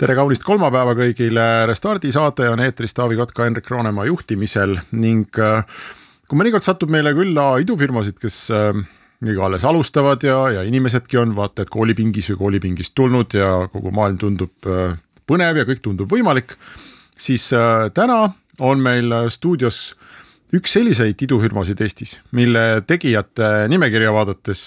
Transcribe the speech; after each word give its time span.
tere 0.00 0.16
kaunist 0.18 0.42
kolmapäeva 0.42 0.94
kõigile, 0.98 1.44
Restardi 1.70 2.10
saade 2.14 2.48
on 2.50 2.62
eetris 2.64 2.96
Taavi 2.96 3.18
Kotka, 3.18 3.44
Henrik 3.46 3.68
Roonemaa 3.70 4.08
juhtimisel 4.08 4.74
ning 4.98 5.38
äh, 5.38 5.62
kui 6.26 6.40
mõnikord 6.40 6.66
satub 6.66 6.90
meile 6.90 7.12
külla 7.14 7.52
idufirmasid, 7.62 8.18
kes 8.18 8.38
kõige 8.50 9.38
äh, 9.38 9.44
alles 9.46 9.66
alustavad 9.68 10.26
ja, 10.26 10.40
ja 10.56 10.64
inimesedki 10.66 11.20
on 11.22 11.36
vaata 11.38 11.62
et 11.62 11.70
koolipingis 11.70 12.32
või 12.32 12.40
koolipingist 12.42 12.94
tulnud 12.98 13.38
ja 13.38 13.52
kogu 13.70 13.94
maailm 13.94 14.18
tundub 14.18 14.66
äh, 14.66 14.98
põnev 15.30 15.62
ja 15.62 15.68
kõik 15.68 15.84
tundub 15.84 16.10
võimalik, 16.10 16.56
siis 17.14 17.46
täna 17.94 18.18
on 18.60 18.82
meil 18.82 19.14
stuudios 19.32 19.94
üks 20.54 20.74
selliseid 20.74 21.22
idufirmasid 21.22 21.80
Eestis, 21.80 22.18
mille 22.34 22.82
tegijate 22.86 23.68
nimekirja 23.70 24.12
vaadates 24.12 24.66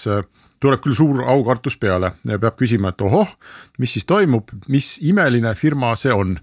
tuleb 0.60 0.82
küll 0.82 0.96
suur 0.98 1.22
aukartus 1.26 1.78
peale 1.78 2.12
ja 2.26 2.38
peab 2.38 2.58
küsima, 2.58 2.92
et 2.92 3.04
ohoh, 3.06 3.30
mis 3.78 3.94
siis 3.96 4.06
toimub, 4.08 4.50
mis 4.68 4.96
imeline 5.06 5.54
firma 5.54 5.94
see 5.96 6.14
on. 6.14 6.36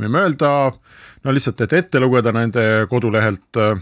võime 0.00 0.22
öelda, 0.24 0.72
no 1.24 1.32
lihtsalt, 1.34 1.60
et 1.60 1.72
ette 1.76 2.00
lugeda 2.00 2.32
nende 2.32 2.86
kodulehelt 2.90 3.60
äh, 3.60 3.80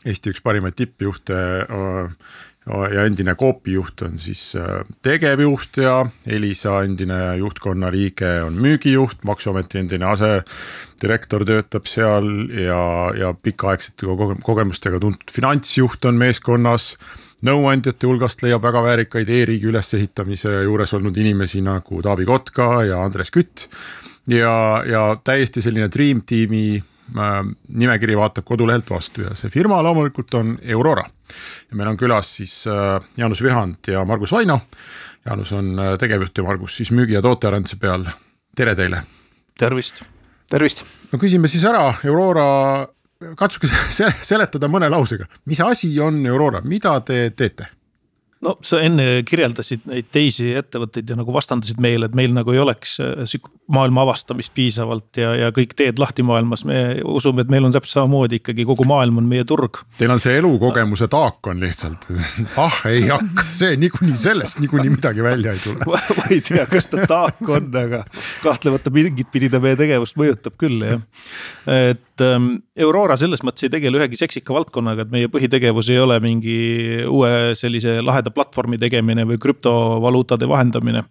Eesti 0.00 0.32
üks 0.32 0.40
parimaid 0.40 0.78
tippjuhte 0.78 1.36
äh, 1.36 2.30
ja 2.66 3.04
endine 3.08 3.34
Coopi 3.40 3.72
juht 3.72 4.02
on 4.04 4.18
siis 4.20 4.54
äh, 4.58 4.82
tegevjuht 5.02 5.80
ja 5.80 6.04
Elisa 6.26 6.82
endine 6.84 7.36
juhtkonna 7.40 7.90
liige 7.92 8.42
on 8.44 8.58
müügijuht, 8.60 9.24
maksuameti 9.24 9.80
endine 9.80 10.10
asedirektor 10.10 11.46
töötab 11.48 11.88
seal 11.88 12.28
ja, 12.52 12.82
ja 13.16 13.32
pikaaegsete 13.34 14.06
kogemustega 14.44 15.00
tuntud 15.00 15.32
finantsjuht 15.32 16.04
on 16.04 16.20
meeskonnas 16.20 16.92
nõuandjate 17.46 18.06
hulgast 18.06 18.44
leiab 18.44 18.62
väga 18.62 18.84
väärikaid 18.84 19.32
e-riigi 19.32 19.70
ülesehitamise 19.70 20.60
juures 20.66 20.92
olnud 20.98 21.16
inimesi 21.16 21.64
nagu 21.64 22.02
Taavi 22.04 22.28
Kotka 22.28 22.84
ja 22.84 23.00
Andres 23.00 23.32
Kütt. 23.32 23.68
ja, 24.28 24.84
ja 24.86 25.04
täiesti 25.24 25.62
selline 25.64 25.88
Dream 25.88 26.20
äh, 26.20 26.82
nimekiri 27.68 28.16
vaatab 28.18 28.44
kodulehelt 28.46 28.90
vastu 28.90 29.24
ja 29.24 29.34
see 29.38 29.50
firma 29.50 29.80
loomulikult 29.82 30.34
on 30.34 30.54
Aurora. 30.74 31.04
ja 31.70 31.76
meil 31.76 31.88
on 31.88 31.96
külas 31.96 32.36
siis 32.36 32.66
äh, 32.66 33.00
Jaanus 33.16 33.42
Vihand 33.42 33.88
ja 33.88 34.04
Margus 34.04 34.32
Vaino. 34.32 34.60
Jaanus 35.24 35.52
on 35.52 35.78
äh, 35.78 35.96
tegevjuht 35.98 36.38
ja 36.38 36.44
Margus 36.44 36.76
siis 36.76 36.90
müügi 36.90 37.18
ja 37.18 37.22
tootearenduse 37.22 37.76
peal, 37.76 38.06
tere 38.56 38.74
teile. 38.74 39.02
tervist. 39.58 40.02
tervist. 40.50 40.84
no 41.12 41.18
küsime 41.18 41.48
siis 41.48 41.64
ära 41.64 41.88
Aurora 42.04 42.86
katsuge 43.36 43.68
seletada 44.32 44.68
mõne 44.68 44.88
lausega, 44.90 45.26
mis 45.46 45.60
asi 45.60 45.92
on 46.00 46.24
Aurora, 46.26 46.60
mida 46.64 47.00
te 47.00 47.30
teete? 47.36 47.68
No 48.44 48.54
sa 48.64 48.80
enne 48.84 49.20
kirjeldasid 49.28 49.84
neid 49.90 50.08
teisi 50.12 50.50
ettevõtteid 50.56 51.10
ja 51.12 51.16
nagu 51.18 51.32
vastandasid 51.34 51.80
meile, 51.82 52.08
et 52.08 52.16
meil 52.16 52.32
nagu 52.34 52.54
ei 52.54 52.60
oleks 52.62 52.96
äh, 53.04 53.34
maailma 53.72 54.04
avastamist 54.06 54.54
piisavalt 54.56 55.20
ja, 55.20 55.34
ja 55.36 55.50
kõik 55.54 55.74
teed 55.78 56.00
lahti 56.00 56.24
maailmas. 56.26 56.64
me 56.68 57.00
usume, 57.04 57.44
et 57.44 57.52
meil 57.52 57.68
on 57.68 57.74
täpselt 57.74 58.00
samamoodi 58.00 58.40
ikkagi 58.40 58.64
kogu 58.68 58.86
maailm 58.88 59.20
on 59.20 59.28
meie 59.30 59.44
turg. 59.48 59.82
Teil 59.98 60.12
on 60.14 60.22
see 60.22 60.38
elukogemuse 60.40 61.10
taak 61.12 61.50
on 61.52 61.60
lihtsalt 61.62 62.08
ah 62.64 62.80
ei 62.90 63.06
hakka, 63.10 63.46
see 63.56 63.76
niikuinii 63.80 64.16
sellest 64.20 64.62
niikuinii 64.64 64.94
midagi 64.96 65.24
välja 65.24 65.54
ei 65.56 65.64
tule 65.64 65.84
ma 66.18 66.28
ei 66.30 66.40
tea, 66.44 66.64
kas 66.70 66.88
ta 66.92 67.04
taak 67.10 67.44
on, 67.48 67.68
aga 67.76 68.04
kahtlemata 68.44 68.92
mingit 68.94 69.30
pidi 69.32 69.52
ta 69.52 69.60
meie 69.62 69.78
tegevust 69.80 70.16
mõjutab 70.20 70.56
küll 70.60 70.84
jah. 70.86 71.04
et 71.68 72.04
ähm, 72.24 72.48
Aurora 72.80 73.16
selles 73.20 73.42
mõttes 73.46 73.66
ei 73.66 73.72
tegele 73.72 74.00
ühegi 74.00 74.18
seksika 74.20 74.54
valdkonnaga, 74.56 75.06
et 75.06 75.14
meie 75.14 75.30
põhitegevus 75.32 75.90
ei 75.92 76.00
ole 76.02 76.18
mingi 76.22 76.56
uue 77.08 77.54
sellise 77.58 77.98
laheda 78.04 78.32
platvormi 78.34 78.78
tegemine 78.80 79.26
või 79.28 79.40
krüptovaluutade 79.42 80.48
vahendamine. 80.48 81.04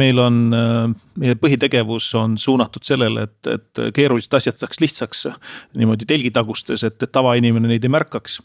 meil 0.00 0.18
on, 0.18 0.42
äh, 0.54 0.82
meie 1.20 1.38
põhitegevus 1.40 2.12
on 2.18 2.38
suunatud 2.38 2.84
sellele, 2.84 3.28
et, 3.28 3.52
et 3.54 3.82
keerulised 3.94 4.34
asjad 4.34 4.60
saaks 4.60 4.80
lihtsaks 4.80 5.26
niimoodi 5.74 6.08
telgitagustes, 6.08 6.84
et, 6.84 7.02
et 7.02 7.12
tavainimene 7.12 7.68
neid 7.68 7.84
ei 7.84 7.92
märkaks 7.92 8.40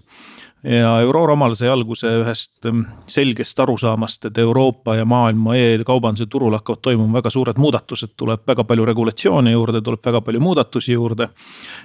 ja 0.66 0.96
Aurora 0.98 1.34
omal 1.34 1.54
sai 1.56 1.70
alguse 1.70 2.10
ühest 2.22 2.66
ähm, 2.66 2.82
selgest 3.08 3.60
arusaamast, 3.60 4.26
et 4.30 4.38
Euroopa 4.42 4.96
ja 4.96 5.06
maailma 5.06 5.56
e-kaubanduse 5.60 6.26
turul 6.32 6.56
hakkavad 6.58 6.82
toimuma 6.82 7.20
väga 7.20 7.30
suured 7.30 7.60
muudatused, 7.62 8.16
tuleb 8.18 8.42
väga 8.48 8.64
palju 8.66 8.86
regulatsioone 8.90 9.54
juurde, 9.54 9.82
tuleb 9.86 10.02
väga 10.06 10.22
palju 10.26 10.42
muudatusi 10.42 10.94
juurde. 10.94 11.30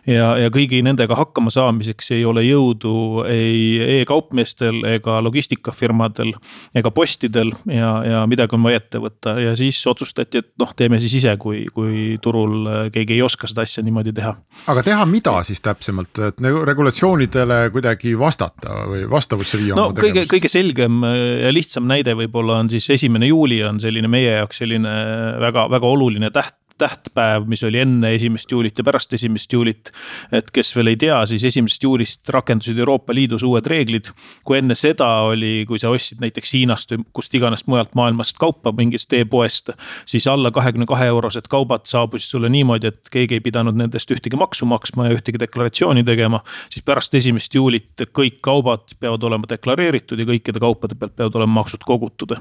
ja, 0.07 0.33
ja 0.39 0.51
kõigi 0.51 0.81
nendega 0.85 1.17
hakkama 1.17 1.51
saamiseks 1.51 2.11
ei 2.17 2.25
ole 2.25 2.45
jõudu 2.47 3.25
ei 3.29 4.01
e-kaupmeestel 4.01 4.85
ega 4.95 5.21
logistikafirmadel 5.23 6.33
ega 6.75 6.91
postidel 6.91 7.53
ja, 7.67 7.93
ja 8.05 8.25
midagi 8.31 8.57
on 8.57 8.65
vaja 8.65 8.81
ette 8.81 9.03
võtta 9.03 9.37
ja 9.41 9.55
siis 9.57 9.81
otsustati, 9.87 10.41
et 10.41 10.53
noh, 10.59 10.73
teeme 10.77 11.01
siis 11.01 11.19
ise, 11.21 11.37
kui, 11.41 11.67
kui 11.75 12.17
turul 12.23 12.89
keegi 12.93 13.19
ei 13.19 13.23
oska 13.23 13.51
seda 13.51 13.67
asja 13.67 13.85
niimoodi 13.85 14.15
teha. 14.17 14.35
aga 14.73 14.87
teha 14.87 15.07
mida 15.11 15.37
siis 15.45 15.61
täpsemalt, 15.61 16.23
et 16.31 16.41
regulatsioonidele 16.41 17.63
kuidagi 17.75 18.17
vastata? 18.19 18.70
Või 18.91 19.05
vastavusse 19.11 19.61
viia. 19.61 19.77
no 19.79 19.91
kõige, 19.97 20.25
kõige 20.31 20.51
selgem 20.53 21.03
ja 21.05 21.53
lihtsam 21.53 21.89
näide 21.91 22.15
võib-olla 22.19 22.61
on 22.63 22.71
siis 22.73 22.89
esimene 22.97 23.31
juuli 23.31 23.63
on 23.67 23.81
selline 23.83 24.11
meie 24.11 24.39
jaoks 24.41 24.63
selline 24.63 24.95
väga, 25.43 25.69
väga 25.73 25.95
oluline 25.97 26.33
täht 26.35 26.60
tähtpäev, 26.81 27.47
mis 27.51 27.63
oli 27.67 27.81
enne 27.83 28.15
esimest 28.17 28.51
juulit 28.53 28.79
ja 28.79 28.85
pärast 28.87 29.13
esimest 29.17 29.53
juulit. 29.53 29.93
et 30.33 30.51
kes 30.51 30.75
veel 30.77 30.93
ei 30.93 30.97
tea, 30.97 31.19
siis 31.27 31.45
esimesest 31.45 31.83
juulist 31.83 32.29
rakendusid 32.29 32.79
Euroopa 32.79 33.15
Liidus 33.15 33.43
uued 33.47 33.67
reeglid. 33.67 34.11
kui 34.45 34.59
enne 34.59 34.75
seda 34.75 35.09
oli, 35.29 35.65
kui 35.69 35.79
sa 35.79 35.91
ostsid 35.91 36.21
näiteks 36.23 36.55
Hiinast 36.55 36.93
või 36.93 37.05
kust 37.13 37.35
iganes 37.35 37.67
mujalt 37.67 37.95
maailmast 37.95 38.39
kaupa 38.39 38.73
mingist 38.77 39.13
e-poest. 39.13 39.71
siis 40.07 40.27
alla 40.27 40.51
kahekümne 40.51 40.87
kahe 40.87 41.07
eurosed 41.13 41.49
kaubad 41.49 41.87
saabusid 41.91 42.37
sulle 42.37 42.49
niimoodi, 42.49 42.87
et 42.87 43.11
keegi 43.11 43.39
ei 43.39 43.45
pidanud 43.45 43.77
nendest 43.77 44.11
ühtegi 44.11 44.37
maksu 44.37 44.67
maksma 44.67 45.09
ja 45.09 45.17
ühtegi 45.17 45.41
deklaratsiooni 45.41 46.05
tegema. 46.05 46.43
siis 46.71 46.85
pärast 46.85 47.15
esimest 47.15 47.55
juulit 47.55 48.07
kõik 48.19 48.41
kaubad 48.43 48.97
peavad 49.01 49.23
olema 49.23 49.49
deklareeritud 49.51 50.19
ja 50.19 50.29
kõikide 50.29 50.61
kaupade 50.63 50.95
pealt 50.95 51.17
peavad 51.17 51.41
olema 51.41 51.61
maksud 51.61 51.85
kogutud. 51.87 52.37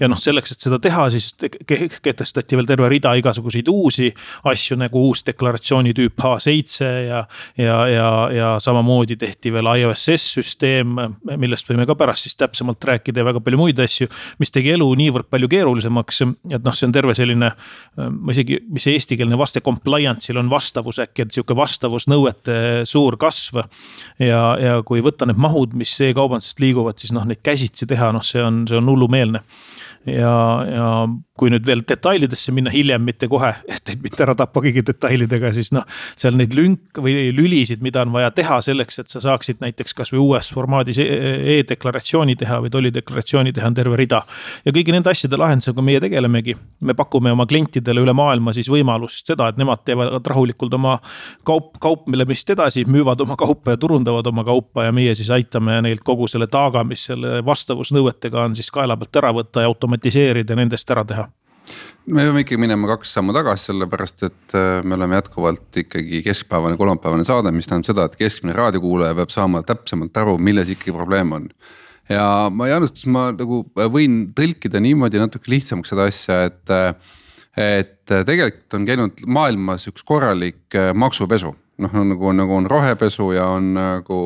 ja 0.00 0.08
noh, 0.08 0.18
selleks, 0.20 0.52
et 0.52 0.60
seda 0.60 0.78
teha, 0.78 1.08
siis 1.10 1.32
kehtestati 2.02 2.56
veel 2.56 2.68
terve 2.68 2.88
rida 2.92 3.14
igasuguseid 3.18 3.68
uusi 3.74 4.10
asju 4.50 4.78
nagu 4.80 5.02
uus 5.08 5.24
deklaratsiooni 5.26 5.94
tüüp 5.96 6.24
H7 6.24 6.88
ja, 7.08 7.22
ja, 7.60 7.78
ja, 7.90 8.08
ja 8.34 8.50
samamoodi 8.62 9.16
tehti 9.20 9.52
veel 9.54 9.68
IOSS 9.74 10.26
süsteem, 10.38 10.96
millest 11.40 11.68
võime 11.70 11.86
ka 11.88 11.96
pärast 11.98 12.28
siis 12.28 12.38
täpsemalt 12.40 12.84
rääkida 12.84 13.22
ja 13.22 13.28
väga 13.28 13.42
palju 13.44 13.60
muid 13.60 13.80
asju. 13.82 14.08
mis 14.38 14.52
tegi 14.54 14.74
elu 14.74 14.88
niivõrd 14.98 15.28
palju 15.32 15.50
keerulisemaks, 15.50 16.22
et 16.50 16.64
noh, 16.64 16.76
see 16.76 16.88
on 16.88 16.94
terve 16.94 17.14
selline, 17.16 17.50
ma 17.96 18.34
isegi, 18.34 18.60
mis 18.70 18.86
see 18.86 18.98
eestikeelne 18.98 19.38
vaste 19.40 19.62
compliance'il 19.64 20.38
on 20.40 20.50
vastavus 20.52 21.00
äkki, 21.04 21.26
et 21.26 21.36
sihuke 21.36 21.56
vastavusnõuete 21.58 22.84
suur 22.88 23.18
kasv. 23.20 23.62
ja, 24.18 24.42
ja 24.60 24.80
kui 24.86 25.02
võtta 25.04 25.28
need 25.28 25.40
mahud, 25.40 25.74
mis 25.78 25.94
e-kaubandusest 26.04 26.62
liiguvad, 26.62 27.00
siis 27.00 27.14
noh, 27.14 27.26
neid 27.28 27.42
käsitsi 27.44 27.88
teha, 27.90 28.12
noh, 28.14 28.24
see 28.24 28.42
on, 28.42 28.64
see 28.70 28.78
on 28.78 28.90
hullumeelne 28.90 29.44
ja, 30.06 30.34
ja 30.68 30.88
kui 31.38 31.50
nüüd 31.50 31.64
veel 31.66 31.80
detailidesse 31.82 32.52
minna 32.54 32.70
hiljem, 32.70 33.02
mitte 33.02 33.26
kohe, 33.30 33.50
et, 33.74 33.82
et 33.90 34.02
mitte 34.02 34.22
ära 34.22 34.36
tappa 34.38 34.62
kõigi 34.62 34.84
detailidega, 34.86 35.50
siis 35.56 35.72
noh. 35.74 35.86
seal 36.20 36.36
neid 36.38 36.54
lünk 36.54 37.00
või 37.02 37.30
lülisid, 37.34 37.82
mida 37.84 38.04
on 38.04 38.12
vaja 38.14 38.30
teha 38.34 38.60
selleks, 38.64 39.00
et 39.02 39.10
sa 39.10 39.22
saaksid 39.24 39.62
näiteks 39.64 39.96
kasvõi 39.98 40.20
uues 40.22 40.50
formaadis 40.54 41.00
e, 41.02 41.06
e-deklaratsiooni 41.56 42.36
teha 42.38 42.60
või 42.62 42.70
tollideklaratsiooni 42.74 43.54
teha, 43.56 43.70
on 43.72 43.78
terve 43.78 43.98
rida. 43.98 44.22
ja 44.64 44.74
kõigi 44.74 44.94
nende 44.94 45.10
asjade 45.10 45.38
lahendusega 45.40 45.82
meie 45.82 46.02
tegelemegi. 46.04 46.56
me 46.84 46.94
pakume 46.94 47.32
oma 47.34 47.46
klientidele 47.50 48.04
üle 48.04 48.14
maailma 48.14 48.54
siis 48.54 48.70
võimalust 48.70 49.26
seda, 49.26 49.48
et 49.50 49.58
nemad 49.58 49.82
teevad 49.84 50.26
rahulikult 50.26 50.74
oma 50.78 50.98
kaup, 51.42 51.74
kauplemist 51.82 52.50
edasi, 52.50 52.84
müüvad 52.86 53.20
oma 53.26 53.36
kaupa 53.36 53.74
ja 53.74 53.80
turundavad 53.80 54.26
oma 54.30 54.44
kaupa 54.44 54.86
ja 54.86 54.92
meie 54.92 55.14
siis 55.18 55.32
aitame 55.34 55.80
neilt 55.82 56.04
kogu 56.06 56.28
selle 56.30 56.46
taaga, 56.46 56.84
mis 56.86 57.08
selle 57.10 57.40
vastavusnõuetega 57.44 58.46
on 58.46 58.54
siis 58.54 58.70
kaela 58.70 58.96
pealt 59.00 59.18
ära 59.18 59.34
võtta 59.34 59.64
ja 59.64 59.72
automatiseerida 59.94 60.52
ja 60.52 60.56
nendest 60.56 60.90
ära 60.90 61.04
teha 61.04 61.28
me 62.06 62.20
peame 62.26 62.42
ikkagi 62.42 62.60
minema 62.60 62.88
kaks 62.90 63.14
sammu 63.16 63.32
tagasi, 63.32 63.70
sellepärast 63.70 64.26
et 64.26 64.54
äh, 64.54 64.82
me 64.84 64.98
oleme 64.98 65.16
jätkuvalt 65.16 65.78
ikkagi 65.80 66.20
keskpäevane, 66.26 66.76
kolmapäevane 66.76 67.24
saade, 67.24 67.52
mis 67.56 67.66
tähendab 67.70 67.88
seda, 67.88 68.04
et 68.04 68.18
keskmine 68.20 68.52
raadiokuulaja 68.52 69.16
peab 69.16 69.32
saama 69.32 69.62
täpsemalt 69.64 70.16
aru, 70.20 70.36
milles 70.36 70.68
ikkagi 70.68 70.92
probleem 70.92 71.32
on. 71.32 71.48
ja 72.12 72.50
ma, 72.52 72.68
Jaanus, 72.68 72.92
kas 72.92 73.06
ma 73.08 73.30
nagu 73.32 73.62
võin 73.94 74.34
tõlkida 74.36 74.82
niimoodi 74.84 75.22
natuke 75.22 75.48
lihtsamaks 75.54 75.94
seda 75.94 76.10
asja, 76.12 76.42
et, 76.50 76.62
äh, 76.68 76.92
et 77.56 77.96
tegelikult 78.12 78.76
on 78.76 78.84
käinud 78.84 79.24
maailmas 79.24 79.88
üks 79.88 80.04
korralik 80.04 80.76
äh, 80.76 80.92
maksupesu 80.92 81.54
noh, 81.78 81.96
nagu, 82.12 82.32
nagu 82.36 82.56
on 82.56 82.68
rohepesu 82.70 83.30
ja 83.34 83.46
on 83.56 83.72
nagu 83.76 84.18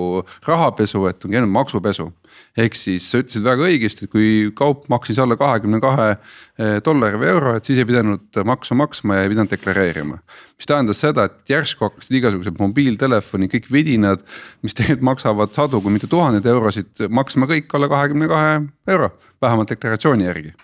rahapesu, 0.46 1.06
et 1.08 1.24
on 1.24 1.32
käinud 1.32 1.52
maksupesu. 1.52 2.10
Ehk 2.56 2.76
siis 2.78 3.06
sa 3.10 3.20
ütlesid 3.22 3.44
väga 3.46 3.66
õigesti, 3.68 4.06
et 4.06 4.12
kui 4.12 4.28
kaup 4.56 4.86
maksis 4.92 5.18
alla 5.22 5.36
kahekümne 5.38 5.80
kahe 5.82 6.08
äh, 6.14 6.78
dollari 6.84 7.20
või 7.20 7.30
euro, 7.32 7.54
et 7.56 7.68
siis 7.68 7.80
ei 7.80 7.88
pidanud 7.88 8.40
maksu 8.48 8.78
maksma 8.78 9.18
ja 9.18 9.26
ei 9.26 9.32
pidanud 9.32 9.52
deklareerima. 9.52 10.20
mis 10.58 10.66
tähendas 10.66 11.02
seda, 11.04 11.28
et 11.28 11.50
järsku 11.50 11.86
hakkasid 11.86 12.16
igasugused 12.18 12.58
mobiiltelefoni 12.58 13.50
kõik 13.52 13.68
vidinad, 13.72 14.24
mis 14.62 14.74
tegelikult 14.74 15.10
maksavad 15.12 15.54
sadu, 15.54 15.82
kui 15.82 15.94
mitte 15.94 16.10
tuhandeid 16.10 16.46
eurosid, 16.46 17.08
maksma 17.08 17.50
kõik 17.50 17.74
alla 17.74 17.90
kahekümne 17.92 18.30
kahe 18.30 18.56
euro, 18.88 19.12
vähemalt 19.42 19.74
deklaratsiooni 19.74 20.26
järgi 20.26 20.54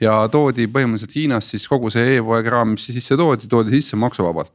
ja 0.00 0.16
toodi 0.32 0.66
põhimõtteliselt 0.70 1.16
Hiinast 1.16 1.54
siis 1.54 1.66
kogu 1.68 1.90
see 1.92 2.16
e-poe 2.16 2.40
kraam, 2.46 2.74
mis 2.74 2.86
sisse 2.88 3.18
toodi, 3.20 3.48
toodi 3.50 3.74
sisse 3.76 3.98
maksuvabalt. 4.00 4.54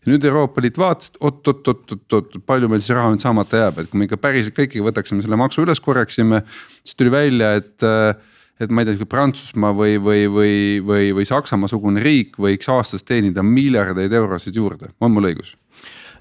Ja 0.00 0.12
nüüd 0.12 0.24
Euroopa 0.24 0.62
Liit 0.64 0.78
vaatas, 0.80 1.12
et 1.12 1.20
oot-oot-oot-oot, 1.20 2.40
palju 2.48 2.70
meil 2.72 2.82
siis 2.82 2.96
raha 2.96 3.12
nüüd 3.12 3.24
saamata 3.24 3.64
jääb, 3.64 3.80
et 3.82 3.90
kui 3.92 4.00
me 4.00 4.08
ikka 4.08 4.20
päriselt 4.20 4.56
kõiki 4.56 4.84
võtaksime 4.84 5.24
selle 5.24 5.38
maksu 5.40 5.64
üles 5.66 5.82
korjaksime, 5.84 6.42
siis 6.84 6.98
tuli 6.98 7.12
välja, 7.12 7.54
et 7.60 7.88
et 8.60 8.68
ma 8.68 8.82
ei 8.84 8.90
tea, 8.90 9.08
Prantsusmaa 9.08 9.72
või, 9.72 9.96
või, 10.04 10.26
või, 10.28 10.54
või, 10.84 11.06
või 11.16 11.24
Saksamaa 11.28 11.70
sugune 11.72 12.02
riik 12.04 12.36
võiks 12.40 12.68
aastas 12.68 13.04
teenida 13.08 13.44
miljardeid 13.44 14.12
eurosid 14.12 14.56
juurde, 14.56 14.92
on 15.00 15.14
mul 15.14 15.30
õigus? 15.30 15.54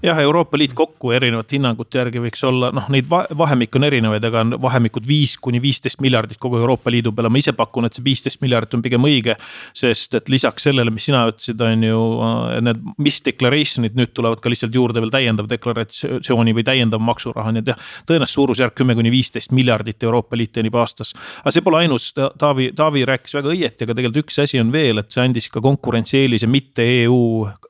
Jah, 0.04 0.20
Euroopa 0.20 0.58
Liit 0.58 0.74
kokku 0.74 1.12
erinevate 1.12 1.58
hinnangute 1.58 2.00
järgi 2.00 2.22
võiks 2.24 2.44
olla, 2.48 2.70
noh, 2.76 2.88
neid 2.92 3.08
vahemikke 3.10 3.80
on 3.80 3.86
erinevaid, 3.88 4.26
aga 4.26 4.44
on 4.46 4.56
vahemikud 4.62 5.08
viis 5.08 5.36
kuni 5.42 5.62
viisteist 5.62 6.00
miljardit 6.04 6.40
kogu 6.42 6.60
Euroopa 6.60 6.92
Liidu 6.92 7.12
peale, 7.16 7.32
ma 7.32 7.42
ise 7.42 7.54
pakun, 7.58 7.88
et 7.88 7.98
see 7.98 8.06
viisteist 8.06 8.42
miljardit 8.44 8.78
on 8.78 8.84
pigem 8.86 9.08
õige. 9.08 9.36
sest 9.76 10.16
et 10.16 10.30
lisaks 10.30 10.64
sellele, 10.70 10.92
mis 10.92 11.06
sina 11.10 11.26
ütlesid, 11.30 11.60
on 11.64 11.84
ju 11.84 12.00
äh, 12.26 12.62
need 12.64 12.84
mis 12.98 13.20
declaration'id 13.26 13.98
nüüd 14.00 14.14
tulevad 14.16 14.42
ka 14.44 14.52
lihtsalt 14.52 14.76
juurde 14.76 15.04
veel 15.04 15.12
täiendav 15.14 15.50
deklaratsiooni 15.52 16.56
või 16.56 16.66
täiendav 16.68 17.04
maksuraha, 17.04 17.54
nii 17.56 17.66
et 17.66 17.74
jah. 17.74 17.92
tõenäoliselt 18.08 18.36
suurusjärk 18.36 18.78
kümme 18.80 18.96
kuni 18.96 19.12
viisteist 19.12 19.54
miljardit 19.56 20.04
Euroopa 20.04 20.38
Liit 20.40 20.54
teenib 20.56 20.76
aastas. 20.80 21.14
aga 21.44 21.56
see 21.56 21.66
pole 21.66 21.84
ainus, 21.84 22.12
Taavi, 22.14 22.72
Taavi 22.76 23.06
rääkis 23.08 23.36
väga 23.36 23.52
õieti, 23.52 23.84
aga 23.84 23.98
tegelikult 23.98 24.24
üks 24.26 24.40
asi 24.44 24.60
on 24.62 24.72
veel, 24.72 25.04
et 25.04 25.12
see 25.12 25.24
andis 25.24 25.50
ka 25.52 25.62
konkurentsieelise 25.64 26.48
mitte 26.48 26.86
EU 27.04 27.20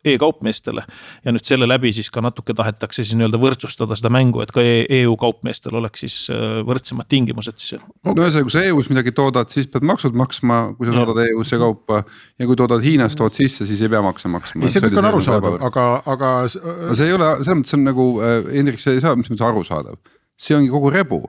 e-kaupmeestele. 0.06 0.84
ja 1.26 1.34
nüüd 1.34 1.46
selle 1.46 1.68
läbi 1.68 1.92
siis 1.94 2.10
ka 2.10 2.19
ka 2.20 2.26
natuke 2.26 2.56
tahetakse 2.58 3.04
siis 3.06 3.16
nii-öelda 3.18 3.40
võrdsustada 3.42 3.98
seda 3.98 4.12
mängu, 4.14 4.44
et 4.44 4.52
ka 4.56 4.64
EU 4.64 5.16
e 5.16 5.20
kaupmeestel 5.20 5.80
oleks 5.80 6.04
siis 6.06 6.18
äh, 6.34 6.60
võrdsemad 6.68 7.10
tingimused 7.12 7.58
siis. 7.62 7.80
no 7.80 8.16
ühesõnaga, 8.18 8.46
kui 8.48 8.56
sa 8.56 8.66
EU-s 8.68 8.92
midagi 8.92 9.16
toodad, 9.16 9.50
siis 9.54 9.70
pead 9.72 9.88
maksud 9.88 10.18
maksma, 10.20 10.60
kui 10.78 10.90
sa 10.90 11.00
saadad 11.00 11.24
EU-sse 11.26 11.62
kaupa. 11.62 12.04
ja 12.40 12.50
kui 12.50 12.60
toodad 12.60 12.84
Hiinast, 12.84 13.20
tood 13.20 13.36
sisse, 13.36 13.68
siis 13.70 13.82
ei 13.86 13.92
pea 13.92 14.04
makse 14.06 14.32
maksma. 14.32 14.64
ei, 14.66 14.74
see 14.74 14.84
kõik 14.86 15.02
on 15.02 15.10
arusaadav, 15.14 15.60
aga, 15.70 15.90
aga. 16.16 16.36
see 16.52 17.08
ei 17.08 17.16
ole, 17.16 17.34
selles 17.42 17.62
mõttes 17.64 17.78
on 17.80 17.86
nagu 17.88 18.08
äh, 18.20 18.40
Hendrik, 18.60 18.84
see 18.84 18.98
ei 19.00 19.04
saa, 19.04 19.16
mis 19.20 19.32
mõttes 19.32 19.48
arusaadav, 19.48 20.00
see 20.40 20.58
ongi 20.60 20.72
kogu 20.74 20.92
rebu 20.94 21.24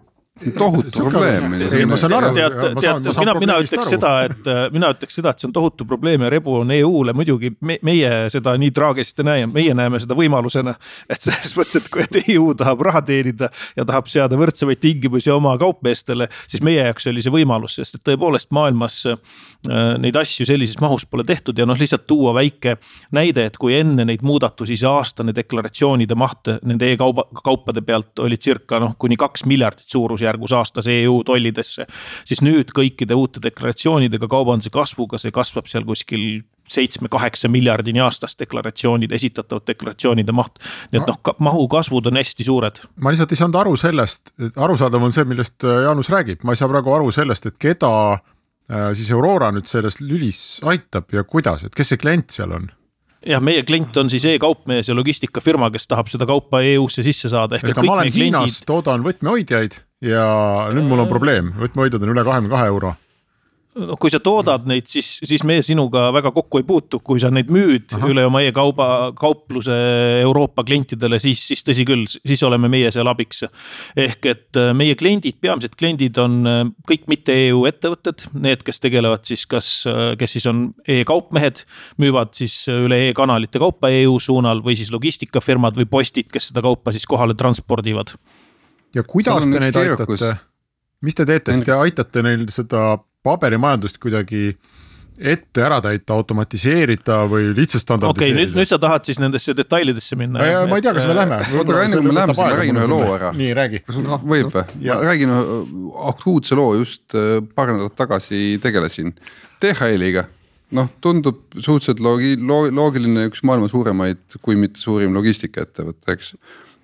tohutu 0.58 1.04
probleem. 1.04 1.54
ei, 1.54 1.86
ma 1.86 1.96
saan 1.96 2.14
aru. 2.16 2.30
mina, 2.32 3.34
mina 3.38 3.56
ütleks 3.60 3.84
aru. 3.84 3.90
seda, 3.92 4.12
et 4.24 4.48
äh, 4.48 4.62
mina 4.72 4.90
ütleks 4.94 5.18
seda, 5.20 5.34
et 5.34 5.42
see 5.42 5.48
on 5.50 5.54
tohutu 5.54 5.84
probleem 5.88 6.24
ja 6.24 6.30
rebu 6.32 6.54
on 6.62 6.72
EU-le 6.74 7.14
muidugi 7.16 7.52
me, 7.60 7.76
meie 7.86 8.30
seda 8.32 8.54
nii 8.60 8.72
traagiliselt 8.76 9.22
ei 9.22 9.28
näe, 9.28 9.48
meie 9.52 9.74
näeme 9.76 10.00
seda 10.00 10.16
võimalusena. 10.18 10.74
et 11.10 11.20
selles 11.20 11.54
mõttes, 11.58 11.76
et 11.80 11.90
kui 11.92 12.04
et 12.06 12.18
EU 12.22 12.54
tahab 12.58 12.84
raha 12.88 13.02
teenida 13.06 13.50
ja 13.76 13.84
tahab 13.88 14.08
seada 14.10 14.38
võrdsemaid 14.40 14.80
tingimusi 14.80 15.32
oma 15.34 15.56
kaupmeestele, 15.60 16.30
siis 16.48 16.64
meie 16.64 16.86
jaoks 16.88 17.10
oli 17.12 17.24
see 17.24 17.34
võimalus, 17.34 17.76
sest 17.80 18.00
et 18.00 18.06
tõepoolest 18.08 18.50
maailmas 18.56 19.02
äh, 19.10 19.20
neid 20.00 20.16
asju 20.16 20.48
sellises 20.48 20.80
mahus 20.80 21.04
pole 21.06 21.26
tehtud 21.28 21.58
ja 21.58 21.68
noh, 21.68 21.78
lihtsalt 21.78 22.06
tuua 22.08 22.32
väike 22.38 22.78
näide, 23.16 23.50
et 23.50 23.60
kui 23.60 23.76
enne 23.76 24.08
neid 24.08 24.24
muudatusi 24.26 24.78
see 24.80 24.88
aastane 24.88 25.36
deklaratsioonide 25.36 26.16
maht 26.16 26.48
nende 26.64 26.88
e-kauba, 26.94 27.28
kaupade 27.44 27.84
pealt 27.84 28.24
oli 28.24 28.40
circa 28.40 28.80
noh, 28.80 28.96
kuni 28.98 29.20
kaks 29.20 29.44
miljardit 29.50 29.88
suurusjärgus 29.90 30.29
suurusjärgus 30.30 30.52
aastas 30.52 30.86
EU 30.86 31.22
tollidesse. 31.24 31.86
siis 32.24 32.40
nüüd 32.42 32.70
kõikide 32.74 33.14
uute 33.14 33.40
deklaratsioonidega 33.42 34.28
kaubanduse 34.28 34.70
kasvuga, 34.70 35.18
see 35.18 35.30
kasvab 35.30 35.66
seal 35.66 35.84
kuskil 35.84 36.42
seitsme-kaheksa 36.70 37.48
miljardini 37.48 38.00
aastas 38.00 38.36
deklaratsioonid, 38.38 39.10
esitatavad 39.12 39.66
deklaratsioonide 39.66 40.32
maht. 40.32 40.58
nii 40.92 41.00
et 41.00 41.06
noh, 41.06 41.18
mahu 41.38 41.68
kasvud 41.68 42.06
on 42.06 42.16
hästi 42.16 42.44
suured. 42.44 42.80
ma 42.96 43.10
lihtsalt 43.10 43.32
ei 43.32 43.40
saanud 43.40 43.60
aru 43.60 43.76
sellest, 43.76 44.34
arusaadav 44.56 45.02
on 45.02 45.12
see, 45.12 45.24
millest 45.24 45.64
äh, 45.64 45.82
Jaanus 45.84 46.10
räägib, 46.10 46.44
ma 46.44 46.52
ei 46.52 46.60
saa 46.60 46.68
praegu 46.68 46.94
aru 46.94 47.10
sellest, 47.10 47.46
et 47.46 47.58
keda 47.58 47.94
äh, 48.14 48.92
siis 48.94 49.10
Aurora 49.12 49.50
nüüd 49.52 49.66
selles 49.66 50.00
lülis 50.00 50.60
aitab 50.62 51.10
ja 51.12 51.24
kuidas, 51.24 51.64
et 51.64 51.74
kes 51.74 51.94
see 51.94 52.00
klient 52.00 52.30
seal 52.30 52.54
on 52.54 52.70
jah, 53.26 53.42
meie 53.42 53.62
klient 53.66 53.96
on 54.00 54.10
siis 54.12 54.24
e-kaupmees 54.30 54.88
ja 54.88 54.96
logistikafirma, 54.96 55.70
kes 55.74 55.88
tahab 55.90 56.08
seda 56.12 56.26
kaupa 56.28 56.62
EU-sse 56.64 57.04
sisse 57.04 57.28
saada. 57.32 57.60
ega 57.60 57.82
ma 57.84 57.98
olen 57.98 58.12
Hiinas 58.12 58.16
kliendid..., 58.16 58.66
toodan 58.68 59.04
võtmehoidjaid 59.04 59.80
ja 60.04 60.24
nüüd 60.74 60.88
mul 60.88 61.04
on 61.04 61.12
probleem, 61.12 61.54
võtmehoidjad 61.60 62.04
on 62.04 62.16
üle 62.16 62.26
kahekümne 62.26 62.52
kahe 62.52 62.72
euro. 62.72 62.96
Noh, 63.78 63.94
kui 64.02 64.10
sa 64.10 64.18
toodad 64.18 64.64
neid, 64.66 64.88
siis, 64.90 65.06
siis 65.22 65.44
me 65.46 65.60
sinuga 65.62 66.08
väga 66.10 66.32
kokku 66.34 66.58
ei 66.58 66.64
puutu, 66.66 66.98
kui 67.06 67.20
sa 67.22 67.28
neid 67.30 67.52
müüd 67.54 67.92
Aha. 67.94 68.08
üle 68.10 68.24
oma 68.26 68.40
e-kauba, 68.42 68.88
kaupluse 69.14 69.76
Euroopa 70.24 70.64
klientidele, 70.66 71.20
siis, 71.22 71.44
siis 71.52 71.62
tõsi 71.62 71.86
küll, 71.86 72.02
siis 72.10 72.42
oleme 72.42 72.66
meie 72.72 72.90
seal 72.90 73.06
abiks. 73.06 73.44
ehk 73.94 74.26
et 74.26 74.58
äh, 74.58 74.72
meie 74.74 74.98
kliendid, 74.98 75.38
peamised 75.38 75.78
kliendid 75.78 76.18
on 76.18 76.40
äh, 76.50 76.64
kõik 76.90 77.06
mitte 77.12 77.36
EU 77.46 77.62
ettevõtted, 77.70 78.26
need, 78.34 78.66
kes 78.66 78.82
tegelevad 78.82 79.22
siis 79.30 79.46
kas, 79.46 79.70
äh, 79.86 80.16
kes 80.18 80.34
siis 80.34 80.50
on 80.50 80.66
e-kaupmehed, 80.90 81.62
müüvad 82.02 82.34
siis 82.34 82.64
üle 82.74 83.04
e-kanalite 83.06 83.62
kaupa 83.62 83.94
EU 84.00 84.18
suunal 84.18 84.66
või 84.66 84.74
siis 84.82 84.90
logistikafirmad 84.90 85.78
või 85.78 85.86
postid, 85.86 86.26
kes 86.34 86.50
seda 86.50 86.66
kaupa 86.66 86.90
siis 86.90 87.06
kohale 87.06 87.38
transpordivad 87.38 88.16
ja 88.94 89.06
kuidas 89.06 89.46
te 89.46 89.62
neid 89.62 89.76
aitate, 89.76 90.34
mis 91.04 91.16
te 91.16 91.26
teete, 91.28 91.54
siis 91.56 91.66
te 91.66 91.76
aitate 91.76 92.22
neil 92.26 92.46
seda 92.54 92.98
paberimajandust 93.26 94.00
kuidagi 94.00 94.54
ette 95.20 95.60
ära 95.60 95.78
täita, 95.84 96.14
automatiseerida 96.16 97.18
või 97.28 97.50
lihtsalt 97.52 97.84
standardiseerida. 97.84 98.14
okei 98.14 98.30
okay,, 98.32 98.38
nüüd, 98.38 98.56
nüüd 98.56 98.70
sa 98.70 98.78
tahad 98.80 99.04
siis 99.04 99.20
nendesse 99.20 99.52
detailidesse 99.56 100.16
minna? 100.16 100.40
ma 100.70 100.78
ei 100.78 100.84
tea, 100.84 100.94
kas 100.96 101.06
me 101.08 101.16
lähme. 101.16 101.40
oota, 101.44 101.74
aga 101.74 101.82
enne 101.84 101.98
kui 102.00 102.06
me 102.06 102.16
läheme, 102.16 102.36
siis 102.36 102.46
ma 102.46 102.58
räägin 102.60 102.80
ühe 102.80 102.88
loo 102.88 103.10
ära. 103.18 103.32
nii, 103.36 103.50
räägi. 103.58 103.82
võib 103.90 104.54
või? 104.54 104.64
ma 104.86 104.98
räägin 105.04 105.34
ühe 105.36 105.44
akuutse 106.08 106.56
loo, 106.56 106.72
just 106.80 107.16
äh, 107.18 107.38
paar 107.54 107.74
nädalat 107.74 107.96
tagasi 108.00 108.56
tegelesin 108.64 109.12
DHL-iga. 109.60 110.24
noh, 110.78 110.88
tundub 111.04 111.42
suhteliselt 111.58 112.00
loogi-, 112.00 112.38
loogiline, 112.40 113.28
üks 113.28 113.44
maailma 113.44 113.68
suuremaid, 113.68 114.24
kui 114.40 114.56
mitte 114.56 114.80
suurim 114.80 115.12
logistikaettevõte, 115.18 116.16
eks 116.16 116.32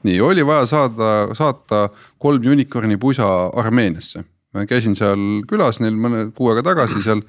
nii, 0.06 0.20
oli 0.22 0.46
vaja 0.46 0.66
saada, 0.70 1.10
saata 1.36 1.88
kolm 2.22 2.46
unicorn'i 2.52 2.98
pusa 3.00 3.28
Armeeniasse. 3.58 4.24
ma 4.54 4.64
käisin 4.64 4.96
seal 4.96 5.44
külas 5.50 5.82
neil 5.82 5.98
mõne 6.00 6.30
kuu 6.32 6.52
aega 6.52 6.64
tagasi 6.70 7.02
seal 7.04 7.20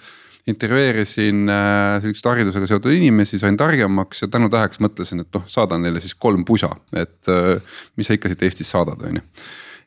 intervjueerisin 0.47 1.49
äh, 1.51 1.97
sihukest 2.01 2.27
haridusega 2.29 2.67
seotud 2.69 2.93
inimesi, 2.95 3.39
sain 3.39 3.57
targemaks 3.59 4.23
ja 4.23 4.29
tänutäheks 4.31 4.79
mõtlesin, 4.83 5.23
et 5.23 5.31
noh, 5.35 5.43
saadan 5.51 5.83
neile 5.83 5.99
siis 6.03 6.15
kolm 6.15 6.45
pusa, 6.47 6.71
et 6.95 7.31
äh, 7.31 7.57
mis 7.99 8.07
sa 8.07 8.15
ikka 8.15 8.31
siit 8.31 8.45
Eestist 8.47 8.71
saadad, 8.71 9.03
on 9.03 9.19
ju. 9.19 9.25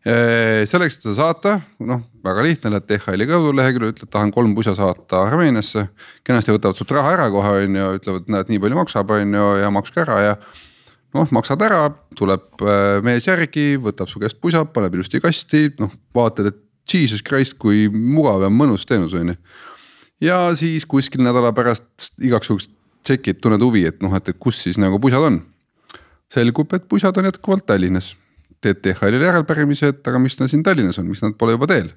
Äh, 0.01 0.63
selleks, 0.69 0.99
et 0.99 1.07
seda 1.07 1.17
saata, 1.17 1.55
noh 1.89 2.05
väga 2.25 2.45
lihtne, 2.45 2.75
lähed 2.75 2.89
DHL-i 2.89 3.29
koduleheküljele, 3.29 3.95
ütled, 3.95 4.13
tahan 4.13 4.33
kolm 4.37 4.53
pusa 4.57 4.75
saata 4.77 5.25
Armeeniasse. 5.31 5.87
kenasti 6.25 6.53
võtavad 6.53 6.77
sult 6.77 6.93
raha 6.97 7.15
ära 7.17 7.31
kohe 7.33 7.55
on 7.65 7.81
ju, 7.81 7.93
ütlevad, 8.01 8.29
näed, 8.33 8.53
nii 8.53 8.61
palju 8.65 8.81
maksab, 8.83 9.17
on 9.17 9.39
ju 9.41 9.49
ja 9.63 9.73
makske 9.73 10.05
ära 10.05 10.21
ja 10.27 10.35
noh, 11.17 11.31
maksad 11.35 11.63
ära, 11.67 11.85
tuleb 12.19 12.65
äh, 12.65 12.99
mees 13.07 13.27
järgi, 13.29 13.75
võtab 13.83 14.11
su 14.11 14.23
käest 14.23 14.41
pusa, 14.43 14.65
paneb 14.65 14.99
ilusti 14.99 15.21
kasti, 15.23 15.69
noh 15.81 15.93
vaatad, 16.17 16.51
et 16.53 16.61
jesus 16.91 17.23
christ, 17.27 17.57
kui 17.61 17.87
mugav 17.93 18.45
ja 18.45 18.51
mõnus 18.53 18.87
teenus 18.89 19.15
on 19.19 19.33
ju. 19.33 19.37
ja 20.27 20.39
siis 20.59 20.87
kuskil 20.89 21.23
nädala 21.25 21.53
pärast 21.57 22.13
igaks 22.19 22.51
juhuks 22.51 22.69
tšekid, 23.07 23.41
tunned 23.41 23.63
huvi, 23.65 23.87
et 23.89 24.01
noh, 24.05 24.15
et 24.17 24.33
kus 24.39 24.61
siis 24.67 24.79
nagu 24.81 25.01
pusad 25.03 25.25
on. 25.25 25.41
selgub, 26.31 26.73
et 26.75 26.87
pusad 26.89 27.17
on 27.19 27.27
jätkuvalt 27.27 27.67
Tallinnas. 27.67 28.15
teed 28.61 28.83
DHL-ile 28.85 29.25
järelpärimise, 29.25 29.89
et 29.89 30.09
aga 30.09 30.19
miks 30.21 30.37
nad 30.39 30.51
siin 30.53 30.63
Tallinnas 30.63 30.99
on, 31.01 31.07
miks 31.09 31.23
nad 31.25 31.37
pole 31.39 31.57
juba 31.57 31.67
teel. 31.67 31.91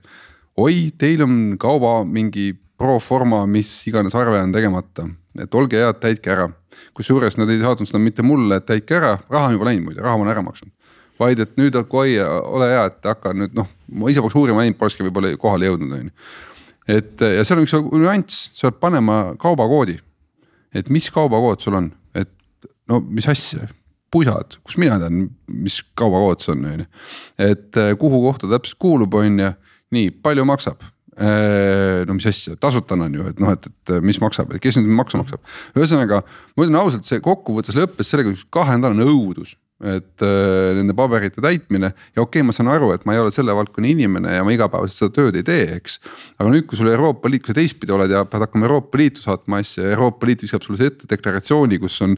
oi, 0.57 0.91
teil 0.97 1.23
on 1.25 1.57
kauba 1.59 2.03
mingi 2.05 2.53
pro 2.77 2.99
forma, 2.99 3.45
mis 3.45 3.71
iganes 3.87 4.15
arve 4.15 4.39
on 4.41 4.51
tegemata, 4.51 5.07
et 5.41 5.55
olge 5.55 5.79
head, 5.79 5.99
täitke 6.03 6.31
ära 6.33 6.49
kusjuures 6.97 7.37
nad 7.39 7.51
ei 7.51 7.61
saatnud 7.61 7.89
seda 7.89 8.01
mitte 8.01 8.25
mulle, 8.25 8.59
et 8.59 8.65
täitke 8.69 8.97
ära, 8.97 9.17
raha 9.31 9.49
on 9.49 9.57
juba 9.57 9.69
läinud 9.69 9.87
muide, 9.87 10.01
raha 10.03 10.17
ma 10.17 10.25
olen 10.25 10.33
ära 10.35 10.45
maksnud. 10.45 10.71
vaid 11.19 11.39
et 11.39 11.51
nüüd 11.59 11.75
oi, 11.77 12.15
ole 12.19 12.67
hea, 12.71 12.87
et 12.89 13.05
hakka 13.05 13.35
nüüd 13.37 13.53
noh, 13.55 13.67
ma 13.93 14.09
ise 14.09 14.21
poleks 14.23 14.37
uurima 14.39 14.63
läinud, 14.63 14.79
polekski 14.79 15.05
võib-olla 15.05 15.35
kohale 15.39 15.69
jõudnud, 15.69 15.93
on 15.93 16.09
ju. 16.09 16.15
et 16.97 17.25
ja 17.37 17.45
seal 17.45 17.61
on 17.61 17.67
üks 17.67 17.75
nüanss, 17.77 18.49
sa 18.53 18.69
pead 18.69 18.81
panema 18.81 19.19
kaubakoodi. 19.41 19.99
et 20.73 20.89
mis 20.89 21.09
kaubakood 21.13 21.61
sul 21.61 21.79
on, 21.79 21.91
et 22.17 22.31
no 22.89 22.99
mis 23.05 23.29
asja 23.29 23.69
pusad, 24.13 24.57
kus 24.65 24.77
mina 24.77 24.99
tean, 25.01 25.27
mis 25.47 25.79
kaubakood 25.97 26.41
see 26.45 26.55
on, 26.55 26.65
on 26.71 26.85
ju. 26.85 26.89
et 27.49 27.83
kuhu 27.99 28.25
kohta 28.27 28.49
täpselt 28.49 28.79
kuulub, 28.79 29.13
on 29.13 29.39
ju, 29.39 29.53
nii 29.93 30.09
palju 30.25 30.45
maksab 30.49 30.81
no 32.07 32.15
mis 32.17 32.27
asja, 32.29 32.55
tasuta 32.61 32.97
on 32.97 33.17
ju, 33.19 33.25
et 33.29 33.41
noh, 33.41 33.53
et, 33.53 33.67
et 33.69 33.93
mis 34.05 34.19
maksab, 34.21 34.53
et 34.53 34.63
kes 34.63 34.79
nüüd 34.79 34.93
maksu 34.97 35.19
maksab. 35.21 35.43
ühesõnaga, 35.77 36.23
ma 36.57 36.65
ütlen 36.65 36.79
ausalt, 36.79 37.05
see 37.07 37.21
kokkuvõttes 37.23 37.77
lõppes 37.77 38.09
sellega, 38.09 38.33
üks 38.33 38.47
kahenädalane 38.53 39.05
õudus 39.09 39.57
et 39.83 40.23
äh, 40.23 40.71
nende 40.77 40.95
paberite 40.95 41.41
täitmine 41.43 41.89
ja 41.91 42.21
okei 42.21 42.39
okay,, 42.39 42.45
ma 42.47 42.55
saan 42.55 42.69
aru, 42.71 42.93
et 42.95 43.03
ma 43.07 43.15
ei 43.15 43.19
ole 43.19 43.33
selle 43.35 43.55
valdkonna 43.55 43.89
inimene 43.89 44.37
ja 44.37 44.45
ma 44.45 44.53
igapäevaselt 44.55 44.95
seda 44.95 45.15
tööd 45.17 45.39
ei 45.39 45.45
tee, 45.47 45.65
eks. 45.75 45.97
aga 46.39 46.53
nüüd, 46.53 46.65
kui 46.69 46.79
sul 46.79 46.91
Euroopa 46.93 47.31
Liit, 47.31 47.43
kui 47.43 47.51
sa 47.51 47.57
teistpidi 47.57 47.95
oled 47.95 48.13
ja 48.13 48.23
pead 48.29 48.45
hakkama 48.45 48.67
Euroopa 48.69 49.01
Liitu 49.01 49.25
saatma 49.25 49.59
asja 49.63 49.83
ja 49.83 49.97
Euroopa 49.97 50.29
Liit 50.29 50.45
viskab 50.45 50.63
sulle 50.63 50.87
ette 50.87 51.09
deklaratsiooni, 51.11 51.81
kus 51.83 51.99
on 52.05 52.15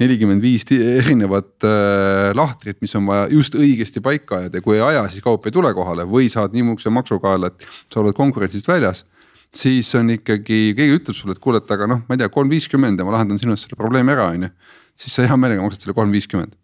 nelikümmend 0.00 0.44
viis 0.44 0.64
erinevat 0.72 1.68
äh, 1.68 2.32
lahtrit, 2.38 2.80
mis 2.84 2.96
on 2.96 3.06
vaja 3.10 3.28
just 3.32 3.58
õigesti 3.58 4.00
paika 4.04 4.40
ajada 4.40 4.60
ja 4.60 4.64
kui 4.64 4.78
ei 4.78 4.84
aja, 4.88 5.04
siis 5.12 5.24
kaup 5.24 5.44
ei 5.46 5.54
tule 5.54 5.74
kohale 5.76 6.08
või 6.08 6.32
saad 6.32 6.56
niisuguse 6.56 6.92
maksukaela, 6.96 7.52
et 7.52 7.68
sa 7.92 8.00
oled 8.00 8.16
konkurentsist 8.16 8.70
väljas 8.70 9.04
siis 9.52 9.90
on 9.98 10.08
ikkagi, 10.14 10.72
keegi 10.72 10.96
ütleb 10.96 11.16
sulle, 11.16 11.36
et 11.36 11.42
kuule, 11.42 11.60
et 11.60 11.76
aga 11.76 11.84
noh, 11.90 12.00
ma 12.08 12.16
ei 12.16 12.22
tea, 12.22 12.30
kolm 12.32 12.48
viiskümmend 12.48 12.96
ja 12.96 13.04
ma 13.04 13.18
lahendan 13.18 13.40
sinu 13.40 13.52
eest 13.52 13.68
selle 13.68 13.76
probleemi 13.76 14.14
ära, 14.14 14.30
on 14.32 14.46
ju. 14.48 14.50
siis 14.96 15.18
sa 15.18 15.26
hea 15.28 15.36
meelega 15.36 15.60
maksad 15.60 15.84
selle 15.84 15.96
kolm 15.98 16.14
viiskümmend 16.14 16.56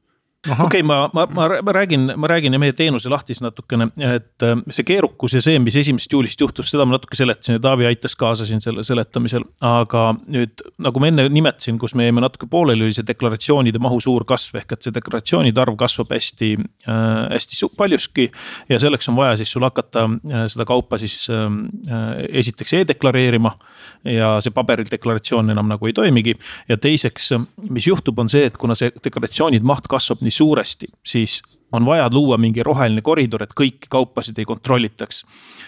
okei 0.46 0.64
okay,, 0.64 0.82
ma, 0.82 1.10
ma, 1.12 1.26
ma, 1.34 1.72
räägin, 1.72 2.12
ma 2.16 2.26
räägin 2.26 2.60
meie 2.60 2.72
teenuse 2.72 3.10
lahti 3.10 3.34
siis 3.34 3.42
natukene, 3.42 3.88
et 3.98 4.44
äh, 4.46 4.54
see 4.70 4.86
keerukus 4.86 5.34
ja 5.34 5.40
see, 5.42 5.58
mis 5.58 5.76
esimesest 5.76 6.12
juulist 6.14 6.40
juhtus, 6.40 6.70
seda 6.70 6.86
ma 6.86 6.94
natuke 6.94 7.18
seletasin 7.18 7.56
ja 7.56 7.62
Taavi 7.64 7.88
aitas 7.88 8.14
kaasa 8.16 8.46
siin 8.46 8.62
selle 8.62 8.84
seletamisel. 8.86 9.42
aga 9.66 10.04
nüüd, 10.30 10.62
nagu 10.78 11.02
ma 11.02 11.10
enne 11.10 11.26
nimetasin, 11.34 11.78
kus 11.82 11.96
me 11.98 12.06
jäime 12.06 12.22
natuke 12.22 12.46
pooleli, 12.50 12.86
oli 12.86 12.94
see 12.94 13.06
deklaratsioonide 13.06 13.82
mahu 13.82 13.98
suur 14.00 14.24
kasv 14.28 14.60
ehk 14.62 14.76
et 14.76 14.86
see 14.86 14.94
deklaratsioonide 14.94 15.62
arv 15.64 15.74
kasvab 15.80 16.14
hästi 16.14 16.52
äh,, 16.86 17.26
hästi 17.34 17.72
paljuski. 17.76 18.30
ja 18.68 18.78
selleks 18.78 19.08
on 19.10 19.18
vaja 19.18 19.36
siis 19.36 19.52
sul 19.52 19.66
hakata 19.66 20.06
äh, 20.06 20.46
seda 20.46 20.68
kaupa 20.68 21.00
siis 21.02 21.26
ähm, 21.34 21.64
äh, 21.90 22.24
esiteks 22.44 22.78
e-deklareerima 22.78 23.56
ja 24.04 24.36
see 24.44 24.54
paberil 24.54 24.86
deklaratsioon 24.90 25.50
enam 25.50 25.68
nagu 25.68 25.86
ei 25.86 25.92
toimigi. 25.92 26.38
ja 26.68 26.76
teiseks, 26.76 27.32
mis 27.68 27.90
juhtub, 27.90 28.18
on 28.18 28.30
see, 28.30 28.46
et 28.46 28.56
kuna 28.56 28.78
see 28.78 28.92
deklaratsioonide 29.04 29.66
maht 29.66 29.90
kasvab 29.90 30.22
nii 30.28 30.37
suuresti, 30.38 30.88
siis 31.06 31.40
on 31.72 31.86
vaja 31.86 32.08
luua 32.12 32.38
mingi 32.40 32.62
roheline 32.64 33.02
koridor, 33.04 33.42
et 33.44 33.54
kõiki 33.56 33.90
kaupasid 33.92 34.38
ei 34.38 34.46
kontrollitaks. 34.48 35.24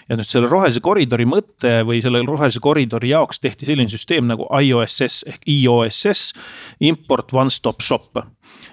ja 0.08 0.16
nüüd 0.16 0.26
selle 0.26 0.48
rohelise 0.48 0.80
koridori 0.80 1.26
mõte 1.28 1.80
või 1.86 2.00
selle 2.02 2.22
rohelise 2.26 2.60
koridori 2.60 3.12
jaoks 3.12 3.40
tehti 3.40 3.66
selline 3.66 3.92
süsteem 3.92 4.26
nagu 4.26 4.48
IOSS 4.62 5.24
ehk 5.26 5.48
IOSS, 5.48 6.32
import 6.80 7.34
one 7.34 7.50
stop 7.50 7.80
shop. 7.80 8.24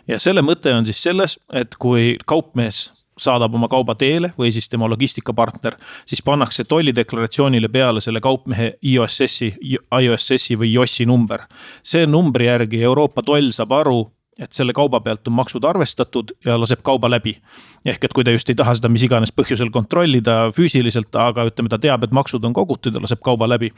ja 0.08 0.20
selle 0.20 0.42
mõte 0.42 0.74
on 0.74 0.86
siis 0.86 1.04
selles, 1.04 1.40
et 1.54 1.76
kui 1.76 2.16
kaupmees 2.26 2.92
saadab 3.18 3.56
oma 3.58 3.68
kauba 3.68 3.96
teele 3.96 4.32
või 4.38 4.52
siis 4.54 4.70
tema 4.70 4.88
logistikapartner, 4.90 5.78
siis 6.06 6.22
pannakse 6.22 6.64
tollideklaratsioonile 6.70 7.70
peale 7.70 8.02
selle 8.02 8.22
kaupmehe 8.22 8.76
IOSS-i, 8.86 9.54
IOSS-i 10.02 10.58
või 10.60 10.72
JOS-i 10.74 11.06
number. 11.06 11.48
see 11.84 12.06
numbri 12.06 12.46
järgi 12.46 12.84
Euroopa 12.84 13.24
toll 13.24 13.52
saab 13.52 13.72
aru, 13.72 14.12
et 14.40 14.54
selle 14.54 14.74
kauba 14.76 15.00
pealt 15.02 15.28
on 15.28 15.36
maksud 15.38 15.66
arvestatud 15.66 16.34
ja 16.46 16.58
laseb 16.60 16.84
kauba 16.86 17.10
läbi. 17.10 17.38
ehk 17.86 18.04
et 18.04 18.14
kui 18.14 18.24
ta 18.24 18.32
just 18.32 18.50
ei 18.50 18.56
taha 18.56 18.76
seda 18.78 18.90
mis 18.90 19.04
iganes 19.04 19.34
põhjusel 19.34 19.72
kontrollida 19.74 20.52
füüsiliselt, 20.56 21.16
aga 21.16 21.48
ütleme, 21.50 21.70
ta 21.70 21.80
teab, 21.82 22.04
et 22.04 22.12
maksud 22.12 22.44
on 22.44 22.54
kogutud 22.54 22.96
ja 22.96 23.02
laseb 23.02 23.22
kauba 23.26 23.50
läbi. 23.50 23.72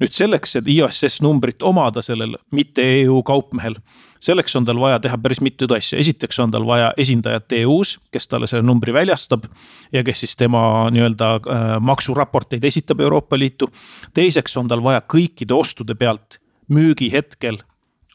nüüd 0.00 0.14
selleks, 0.14 0.56
et 0.56 0.68
ISS 0.68 1.20
numbrit 1.22 1.62
omada 1.62 2.02
sellel 2.02 2.36
mitte 2.52 2.84
EU 3.00 3.22
kaupmehel, 3.22 3.78
selleks 4.20 4.56
on 4.56 4.64
tal 4.64 4.80
vaja 4.80 5.00
teha 5.00 5.18
päris 5.18 5.40
mitut 5.40 5.72
asja, 5.72 5.98
esiteks 5.98 6.38
on 6.38 6.54
tal 6.54 6.66
vaja 6.66 6.92
esindajat 6.96 7.52
EU-s, 7.60 7.98
kes 8.12 8.28
talle 8.28 8.46
selle 8.46 8.62
numbri 8.62 8.92
väljastab. 8.92 9.44
ja 9.92 10.04
kes 10.04 10.20
siis 10.20 10.36
tema 10.36 10.90
nii-öelda 10.90 11.34
äh, 11.34 11.66
maksuraporteid 11.80 12.64
esitab 12.64 13.00
Euroopa 13.00 13.38
Liitu. 13.38 13.70
teiseks 14.14 14.56
on 14.56 14.68
tal 14.68 14.82
vaja 14.82 15.02
kõikide 15.02 15.54
ostude 15.54 15.94
pealt 15.94 16.38
müügihetkel 16.68 17.58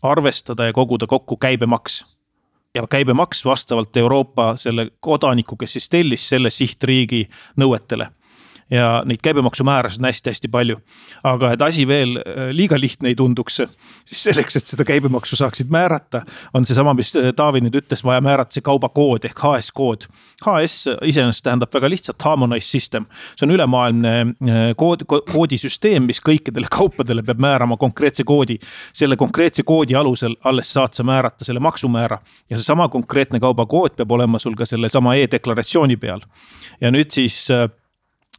arvestada 0.01 0.65
ja 0.65 0.74
koguda 0.74 1.08
kokku 1.08 1.38
käibemaks. 1.38 2.06
ja 2.75 2.88
käibemaks 2.88 3.46
vastavalt 3.46 3.98
Euroopa 3.98 4.56
selle 4.56 4.91
kodaniku, 5.00 5.56
kes 5.56 5.74
siis 5.74 5.89
tellis 5.89 6.29
selle 6.29 6.50
sihtriigi 6.50 7.29
nõuetele 7.58 8.08
ja 8.72 9.04
neid 9.06 9.22
käibemaksumäärasid 9.24 10.02
on 10.02 10.06
hästi-hästi 10.06 10.48
palju. 10.52 10.78
aga 11.24 11.52
et 11.54 11.62
asi 11.62 11.88
veel 11.88 12.18
äh, 12.18 12.50
liiga 12.52 12.80
lihtne 12.80 13.10
ei 13.10 13.16
tunduks, 13.16 13.62
siis 14.06 14.24
selleks, 14.24 14.56
et 14.56 14.68
seda 14.68 14.86
käibemaksu 14.86 15.36
saaksid 15.36 15.72
määrata, 15.74 16.22
on 16.54 16.66
seesama, 16.66 16.94
mis 16.94 17.16
äh, 17.16 17.32
Taavi 17.36 17.62
nüüd 17.66 17.76
ütles, 17.82 18.04
vaja 18.06 18.22
määrata 18.22 18.54
see 18.54 18.66
kaubakood 18.66 19.26
ehk 19.26 19.42
HS 19.42 19.72
kood. 19.76 20.06
HS 20.46 21.02
iseenesest 21.06 21.44
tähendab 21.48 21.74
väga 21.74 21.90
lihtsalt 21.90 22.22
harmonized 22.22 22.70
system, 22.70 23.08
see 23.36 23.48
on 23.48 23.56
ülemaailmne 23.58 24.14
äh, 24.22 24.62
kood, 24.78 25.06
koodisüsteem, 25.10 26.06
mis 26.10 26.22
kõikidele 26.24 26.70
kaupadele 26.72 27.26
peab 27.26 27.42
määrama 27.42 27.78
konkreetse 27.78 28.24
koodi. 28.24 28.60
selle 28.94 29.16
konkreetse 29.18 29.64
koodi 29.64 29.96
alusel 29.96 30.36
alles 30.44 30.74
saad 30.74 30.94
sa 30.94 31.04
määrata 31.04 31.46
selle 31.46 31.60
maksumäära 31.60 32.20
ja 32.50 32.58
seesama 32.58 32.90
konkreetne 32.90 33.40
kaubakood 33.40 33.98
peab 33.98 34.12
olema 34.12 34.40
sul 34.40 34.56
ka 34.56 34.66
sellesama 34.66 35.16
e-deklaratsiooni 35.16 35.98
peal. 35.98 36.22
ja 36.82 36.92
nüüd 36.92 37.12
siis 37.12 37.50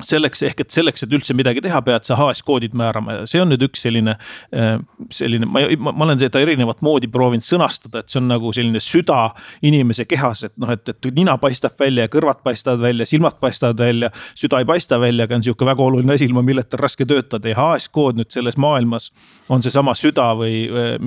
selleks 0.07 0.43
ehk 0.47 0.65
et 0.65 0.75
selleks, 0.75 1.05
et 1.05 1.15
üldse 1.15 1.35
midagi 1.37 1.63
teha, 1.65 1.81
pead 1.85 2.07
sa 2.07 2.17
HS-koodid 2.19 2.75
määrama 2.77 3.21
ja 3.21 3.27
see 3.31 3.43
on 3.43 3.51
nüüd 3.53 3.65
üks 3.67 3.85
selline, 3.85 4.17
äh, 4.55 4.77
selline, 5.15 5.49
ma, 5.49 5.65
ma, 5.79 5.93
ma 5.93 6.09
olen 6.09 6.21
seda 6.23 6.43
erinevat 6.43 6.83
moodi 6.87 7.11
proovinud 7.13 7.47
sõnastada, 7.47 8.03
et 8.03 8.13
see 8.13 8.21
on 8.21 8.29
nagu 8.31 8.53
selline 8.57 8.83
süda 8.85 9.31
inimese 9.67 10.07
kehas, 10.11 10.45
et 10.49 10.57
noh, 10.61 10.71
et, 10.75 10.93
et 10.93 11.11
nina 11.17 11.37
paistab 11.41 11.79
välja 11.81 12.07
ja 12.07 12.13
kõrvad 12.13 12.43
paistavad 12.47 12.83
välja, 12.85 13.07
silmad 13.09 13.39
paistavad 13.41 13.81
välja. 13.81 14.11
süda 14.39 14.61
ei 14.61 14.69
paista 14.69 15.01
välja, 15.01 15.27
aga 15.29 15.39
on 15.39 15.47
sihuke 15.47 15.69
väga 15.69 15.85
oluline 15.85 16.17
asi, 16.17 16.29
ilma 16.29 16.43
milleta 16.47 16.79
on 16.79 16.85
raske 16.85 17.07
töötada 17.09 17.53
ja 17.53 17.59
HS-kood 17.59 18.21
nüüd 18.21 18.31
selles 18.33 18.59
maailmas 18.61 19.11
on 19.51 19.63
seesama 19.65 19.95
süda 19.99 20.31
või 20.39 20.65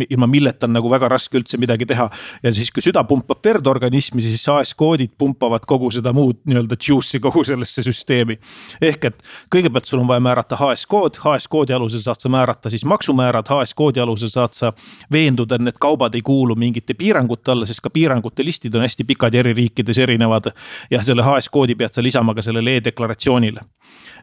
ilma 0.09 0.27
milleta 0.27 0.67
on 0.67 0.75
nagu 0.77 0.91
väga 0.91 1.09
raske 1.11 1.39
üldse 1.39 1.59
midagi 1.61 1.87
teha. 1.89 2.09
ja 2.43 2.53
siis, 2.53 2.71
kui 2.73 2.83
süda 2.83 3.03
pumpab 3.07 3.43
verd 3.43 3.67
organismi, 3.67 4.21
siis 4.23 4.45
HS-koodid 4.47 5.15
pumpavad 5.17 5.65
kogu 5.67 5.91
seda 5.93 6.13
muud 6.15 6.41
nii-öelda 6.47 6.77
juice'i 6.79 7.21
kogu 7.23 7.43
sellesse 7.47 7.83
süsteemi 7.85 8.37
ehk 8.83 9.05
et 9.09 9.23
kõigepealt 9.53 9.89
sul 9.89 10.01
on 10.03 10.07
vaja 10.09 10.23
määrata 10.23 10.57
HS-kood, 10.59 11.19
HS-koodi 11.23 11.75
alusel 11.75 12.03
saad 12.03 12.23
sa 12.23 12.29
määrata 12.29 12.71
siis 12.73 12.85
maksumäärad, 12.85 13.49
HS-koodi 13.49 14.01
alusel 14.03 14.31
saad 14.33 14.57
sa 14.57 14.71
veenduda, 15.11 15.55
et 15.55 15.67
need 15.69 15.79
kaubad 15.81 16.15
ei 16.15 16.21
kuulu 16.21 16.55
mingite 16.55 16.93
piirangute 16.97 17.51
alla, 17.51 17.65
sest 17.69 17.83
ka 17.83 17.89
piirangute 17.93 18.45
listid 18.45 18.75
on 18.75 18.85
hästi 18.85 19.03
pikad 19.07 19.33
ja 19.33 19.43
eri 19.43 19.53
riikides 19.53 19.99
erinevad. 19.99 20.51
ja 20.91 21.03
selle 21.03 21.23
HS-koodi 21.23 21.75
pead 21.75 21.93
sa 21.93 22.03
lisama 22.03 22.33
ka 22.35 22.41
sellele 22.41 22.77
e-deklaratsioonile 22.77 23.61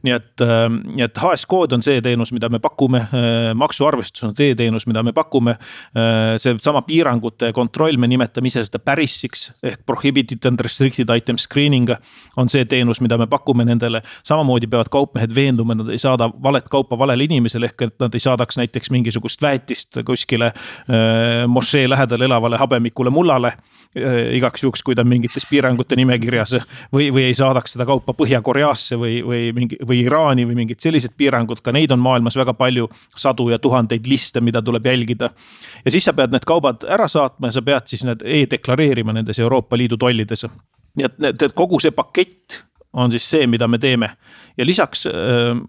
nii 0.02 0.14
et, 0.14 0.40
ähm, 0.44 0.80
nii 0.94 1.04
et 1.04 1.18
HS-kood 1.20 1.74
on 1.76 1.84
see 1.84 2.00
teenus, 2.04 2.32
mida 2.32 2.48
me 2.52 2.60
pakume, 2.62 3.02
äh, 3.04 3.50
maksuarvestus 3.58 4.24
on 4.28 4.34
see 4.36 4.54
teenus, 4.56 4.86
mida 4.88 5.02
me 5.02 5.12
pakume. 5.16 5.56
Äh, 5.96 6.36
seesama 6.40 6.82
piirangute 6.86 7.52
kontroll, 7.56 7.98
me 8.00 8.08
nimetame 8.08 8.48
ise 8.48 8.64
seda 8.66 8.80
PARIS-iks 8.84 9.50
ehk 9.62 9.84
prohibited 9.86 10.46
and 10.48 10.60
restricted 10.64 11.12
item 11.12 11.38
screening 11.38 11.90
on 12.36 12.48
see 12.48 12.64
teenus, 12.64 13.02
mida 13.04 13.18
me 13.20 13.28
pakume 13.30 13.66
nendele. 13.68 14.02
Samamoodi 14.40 14.70
peavad 14.70 14.88
kaupmehed 14.90 15.35
veenduma, 15.35 15.76
nad 15.76 15.88
ei 15.92 15.99
saada 16.00 16.30
valet 16.42 16.68
kaupa 16.70 16.99
valele 16.99 17.25
inimesele, 17.28 17.70
ehk 17.70 17.87
et 17.88 17.97
nad 18.00 18.14
ei 18.14 18.23
saadaks 18.23 18.59
näiteks 18.61 18.90
mingisugust 18.90 19.42
väetist 19.42 20.00
kuskile 20.06 20.52
äh, 20.52 21.47
mošee 21.49 21.88
lähedal 21.88 22.28
elavale 22.28 22.59
habemikule 22.61 23.11
mullale 23.11 23.54
igaks 24.32 24.62
juhuks, 24.62 24.82
kui 24.87 24.94
ta 24.94 25.02
on 25.02 25.09
mingites 25.11 25.47
piirangute 25.50 25.97
nimekirjas 25.99 26.54
või, 26.94 27.09
või 27.11 27.25
ei 27.26 27.35
saadaks 27.35 27.75
seda 27.75 27.87
kaupa 27.88 28.14
Põhja-Koreasse 28.14 28.99
või, 28.99 29.16
või 29.26 29.49
mingi 29.56 29.80
või 29.87 30.04
Iraani 30.04 30.47
või 30.47 30.61
mingid 30.62 30.78
sellised 30.82 31.16
piirangud, 31.18 31.59
ka 31.64 31.75
neid 31.75 31.90
on 31.90 31.99
maailmas 32.02 32.38
väga 32.38 32.54
palju, 32.54 32.87
sadu 33.18 33.49
ja 33.50 33.59
tuhandeid 33.59 34.06
liste, 34.06 34.40
mida 34.40 34.62
tuleb 34.62 34.87
jälgida. 34.87 35.30
ja 35.85 35.90
siis 35.90 36.06
sa 36.06 36.14
pead 36.14 36.30
need 36.30 36.47
kaubad 36.47 36.87
ära 36.87 37.09
saatma 37.11 37.50
ja 37.50 37.59
sa 37.59 37.62
pead 37.66 37.90
siis 37.90 38.06
need 38.06 38.23
e-deklareerima 38.23 39.12
nendes 39.12 39.42
Euroopa 39.42 39.76
Liidu 39.76 39.99
tollides. 39.99 40.47
nii 40.94 41.11
et, 41.11 41.42
et 41.42 41.54
kogu 41.54 41.80
see 41.82 41.90
pakett 41.90 42.62
on 42.92 43.11
siis 43.11 43.30
see, 43.30 43.47
mida 43.47 43.68
me 43.68 43.78
teeme. 43.78 44.11
ja 44.59 44.66
lisaks 44.66 45.06
äh, 45.06 45.12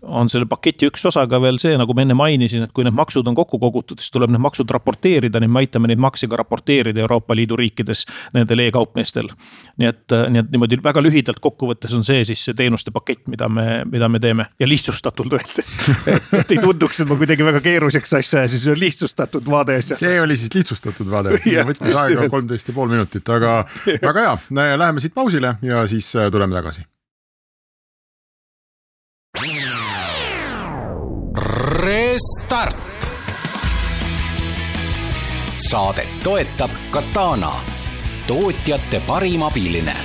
on 0.01 0.30
selle 0.30 0.46
paketi 0.50 0.88
üks 0.90 1.04
osa 1.06 1.28
ka 1.30 1.38
veel 1.42 1.60
see, 1.62 1.75
nagu 1.78 1.94
ma 1.94 2.01
enne 2.04 2.16
mainisin, 2.18 2.66
et 2.66 2.72
kui 2.74 2.84
need 2.84 2.96
maksud 2.98 3.28
on 3.30 3.36
kokku 3.38 3.60
kogutud, 3.62 4.00
siis 4.01 4.12
tuleb 4.12 4.32
need 4.34 4.42
maksud 4.42 4.70
raporteerida, 4.74 5.40
nii 5.40 5.51
me 5.51 5.62
aitame 5.62 5.92
neid 5.92 6.01
makse 6.01 6.28
ka 6.28 6.40
raporteerida 6.42 7.04
Euroopa 7.04 7.38
Liidu 7.38 7.60
riikides 7.60 8.04
nendel 8.34 8.63
e-kaupmeestel. 8.66 9.30
nii 9.78 9.90
et, 9.90 10.06
äh, 10.18 10.25
nii 10.34 10.42
et 10.42 10.50
niimoodi 10.51 10.80
väga 10.84 11.04
lühidalt 11.06 11.40
kokkuvõttes 11.44 11.94
on 11.98 12.06
see 12.08 12.24
siis 12.25 12.46
see 12.48 12.58
teenuste 12.58 12.94
pakett, 12.96 13.28
mida 13.30 13.50
me, 13.50 13.84
mida 13.92 14.10
me 14.10 14.20
teeme 14.20 14.48
ja 14.60 14.70
lihtsustatult 14.70 15.38
öeldes. 15.38 15.75
et, 16.16 16.34
et 16.42 16.56
ei 16.56 16.62
tunduks, 16.63 17.04
et 17.04 17.10
ma 17.10 17.20
kuidagi 17.22 17.46
väga 17.46 17.62
keeruliseks 17.62 18.18
asja 18.18 18.42
ajasin, 18.42 18.63
see 18.66 18.74
on 18.74 18.82
lihtsustatud 18.82 19.51
vaade 19.51 19.78
asja. 19.78 20.00
see 20.01 20.16
oli 20.22 20.40
siis 20.42 20.56
lihtsustatud 20.58 21.12
vaade, 21.12 21.38
võttis 21.70 22.01
aega 22.01 22.25
kolmteist 22.34 22.74
ja 22.74 22.78
pool 22.80 22.90
minutit, 22.90 23.30
aga 23.30 23.62
väga 24.10 24.25
hea, 24.25 24.34
läheme 24.82 25.06
siit 25.06 25.13
pausile 25.13 25.56
ja 25.62 25.86
siis 25.88 26.10
äh, 26.18 26.32
tuleme 26.34 26.58
tagasi 26.58 26.88
Restart. 32.51 32.77
saadet 35.55 36.10
toetab 36.24 36.72
Katana, 36.91 37.51
tootjate 38.27 39.00
parim 39.08 39.46
abiline. 39.48 39.96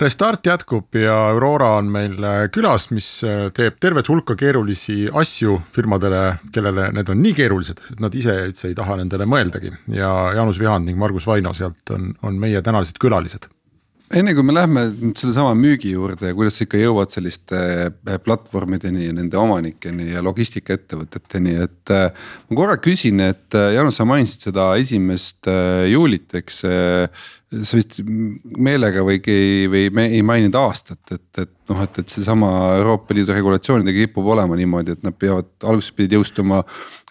Restart 0.00 0.46
jätkub 0.46 0.94
ja 0.94 1.20
Aurora 1.28 1.76
on 1.76 1.86
meil 1.94 2.18
äh, 2.18 2.50
külas, 2.50 2.90
mis 2.90 3.22
äh, 3.22 3.52
teeb 3.54 3.78
tervet 3.78 4.10
hulka 4.10 4.34
keerulisi 4.34 5.04
asju 5.06 5.60
firmadele, 5.70 6.40
kellele 6.50 6.90
need 6.98 7.14
on 7.14 7.22
nii 7.22 7.38
keerulised, 7.44 7.86
et 7.92 8.02
nad 8.02 8.14
ise 8.14 8.40
üldse 8.48 8.72
ei 8.72 8.74
taha 8.74 8.98
nendele 8.98 9.30
mõeldagi. 9.30 9.70
Ja 9.94 10.32
Jaanus 10.34 10.58
Vihand 10.58 10.90
ning 10.90 10.98
Margus 10.98 11.30
Vaino 11.30 11.54
sealt 11.54 11.94
on, 11.94 12.16
on 12.26 12.42
meie 12.42 12.58
tänased 12.58 12.98
külalised 12.98 13.54
enne 14.12 14.34
kui 14.36 14.44
me 14.44 14.54
lähme 14.54 14.82
sellesama 15.16 15.54
müügi 15.56 15.94
juurde 15.94 16.28
ja 16.28 16.36
kuidas 16.36 16.58
sa 16.58 16.66
ikka 16.66 16.80
jõuad 16.80 17.14
selliste 17.14 17.60
äh, 17.88 18.18
platvormideni 18.24 19.08
ja 19.08 19.14
nende 19.16 19.38
omanikeni 19.40 20.10
ja 20.12 20.22
logistikaettevõteteni, 20.24 21.56
et. 21.64 21.94
ma 21.94 22.58
korra 22.58 22.76
küsin, 22.82 23.22
et 23.24 23.54
Jaanus, 23.54 23.96
sa 24.00 24.06
mainisid 24.08 24.50
seda 24.50 24.72
esimest 24.80 25.48
juulit, 25.90 26.28
eks 26.36 26.64
sa 27.62 27.78
vist 27.78 27.98
meelega 28.04 29.04
või, 29.06 29.20
või 29.70 29.84
me 29.94 30.06
ei 30.10 30.22
maininud 30.26 30.56
aastat, 30.58 31.00
et, 31.14 31.26
et 31.42 31.52
noh, 31.70 31.80
et, 31.84 31.98
et 32.00 32.10
seesama 32.10 32.50
Euroopa 32.80 33.14
Liidu 33.16 33.34
regulatsioonidega 33.36 34.06
kipub 34.06 34.26
olema 34.34 34.56
niimoodi, 34.58 34.96
et 34.96 35.06
nad 35.06 35.16
peavad, 35.18 35.48
alguses 35.62 35.92
pidid 35.94 36.16
jõustuma 36.18 36.62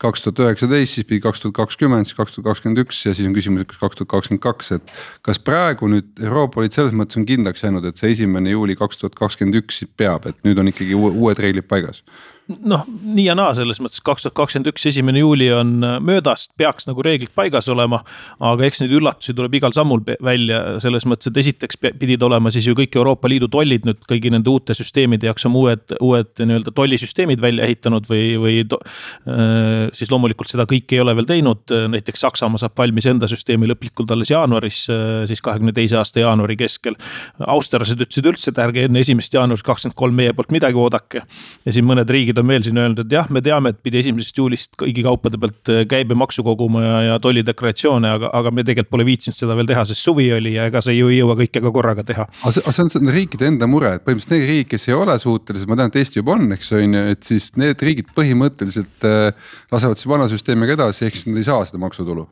kaks 0.04 0.26
tuhat 0.26 0.42
üheksateist, 0.44 0.98
siis 0.98 1.08
pidi 1.08 1.24
kaks 1.24 1.44
tuhat 1.44 1.56
kakskümmend, 1.62 2.10
siis 2.10 2.18
kaks 2.18 2.36
tuhat 2.36 2.50
kakskümmend 2.52 2.84
üks 2.84 3.00
ja 3.06 3.16
siis 3.16 3.30
on 3.30 3.38
küsimus, 3.38 3.64
et 3.64 3.72
kas 3.72 3.82
kaks 3.86 4.02
tuhat 4.02 4.12
kakskümmend 4.16 4.44
kaks, 4.44 4.74
et. 4.78 4.94
kas 5.26 5.40
praegu 5.40 5.90
nüüd 5.92 6.12
Euroopa 6.24 6.66
Liit 6.66 6.76
selles 6.76 6.96
mõttes 6.98 7.22
on 7.22 7.28
kindlaks 7.30 7.64
jäänud, 7.66 7.88
et 7.88 8.02
see 8.02 8.14
esimene 8.18 8.54
juuli 8.54 8.78
kaks 8.80 9.02
tuhat 9.02 9.18
kakskümmend 9.20 9.62
üks 9.64 9.84
peab, 9.98 10.28
et 10.30 10.40
nüüd 10.48 10.60
on 10.60 10.74
ikkagi 10.74 10.98
uued 11.00 11.44
reeglid 11.44 11.70
paigas? 11.70 12.04
Noh, 12.48 12.84
nii 12.88 13.26
ja 13.30 13.36
naa, 13.38 13.54
selles 13.56 13.80
mõttes 13.84 14.02
kaks 14.04 14.26
tuhat 14.26 14.36
kakskümmend 14.36 14.70
üks, 14.74 14.86
esimene 14.90 15.22
juuli 15.22 15.48
on 15.56 15.76
äh, 15.86 15.96
möödas, 16.04 16.46
peaks 16.60 16.88
nagu 16.90 17.04
reeglid 17.06 17.32
paigas 17.36 17.70
olema. 17.72 18.02
aga 18.44 18.66
eks 18.68 18.84
neid 18.84 18.94
üllatusi 18.98 19.36
tuleb 19.38 19.56
igal 19.60 19.74
sammul 19.76 20.04
välja, 20.24 20.62
selles 20.84 21.08
mõttes, 21.10 21.32
et 21.32 21.40
esiteks 21.40 21.80
pidid 22.00 22.24
olema 22.24 22.52
siis 22.52 22.68
ju 22.68 22.76
kõik 22.78 22.98
Euroopa 23.00 23.32
Liidu 23.32 23.48
tollid 23.52 23.88
nüüd 23.88 24.02
kõigi 24.10 24.32
nende 24.34 24.52
uute 24.52 24.76
süsteemide 24.76 25.30
jaoks 25.30 25.48
on 25.48 25.56
uued, 25.60 25.96
uued 26.04 26.34
nii-öelda 26.42 26.74
tollisüsteemid 26.76 27.42
välja 27.44 27.68
ehitanud 27.68 28.08
või, 28.10 28.26
või 28.42 28.58
äh, 28.64 29.88
siis 29.96 30.12
loomulikult 30.12 30.52
seda 30.52 30.68
kõike 30.70 30.98
ei 30.98 31.04
ole 31.04 31.16
veel 31.16 31.30
teinud. 31.30 31.76
näiteks 31.94 32.26
Saksamaa 32.28 32.62
saab 32.62 32.76
valmis 32.78 33.08
enda 33.10 33.28
süsteemi 33.32 33.70
lõplikult 33.72 34.12
alles 34.16 34.34
jaanuaris, 34.34 34.84
äh, 34.92 35.24
siis 35.32 35.42
kahekümne 35.44 35.74
teise 35.76 35.98
aasta 36.02 36.24
jaanuari 36.24 36.58
keskel. 36.60 37.00
austerlased 37.40 38.04
ütlesid 38.04 38.28
üldse, 38.28 38.52
et 38.52 38.60
ärge 38.60 38.88
enne 38.88 39.00
esimest 39.00 39.34
jaanuarit 39.34 39.64
kakskümmend 39.66 39.98
kolm 39.98 40.16
meie 40.20 40.34
poolt 40.36 40.52
midagi 40.52 40.80
oodake 40.80 41.24
ja 41.66 41.74
siin 41.74 41.88
mõned 41.88 42.10
riigid 42.10 42.33
riigid 42.34 42.42
on 42.42 42.50
veel 42.50 42.64
siin 42.66 42.80
öelnud, 42.80 43.02
et 43.04 43.14
jah, 43.14 43.30
me 43.34 43.42
teame, 43.44 43.74
et 43.74 43.80
pidi 43.84 44.00
esimesest 44.02 44.38
juulist 44.38 44.74
kõigi 44.80 45.04
kaupade 45.06 45.40
pealt 45.42 45.70
äh, 45.72 45.84
käibemaksu 45.90 46.44
koguma 46.46 46.84
ja, 46.84 46.96
ja 47.08 47.20
tollideklaratsioone, 47.22 48.10
aga, 48.18 48.32
aga 48.34 48.52
me 48.52 48.66
tegelikult 48.66 48.92
pole 48.94 49.06
viitsinud 49.08 49.38
seda 49.38 49.56
veel 49.58 49.70
teha, 49.70 49.86
sest 49.86 50.04
suvi 50.04 50.30
oli 50.34 50.56
ja 50.58 50.68
ega 50.70 50.82
sa 50.84 50.94
ju 50.94 51.10
ei 51.12 51.20
jõua 51.20 51.38
kõike 51.40 51.62
ka 51.64 51.74
korraga 51.74 52.06
teha. 52.08 52.28
aga 52.42 52.54
see, 52.56 52.66
see 52.66 52.86
on 52.86 52.94
see 52.94 53.16
riikide 53.16 53.50
enda 53.52 53.70
mure, 53.70 53.96
et 53.98 54.06
põhimõtteliselt 54.06 54.36
need 54.38 54.50
riigid, 54.50 54.72
kes 54.74 54.88
ei 54.90 54.98
ole 54.98 55.18
suutelised, 55.22 55.70
ma 55.70 55.80
tean, 55.80 55.94
et 55.94 56.00
Eesti 56.02 56.22
juba 56.22 56.38
on, 56.38 56.48
eks 56.58 56.72
on 56.78 56.98
ju, 57.00 57.04
et 57.14 57.32
siis 57.32 57.52
need 57.62 57.88
riigid 57.88 58.14
põhimõtteliselt 58.18 59.10
äh, 59.10 59.52
lasevad 59.74 60.02
siis 60.02 60.10
vana 60.10 60.30
süsteemiga 60.32 60.78
edasi, 60.78 61.08
ehk 61.08 61.20
siis 61.20 61.30
nad 61.30 61.42
ei 61.42 61.50
saa 61.50 61.62
seda 61.70 61.82
maksutulu 61.84 62.28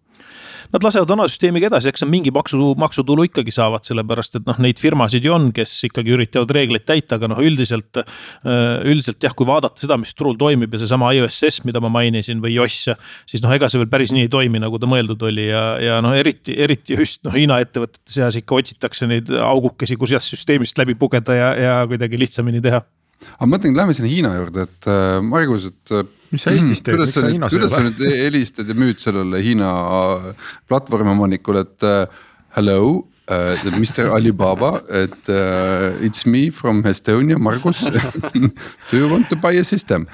nad 0.72 0.86
lasevad 0.86 1.12
vana 1.12 1.28
süsteemiga 1.30 1.70
edasi, 1.72 1.92
eks 1.92 2.06
nad 2.06 2.12
mingi 2.12 2.34
maksu, 2.34 2.72
maksutulu 2.80 3.26
ikkagi 3.28 3.54
saavad, 3.56 3.86
sellepärast 3.88 4.40
et 4.40 4.48
noh, 4.48 4.60
neid 4.64 4.80
firmasid 4.82 5.26
ju 5.26 5.34
on, 5.36 5.50
kes 5.56 5.74
ikkagi 5.90 6.16
üritavad 6.16 6.54
reegleid 6.56 6.86
täita, 6.88 7.18
aga 7.20 7.32
noh, 7.32 7.42
üldiselt. 7.44 8.02
Äh, 8.02 8.60
üldiselt 8.88 9.22
jah, 9.24 9.34
kui 9.38 9.48
vaadata 9.48 9.82
seda, 9.82 9.98
mis 10.00 10.14
turul 10.18 10.38
toimib 10.40 10.74
ja 10.76 10.82
seesama 10.82 11.12
IOSS, 11.16 11.64
mida 11.68 11.82
ma 11.84 11.92
mainisin 11.94 12.42
või 12.44 12.56
JOS, 12.56 12.96
siis 13.30 13.44
noh, 13.44 13.52
ega 13.56 13.70
see 13.72 13.82
veel 13.82 13.92
päris 13.92 14.14
nii 14.16 14.28
ei 14.28 14.32
toimi, 14.32 14.62
nagu 14.62 14.80
ta 14.82 14.90
mõeldud 14.90 15.28
oli 15.28 15.50
ja, 15.50 15.66
ja 15.82 16.00
noh, 16.04 16.16
eriti, 16.18 16.56
eriti 16.58 16.98
just 17.00 17.24
noh, 17.28 17.36
Hiina 17.36 17.60
ettevõtete 17.64 18.12
seas 18.12 18.38
ikka 18.40 18.58
otsitakse 18.62 19.10
neid 19.10 19.32
augukesi, 19.42 19.98
kuidas 20.00 20.28
süsteemist 20.32 20.80
läbi 20.82 20.96
pugeda 21.00 21.36
ja, 21.38 21.52
ja 21.60 21.78
kuidagi 21.90 22.20
lihtsamini 22.22 22.64
teha 22.64 22.82
aga 23.22 23.48
ma 23.48 23.56
mõtlen, 23.56 23.78
lähme 23.78 23.96
sinna 23.98 24.10
Hiina 24.12 24.34
juurde, 24.38 24.66
et 24.68 24.90
äh, 24.90 25.20
Margus, 25.26 25.68
et 25.72 25.94
äh, 25.96 26.08
mis 26.32 26.46
sa 26.46 26.54
Eestis 26.56 26.84
teed, 26.86 27.00
miks 27.00 27.16
sa 27.18 27.28
Hiinas 27.28 27.54
ei 27.54 27.60
ole? 27.60 27.68
kuidas 27.68 27.74
sa 27.76 27.86
nüüd 27.86 28.04
helistad 28.26 28.70
ja 28.72 28.76
müüd 28.78 29.02
sellele 29.04 29.42
Hiina 29.44 29.72
äh, 29.72 30.52
platvormi 30.72 31.12
omanikule, 31.14 31.66
et 31.68 31.88
uh, 31.88 32.22
hello 32.58 32.82
uh,, 33.32 33.72
Mr 33.78 34.12
Alibaba, 34.16 34.78
et 34.88 35.32
uh, 35.32 36.06
it's 36.06 36.26
me 36.26 36.50
from 36.52 36.84
Estonia, 36.88 37.40
Margus 37.40 37.84
Do 38.92 38.98
you 38.98 39.10
want 39.12 39.30
to 39.30 39.36
buy 39.36 39.58
a 39.60 39.64
system? 39.64 40.08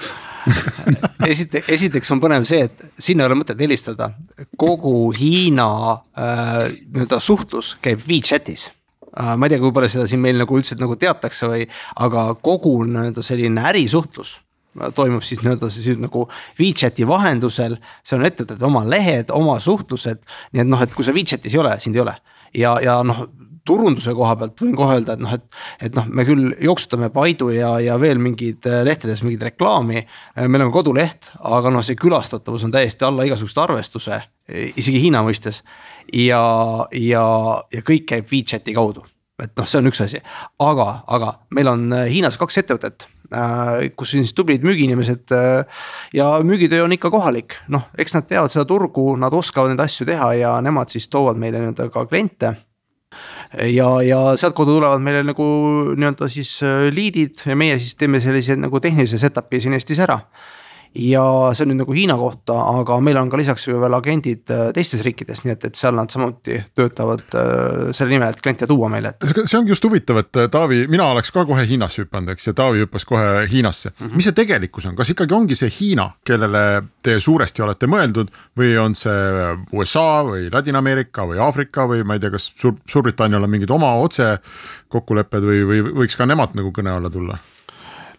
esiteks, 1.27 1.69
esiteks 1.75 2.11
on 2.15 2.21
põnev 2.23 2.47
see, 2.47 2.65
et 2.67 3.03
sinna 3.03 3.25
ei 3.25 3.31
ole 3.31 3.41
mõtet 3.41 3.61
helistada, 3.61 4.11
kogu 4.59 5.11
Hiina 5.15 5.69
äh, 6.17 6.65
nii-öelda 6.87 7.21
suhtlus 7.23 7.75
käib 7.83 8.05
WeChatis 8.07 8.69
äh,. 8.69 9.35
ma 9.35 9.47
ei 9.47 9.53
tea, 9.53 9.61
kui 9.61 9.75
palju 9.75 9.93
seda 9.97 10.07
siin 10.09 10.23
meil 10.23 10.39
nagu 10.41 10.59
üldse 10.59 10.79
nagu 10.79 10.97
teatakse 10.99 11.49
või, 11.51 11.67
aga 12.03 12.29
kogu 12.41 12.79
nii-öelda 12.87 13.25
selline 13.25 13.65
ärisuhtlus 13.73 14.37
toimub 14.95 15.25
siis 15.25 15.41
nii-öelda 15.43 15.71
siis 15.73 15.99
nagu 16.01 16.27
WeChati 16.59 17.07
vahendusel, 17.07 17.77
seal 18.05 18.21
on 18.21 18.29
ettevõtted 18.29 18.63
oma 18.67 18.83
lehed, 18.87 19.33
oma 19.35 19.59
suhtlused. 19.63 20.23
nii 20.53 20.65
et 20.65 20.71
noh, 20.71 20.81
et 20.83 20.93
kui 20.93 21.05
sa 21.05 21.15
WeChatis 21.15 21.55
ei 21.55 21.63
ole, 21.63 21.75
sind 21.83 21.97
ei 21.97 22.05
ole 22.05 22.15
ja, 22.53 22.77
ja 22.83 23.01
noh 23.05 23.25
turunduse 23.67 24.13
koha 24.15 24.35
pealt 24.39 24.61
võin 24.63 24.75
kohe 24.77 24.97
öelda, 24.97 25.17
et 25.17 25.23
noh, 25.23 25.33
et, 25.35 25.43
et 25.89 25.97
noh, 25.97 26.07
me 26.07 26.25
küll 26.27 26.53
jooksutame 26.63 27.09
Paidu 27.13 27.49
ja, 27.51 27.73
ja 27.83 27.97
veel 27.99 28.21
mingid 28.23 28.67
äh, 28.69 28.79
lehtedes 28.87 29.23
mingit 29.25 29.43
reklaami. 29.49 30.03
Äh, 30.05 30.47
meil 30.47 30.63
on 30.67 30.71
koduleht, 30.71 31.31
aga 31.43 31.71
noh, 31.73 31.83
see 31.85 31.99
külastatavus 31.99 32.63
on 32.67 32.73
täiesti 32.75 33.07
alla 33.07 33.27
igasugust 33.27 33.59
arvestuse, 33.61 34.21
isegi 34.79 35.03
Hiina 35.03 35.23
mõistes. 35.27 35.63
ja, 36.13 36.41
ja, 36.95 37.27
ja 37.73 37.83
kõik 37.83 38.07
käib 38.07 38.31
WeChati 38.31 38.75
kaudu, 38.77 39.03
et 39.43 39.51
noh, 39.59 39.67
see 39.67 39.81
on 39.81 39.91
üks 39.91 39.99
asi, 40.05 40.23
aga, 40.63 40.87
aga 41.17 41.33
meil 41.55 41.73
on 41.73 41.89
Hiinas 42.07 42.39
kaks 42.39 42.63
ettevõtet 42.63 43.09
kus 43.95 44.13
siis 44.15 44.33
tublid 44.37 44.63
müügiinimesed 44.67 45.33
äh, 45.35 45.81
ja 46.15 46.29
müügitöö 46.43 46.85
on 46.85 46.95
ikka 46.95 47.11
kohalik, 47.13 47.57
noh, 47.73 47.89
eks 47.99 48.15
nad 48.17 48.27
teavad 48.29 48.53
seda 48.53 48.65
turgu, 48.69 49.09
nad 49.19 49.33
oskavad 49.33 49.73
neid 49.73 49.83
asju 49.83 50.07
teha 50.07 50.31
ja 50.39 50.55
nemad 50.63 50.91
siis 50.93 51.09
toovad 51.11 51.39
meile 51.39 51.61
nii-öelda 51.61 51.89
ka 51.93 52.05
kliente. 52.07 52.53
Ja, 53.71 53.89
ja 54.03 54.19
sealtkaudu 54.35 54.75
tulevad 54.75 55.03
meile 55.03 55.23
nagu 55.23 55.45
nii-öelda 55.95 56.27
siis 56.31 56.57
äh, 56.63 56.87
liidid 56.93 57.45
ja 57.47 57.55
meie 57.55 57.79
siis 57.79 57.95
teeme 57.95 58.21
sellise 58.23 58.57
nagu 58.59 58.79
tehnilise 58.83 59.19
setup'i 59.21 59.61
siin 59.63 59.77
Eestis 59.77 60.03
ära 60.03 60.19
ja 60.97 61.23
see 61.55 61.65
on 61.65 61.71
nüüd 61.71 61.81
nagu 61.83 61.95
Hiina 61.95 62.15
kohta, 62.17 62.55
aga 62.81 62.97
meil 63.03 63.19
on 63.19 63.29
ka 63.29 63.39
lisaks 63.39 63.67
ju 63.67 63.77
veel 63.81 63.95
agendid 63.97 64.49
äh, 64.53 64.69
teistes 64.75 65.03
riikides, 65.05 65.43
nii 65.45 65.53
et, 65.53 65.65
et 65.69 65.79
seal 65.79 65.95
nad 65.97 66.11
samuti 66.11 66.57
töötavad 66.77 67.23
äh, 67.37 67.89
selle 67.95 68.15
nimel, 68.15 68.33
et 68.33 68.41
kliente 68.41 68.67
tuua 68.69 68.89
meile. 68.91 69.13
see 69.21 69.57
ongi 69.59 69.73
just 69.73 69.85
huvitav, 69.85 70.21
et 70.23 70.39
äh, 70.41 70.49
Taavi, 70.53 70.83
mina 70.91 71.09
oleks 71.13 71.31
ka 71.35 71.45
kohe 71.47 71.65
Hiinasse 71.69 72.03
hüpanud, 72.03 72.33
eks, 72.33 72.49
ja 72.49 72.55
Taavi 72.57 72.85
hüppas 72.85 73.05
kohe 73.07 73.45
Hiinasse 73.51 73.91
mm. 73.91 74.05
-hmm. 74.05 74.15
mis 74.15 74.29
see 74.29 74.37
tegelikkus 74.37 74.89
on, 74.89 74.95
kas 74.97 75.13
ikkagi 75.13 75.37
ongi 75.37 75.57
see 75.59 75.71
Hiina, 75.79 76.09
kellele 76.25 76.63
te 77.03 77.19
suuresti 77.19 77.65
olete 77.65 77.89
mõeldud 77.91 78.33
või 78.57 78.73
on 78.81 78.95
see 78.97 79.53
USA 79.73 80.23
või 80.25 80.49
Ladina-Ameerika 80.53 81.27
või 81.29 81.41
Aafrika 81.43 81.85
või 81.89 82.03
ma 82.03 82.17
ei 82.17 82.23
tea, 82.23 82.33
kas 82.33 82.49
Suur-, 82.55 82.79
Suurbritannial 82.89 83.43
on 83.43 83.53
mingid 83.53 83.71
oma 83.73 83.93
otse 84.01 84.37
kokkulepped 84.89 85.45
või, 85.45 85.61
või 85.67 85.85
võiks 86.03 86.17
ka 86.17 86.25
nemad 86.25 86.57
nagu 86.57 86.73
kõne 86.73 86.95
alla 86.97 87.13
tulla? 87.13 87.37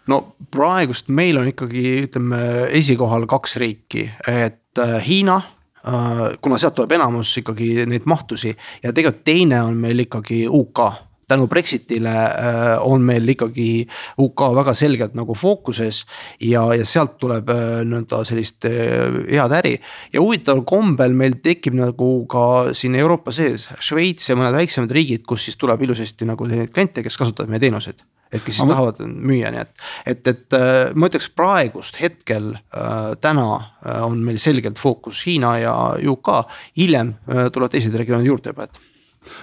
No 0.09 0.21
praegust 0.51 1.11
meil 1.12 1.38
on 1.40 1.51
ikkagi, 1.53 1.85
ütleme 2.09 2.40
esikohal 2.79 3.29
kaks 3.31 3.59
riiki, 3.61 4.09
et 4.29 4.81
äh, 4.81 4.99
Hiina 5.05 5.37
äh, 5.38 6.23
kuna 6.40 6.59
sealt 6.59 6.79
tuleb 6.79 6.97
enamus 6.99 7.35
ikkagi 7.42 7.87
neid 7.88 8.09
mahtusi 8.09 8.55
ja 8.83 8.92
tegelikult 8.92 9.25
teine 9.29 9.62
on 9.66 9.77
meil 9.81 10.07
ikkagi 10.07 10.47
UK 10.49 10.85
tänu 11.29 11.47
Brexitile 11.51 12.12
äh, 12.12 12.73
on 12.81 13.05
meil 13.07 13.29
ikkagi 13.29 13.87
UK 14.19 14.45
väga 14.59 14.75
selgelt 14.79 15.17
nagu 15.19 15.37
fookuses 15.38 16.05
ja, 16.41 16.64
ja 16.75 16.85
sealt 16.88 17.19
tuleb 17.21 17.49
nii-öelda 17.49 18.23
sellist 18.29 18.67
head 18.69 19.57
äri. 19.61 19.77
ja 20.12 20.21
huvitaval 20.21 20.64
kombel 20.69 21.17
meil 21.17 21.38
tekib 21.45 21.79
nagu 21.79 22.12
ka 22.31 22.75
siin 22.77 22.99
Euroopa 22.99 23.33
sees 23.35 23.69
Šveits 23.81 24.31
ja 24.31 24.37
mõned 24.38 24.57
väiksemad 24.57 24.93
riigid, 24.93 25.27
kus 25.29 25.49
siis 25.49 25.59
tuleb 25.61 25.83
ilusasti 25.87 26.29
nagu 26.29 26.49
neid 26.49 26.73
kliente, 26.75 27.05
kes 27.05 27.21
kasutavad 27.21 27.53
meie 27.53 27.62
teenuseid 27.62 28.05
et 28.33 28.45
kes 28.45 28.59
siis 28.59 28.64
Aga... 28.67 28.75
tahavad 28.75 29.01
müüa, 29.09 29.53
nii 29.53 29.62
et, 29.62 29.87
et, 30.12 30.31
et 30.33 30.57
äh, 30.57 30.91
ma 30.99 31.09
ütleks 31.09 31.31
praegust 31.37 32.01
hetkel 32.03 32.51
äh, 32.57 33.14
täna 33.25 33.47
äh, 33.57 34.03
on 34.05 34.21
meil 34.25 34.41
selgelt 34.43 34.81
fookus 34.81 35.23
Hiina 35.27 35.55
ja 35.62 35.75
UK, 35.99 36.35
hiljem 36.79 37.14
tulevad 37.53 37.73
teised 37.75 37.97
regioonid 37.97 38.29
juurde 38.29 38.53
juba, 38.53 38.69
et. 38.69 38.85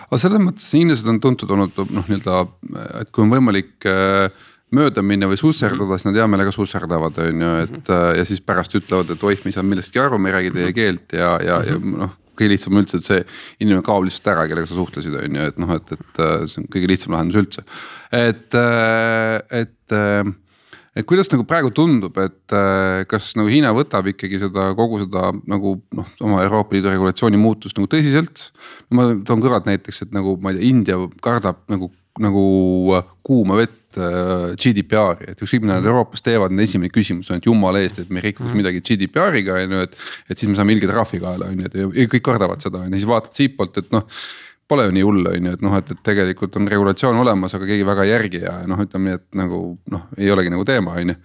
Aga 0.08 0.20
selles 0.22 0.44
mõttes 0.44 0.68
hiinlased 0.76 1.08
on 1.12 1.22
tuntud 1.24 1.56
olnud 1.56 1.80
noh, 1.86 2.10
nii-öelda, 2.10 2.42
et 3.02 3.14
kui 3.16 3.26
on 3.26 3.34
võimalik 3.34 3.88
mööda 4.76 5.04
minna 5.06 5.30
või 5.30 5.40
susserdada, 5.40 5.98
siis 5.98 6.10
nad 6.10 6.20
hea 6.20 6.28
meelega 6.28 6.52
susserdavad, 6.52 7.18
on 7.24 7.42
ju, 7.46 7.56
et 7.64 7.80
mhm. 7.80 8.20
ja 8.20 8.28
siis 8.28 8.44
pärast 8.44 8.76
ütlevad, 8.76 9.14
et 9.14 9.24
oih, 9.24 9.42
me 9.44 9.52
ei 9.52 9.58
saanud 9.58 9.76
millestki 9.76 10.02
aru, 10.02 10.20
me 10.20 10.32
ei 10.32 10.38
räägi 10.40 10.54
teie 10.56 10.76
keelt 10.76 11.18
ja, 11.18 11.36
ja, 11.44 11.60
ja 11.64 11.80
mhm. 11.80 11.98
noh 12.04 12.22
kõige 12.36 12.52
lihtsam 12.52 12.76
on 12.76 12.84
üldse, 12.84 13.00
et 13.00 13.08
see 13.08 13.22
inimene 13.64 13.84
kaob 13.86 14.06
lihtsalt 14.06 14.34
ära, 14.34 14.46
kellega 14.50 14.70
sa 14.70 14.78
suhtlesid, 14.78 15.14
on 15.20 15.38
ju, 15.40 15.52
et 15.52 15.60
noh, 15.62 15.76
et, 15.78 15.94
et 15.96 16.24
see 16.52 16.62
on 16.62 16.66
kõige 16.74 16.90
lihtsam 16.92 17.16
lahendus 17.16 17.40
üldse. 17.42 17.64
et, 18.12 18.58
et, 19.62 19.96
et 20.96 21.08
kuidas 21.08 21.30
nagu 21.32 21.44
praegu 21.48 21.72
tundub, 21.76 22.16
et 22.24 22.56
kas 23.12 23.34
nagu 23.40 23.52
Hiina 23.52 23.74
võtab 23.76 24.08
ikkagi 24.14 24.40
seda 24.46 24.70
kogu 24.78 25.02
seda 25.04 25.32
nagu 25.52 25.76
noh, 25.96 26.14
oma 26.24 26.44
Euroopa 26.46 26.78
Liidu 26.78 26.94
regulatsiooni 26.94 27.40
muutust 27.40 27.80
nagu 27.80 27.90
tõsiselt. 27.92 28.50
ma 28.96 29.12
toon 29.28 29.44
kõrvalt 29.44 29.68
näiteks, 29.68 30.06
et 30.06 30.16
nagu 30.16 30.38
ma 30.42 30.54
ei 30.54 30.60
tea, 30.60 30.72
India 30.72 31.00
kardab 31.26 31.64
nagu 31.72 31.92
nagu 32.22 32.42
kuuma 33.26 33.58
vett 33.60 33.98
äh, 34.00 34.54
GDPR-i, 34.56 35.34
et 35.34 35.42
ükskõik 35.44 35.66
mida 35.66 35.80
nad 35.80 35.88
Euroopas 35.90 36.24
teevad, 36.24 36.54
nende 36.54 36.68
esimene 36.70 36.92
küsimus 36.94 37.28
on, 37.28 37.42
et 37.42 37.48
jumala 37.50 37.82
eest, 37.84 38.00
et 38.00 38.14
me 38.14 38.24
rikuks 38.24 38.56
midagi 38.56 38.80
GDPR-iga 38.86 39.58
on 39.66 39.76
ju, 39.76 39.84
et. 39.90 39.98
et 40.30 40.40
siis 40.40 40.48
me 40.48 40.56
saame 40.56 40.76
ilge 40.76 40.88
trahvi 40.88 41.20
kaela 41.24 41.52
on 41.52 41.66
ju, 41.66 41.92
et 41.92 42.12
kõik 42.14 42.24
kardavad 42.24 42.64
seda 42.64 42.86
on 42.86 42.88
ju, 42.88 43.02
siis 43.02 43.10
vaatad 43.10 43.36
siitpoolt, 43.36 43.82
et 43.84 43.92
noh 43.96 44.08
pole 44.70 44.88
ju 44.88 44.94
nii 44.96 45.06
hull, 45.06 45.26
on 45.30 45.50
ju, 45.50 45.56
et 45.58 45.66
noh, 45.66 45.74
et, 45.78 45.90
et 45.94 46.06
tegelikult 46.06 46.56
on 46.60 46.70
regulatsioon 46.72 47.20
olemas, 47.22 47.54
aga 47.58 47.68
keegi 47.70 47.88
väga 47.88 48.06
ei 48.06 48.14
järgi 48.14 48.46
ja 48.46 48.56
noh, 48.70 48.80
ütleme 48.82 49.12
nii, 49.12 49.20
et 49.20 49.42
nagu 49.42 49.66
noh, 49.94 50.08
ei 50.18 50.32
olegi 50.34 50.54
nagu 50.54 50.66
teema, 50.68 50.96
on 51.02 51.14
ju. 51.14 51.20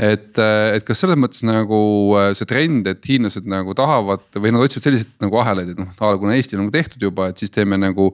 Et, 0.00 0.38
et 0.40 0.84
kas 0.86 1.02
selles 1.02 1.18
mõttes 1.20 1.42
nagu 1.44 1.78
äh, 2.16 2.30
see 2.38 2.48
trend, 2.48 2.86
et 2.88 3.04
hiinlased 3.04 3.44
nagu 3.50 3.74
tahavad 3.76 4.22
või 4.32 4.54
nad 4.54 4.64
otsivad 4.64 4.86
selliseid 4.86 5.10
nagu 5.20 5.40
ahelaid, 5.42 5.74
et 5.74 5.82
noh, 5.82 5.90
kuna 5.98 6.38
Eesti 6.38 6.56
on 6.56 6.62
nagu 6.64 6.72
tehtud 6.72 7.04
juba, 7.04 7.26
et 7.28 7.42
siis 7.42 7.52
teeme 7.52 7.76
nagu 7.76 8.06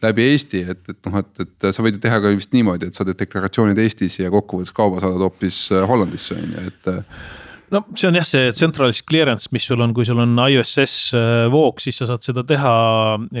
läbi 0.00 0.24
Eesti, 0.30 0.62
et, 0.72 0.80
et 0.88 1.10
noh, 1.10 1.20
et, 1.20 1.44
et 1.44 1.68
sa 1.68 1.84
võid 1.84 1.98
ju 1.98 2.04
teha 2.06 2.22
ka 2.24 2.32
vist 2.32 2.56
niimoodi, 2.56 2.88
et 2.88 2.96
sa 2.96 3.04
teed 3.04 3.20
deklaratsioonid 3.20 3.82
Eestis 3.84 4.16
ja 4.22 4.32
kokkuvõttes 4.32 4.72
kauba 4.72 5.04
saadad 5.04 5.20
hoopis 5.26 5.66
äh, 5.74 5.84
Hollandisse 5.90 6.38
on 6.38 6.56
ju, 6.56 6.64
et 6.72 6.92
no 7.72 7.80
see 7.94 8.08
on 8.08 8.18
jah, 8.18 8.26
see 8.28 8.50
centralized 8.56 9.06
clearance, 9.08 9.48
mis 9.54 9.64
sul 9.68 9.80
on, 9.84 9.94
kui 9.96 10.06
sul 10.06 10.20
on 10.22 10.36
ISS 10.44 11.14
äh, 11.16 11.46
voog, 11.52 11.80
siis 11.82 11.98
sa 12.00 12.08
saad 12.08 12.24
seda 12.26 12.44
teha 12.46 12.74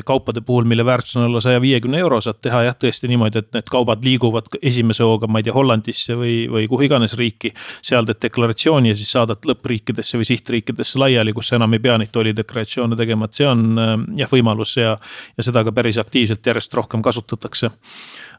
kaupade 0.06 0.42
puhul, 0.46 0.66
mille 0.68 0.86
väärtus 0.86 1.16
on 1.18 1.26
alla 1.26 1.42
saja 1.44 1.60
viiekümne 1.62 2.00
euro, 2.00 2.20
saad 2.24 2.40
teha 2.44 2.64
jah, 2.68 2.78
tõesti 2.80 3.10
niimoodi, 3.10 3.42
et 3.44 3.50
need 3.56 3.70
kaubad 3.72 4.04
liiguvad 4.06 4.48
esimese 4.62 5.04
hooga, 5.06 5.28
ma 5.30 5.42
ei 5.42 5.48
tea, 5.48 5.56
Hollandisse 5.56 6.18
või, 6.18 6.36
või 6.50 6.68
kuhu 6.70 6.88
iganes 6.88 7.16
riiki. 7.20 7.52
seal 7.84 8.08
teed 8.08 8.22
deklaratsiooni 8.24 8.92
ja 8.92 8.98
siis 8.98 9.12
saadad 9.14 9.44
lõppriikidesse 9.46 10.20
või 10.20 10.28
sihtriikidesse 10.28 11.00
laiali, 11.02 11.34
kus 11.36 11.52
sa 11.52 11.60
enam 11.60 11.76
ei 11.76 11.84
pea 11.84 11.98
neid 12.00 12.12
tollideklaratsioone 12.14 12.98
tegema, 12.98 13.28
et 13.28 13.40
see 13.40 13.48
on 13.48 13.66
äh, 13.78 13.96
jah, 14.24 14.32
võimalus 14.32 14.76
ja, 14.80 14.96
ja 15.36 15.46
seda 15.46 15.64
ka 15.64 15.74
päris 15.74 16.00
aktiivselt 16.00 16.46
järjest 16.46 16.74
rohkem 16.74 17.04
kasutatakse 17.04 17.70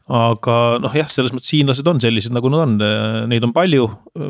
aga 0.06 0.56
noh, 0.78 0.92
jah, 0.94 1.08
selles 1.10 1.32
mõttes 1.34 1.50
hiinlased 1.50 1.88
on 1.90 2.00
sellised, 2.02 2.34
nagu 2.34 2.50
nad 2.52 2.62
on, 2.62 2.74
neid 3.30 3.44
on 3.46 3.52
palju. 3.56 3.88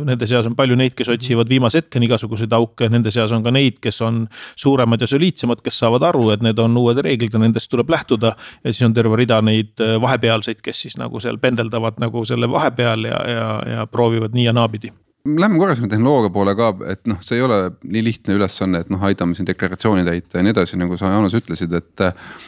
Nende 0.09 0.29
seas 0.29 0.49
on 0.49 0.57
palju 0.57 0.79
neid, 0.79 0.95
kes 0.97 1.11
otsivad 1.13 1.51
viimase 1.53 1.83
hetkeni 1.83 2.09
igasuguseid 2.09 2.53
auke, 2.57 2.89
nende 2.93 3.13
seas 3.15 3.35
on 3.37 3.45
ka 3.45 3.53
neid, 3.53 3.79
kes 3.85 4.01
on 4.07 4.25
suuremad 4.57 5.05
ja 5.05 5.11
soliidsemad, 5.11 5.61
kes 5.65 5.83
saavad 5.85 6.09
aru, 6.09 6.31
et 6.33 6.45
need 6.47 6.61
on 6.63 6.77
uued 6.81 7.01
reeglid 7.05 7.37
ja 7.37 7.43
nendest 7.43 7.71
tuleb 7.73 7.93
lähtuda. 7.93 8.35
ja 8.65 8.73
siis 8.73 8.87
on 8.89 8.95
terve 8.97 9.21
rida 9.21 9.43
neid 9.45 9.77
vahepealseid, 10.01 10.63
kes 10.65 10.87
siis 10.87 10.97
nagu 11.01 11.21
seal 11.21 11.39
pendeldavad 11.43 12.01
nagu 12.01 12.25
selle 12.25 12.49
vahepeal 12.51 13.11
ja, 13.11 13.25
ja, 13.31 13.51
ja 13.77 13.91
proovivad 13.91 14.35
nii 14.37 14.49
ja 14.49 14.57
naapidi 14.57 14.93
Lähme 15.27 15.59
korra 15.59 15.75
sinna 15.75 15.89
tehnoloogia 15.91 16.31
poole 16.31 16.53
ka, 16.59 16.69
et 16.91 17.01
noh, 17.11 17.19
see 17.25 17.39
ei 17.39 17.43
ole 17.43 17.57
nii 17.83 18.03
lihtne 18.07 18.37
ülesanne, 18.37 18.83
et 18.85 18.91
noh, 18.93 19.03
aitame 19.09 19.35
siin 19.35 19.49
deklaratsiooni 19.49 20.05
täita 20.07 20.39
ja 20.39 20.45
nii 20.47 20.53
edasi, 20.55 20.79
nagu 20.79 20.99
sa 21.01 21.11
Jaanus 21.11 21.35
ütlesid, 21.39 21.73
et. 21.75 22.05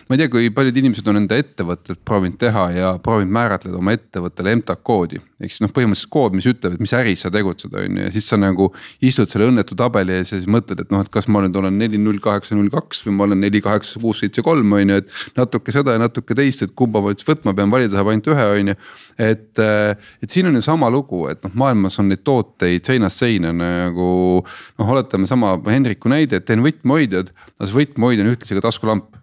ma 0.08 0.14
ei 0.14 0.22
tea, 0.22 0.30
kui 0.32 0.50
paljud 0.54 0.78
inimesed 0.82 1.10
on 1.10 1.20
enda 1.22 1.38
ettevõtet 1.40 1.98
proovinud 2.06 2.38
teha 2.38 2.64
ja 2.76 2.92
proovinud 3.02 3.34
määratleda 3.34 3.80
oma 3.80 3.96
ettevõttele 3.96 4.54
MTAG 4.60 4.84
koodi. 4.86 5.18
ehk 5.42 5.54
siis 5.54 5.62
noh, 5.62 5.72
põhimõtteliselt 5.74 6.12
kood, 6.14 6.36
mis 6.38 6.46
ütleb, 6.50 6.76
et 6.76 6.82
mis 6.82 6.94
äris 6.98 7.24
sa 7.26 7.32
tegutsed, 7.34 7.74
on 7.74 7.98
ju, 7.98 8.06
ja 8.06 8.14
siis 8.14 8.30
sa 8.30 8.38
nagu 8.38 8.70
istud 9.04 9.30
selle 9.30 9.50
õnnetu 9.50 9.76
tabeli 9.78 10.16
ees 10.18 10.32
ja 10.32 10.38
siis 10.38 10.48
mõtled, 10.50 10.82
et 10.82 10.94
noh, 10.94 11.02
et 11.02 11.12
kas 11.14 11.28
ma 11.30 11.42
nüüd 11.44 11.58
olen 11.58 11.78
neli, 11.78 11.98
null, 12.02 12.22
kaheksa, 12.22 12.56
null, 12.58 12.70
kaks 12.74 13.04
või 13.06 13.18
ma 13.18 13.28
olen 13.28 13.42
neli, 13.46 13.62
kaheksa, 13.64 14.00
kuus, 14.02 14.22
seitse, 14.22 14.42
kolm 14.46 14.78
on 14.78 14.94
ju, 14.94 15.02
et. 15.02 15.18
natuke 15.38 15.74
seda 15.74 15.94
ja 15.94 16.02
natuke 16.02 16.34
teist, 16.38 16.62
et 16.66 16.74
kumba 16.78 17.02
ma 17.04 17.14
siis 17.14 17.28
võtma 17.28 17.54
pean, 17.54 17.70
valida 17.70 17.98
saab 17.98 18.10
ainult 18.12 18.32
ühe, 18.34 18.48
on 18.58 18.74
ju 18.74 18.80
et, 19.18 19.58
äh, 19.58 19.96
et 20.22 20.30
siin 20.30 20.46
on 20.46 20.54
ju 20.54 20.62
sama 20.62 20.90
lugu, 20.90 21.24
et 21.30 21.42
noh, 21.42 21.54
maailmas 21.58 21.98
on 21.98 22.10
neid 22.12 22.22
tooteid 22.26 22.67
seinast 22.84 23.22
seina 23.22 23.52
nagu 23.56 24.08
noh, 24.42 24.88
oletame 24.88 25.28
sama 25.30 25.56
Hendriku 25.68 26.10
näide, 26.12 26.40
et 26.40 26.48
teen 26.48 26.64
võtmehoidjad, 26.64 27.32
aga 27.56 27.68
see 27.68 27.78
võtmehoidja 27.80 28.26
on 28.26 28.34
ühtlasi 28.34 28.58
ka 28.58 28.66
taskulamp. 28.68 29.14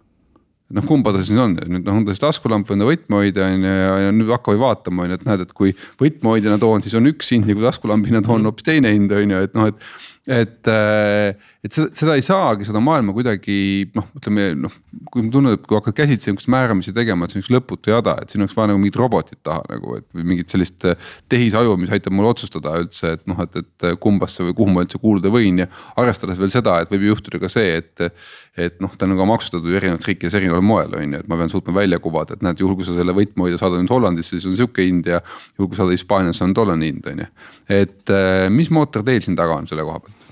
Noh, 0.76 0.82
kumba 0.82 1.12
ta 1.14 1.20
siis 1.22 1.38
on, 1.38 1.52
nüüd 1.54 1.84
noh, 1.86 1.94
on 1.94 2.02
ta 2.02 2.10
siis 2.10 2.24
taskulamp 2.24 2.66
või 2.66 2.74
on 2.74 2.82
ta 2.82 2.88
võtmehoidja 2.88 3.50
on 3.54 3.66
ju 3.68 3.74
ja 4.02 4.10
nüüd 4.10 4.32
hakkame 4.34 4.58
vaatama 4.58 5.04
on 5.04 5.12
ju, 5.12 5.18
et 5.20 5.28
näed, 5.28 5.44
et 5.46 5.52
kui 5.54 5.76
võtmehoidjana 6.02 6.58
toon, 6.58 6.82
siis 6.82 6.96
on 6.98 7.06
üks 7.06 7.30
hind 7.30 7.46
ja 7.46 7.54
kui 7.54 7.62
taskulambina 7.62 8.18
toon 8.26 8.50
hoopis 8.50 8.66
teine 8.66 8.90
hind 8.90 9.14
on 9.14 9.36
ju, 9.36 9.44
et 9.46 9.54
noh, 9.54 9.70
et 9.70 9.86
et, 10.26 10.66
äh, 10.66 11.34
et 11.62 11.74
seda, 11.74 11.90
seda 11.94 12.14
ei 12.18 12.24
saagi 12.26 12.66
seda 12.66 12.80
maailma 12.82 13.14
kuidagi 13.14 13.86
noh, 13.94 14.08
ütleme 14.18 14.48
noh, 14.58 14.72
kui 15.12 15.22
mulle 15.22 15.34
tundub, 15.36 15.54
et 15.54 15.68
kui 15.70 15.78
hakkad 15.78 15.96
käsitsi 16.00 16.32
niisuguseid 16.32 16.52
määramisi 16.52 16.94
tegema, 16.96 17.26
et 17.26 17.34
see 17.34 17.38
on 17.38 17.44
üks 17.44 17.52
lõputu 17.54 17.92
jada, 17.92 18.16
et 18.22 18.32
siin 18.32 18.42
oleks 18.42 18.56
vaja 18.58 18.72
nagu 18.72 18.82
mingit 18.82 18.98
robotit 18.98 19.38
taha 19.46 19.62
nagu, 19.70 20.00
et 20.00 20.06
või 20.16 20.26
mingit 20.32 20.50
sellist 20.50 20.88
äh, 20.90 20.98
tehisaju, 21.32 21.76
mis 21.78 21.94
aitab 21.94 22.16
mul 22.18 22.26
otsustada 22.32 22.74
üldse, 22.82 23.14
et 23.18 23.22
noh, 23.30 23.38
et, 23.46 23.62
et 23.62 23.86
kumbasse 24.02 24.42
või 24.48 24.56
kuhu 24.58 24.74
ma 24.74 24.86
üldse 24.86 25.00
kuuluda 25.02 25.30
võin. 25.32 25.62
Ja 25.62 25.70
arvestades 25.94 26.42
veel 26.42 26.50
seda, 26.54 26.80
et 26.82 26.90
võib 26.90 27.06
juhtuda 27.12 27.40
ka 27.42 27.52
see, 27.52 27.78
et 27.78 28.08
et 28.56 28.78
noh, 28.80 28.92
ta 28.96 29.08
on 29.08 29.16
ka 29.18 29.28
maksustatud 29.28 29.74
erinevates 29.76 30.08
riikides 30.08 30.36
erineval 30.38 30.64
moel 30.64 30.94
on 30.96 31.16
ju, 31.16 31.22
et 31.22 31.30
ma 31.30 31.38
pean 31.40 31.52
suutma 31.52 31.74
välja 31.76 31.98
kuvada, 32.02 32.36
et 32.36 32.44
näed, 32.44 32.60
juhul 32.62 32.78
kui 32.78 32.88
sa 32.88 32.96
selle 32.96 33.14
võtmehoidja 33.16 33.60
saadad 33.60 33.82
nüüd 33.82 33.92
Hollandisse, 33.92 34.36
siis 34.36 34.48
on 34.48 34.56
sihuke 34.58 34.86
hind 34.86 35.08
ja. 35.10 35.20
juhul 35.58 35.72
kui 35.72 35.80
saadad 35.80 35.96
Hispaaniasse 35.96 36.44
on 36.46 36.54
tollane 36.56 36.88
hind 36.88 37.10
on 37.12 37.24
ju, 37.24 37.32
et 37.80 38.14
äh, 38.14 38.46
mis 38.52 38.72
mootor 38.72 39.04
teil 39.06 39.20
siin 39.24 39.36
taga 39.38 39.60
on 39.60 39.68
selle 39.70 39.84
koha 39.86 40.00
pealt? 40.04 40.25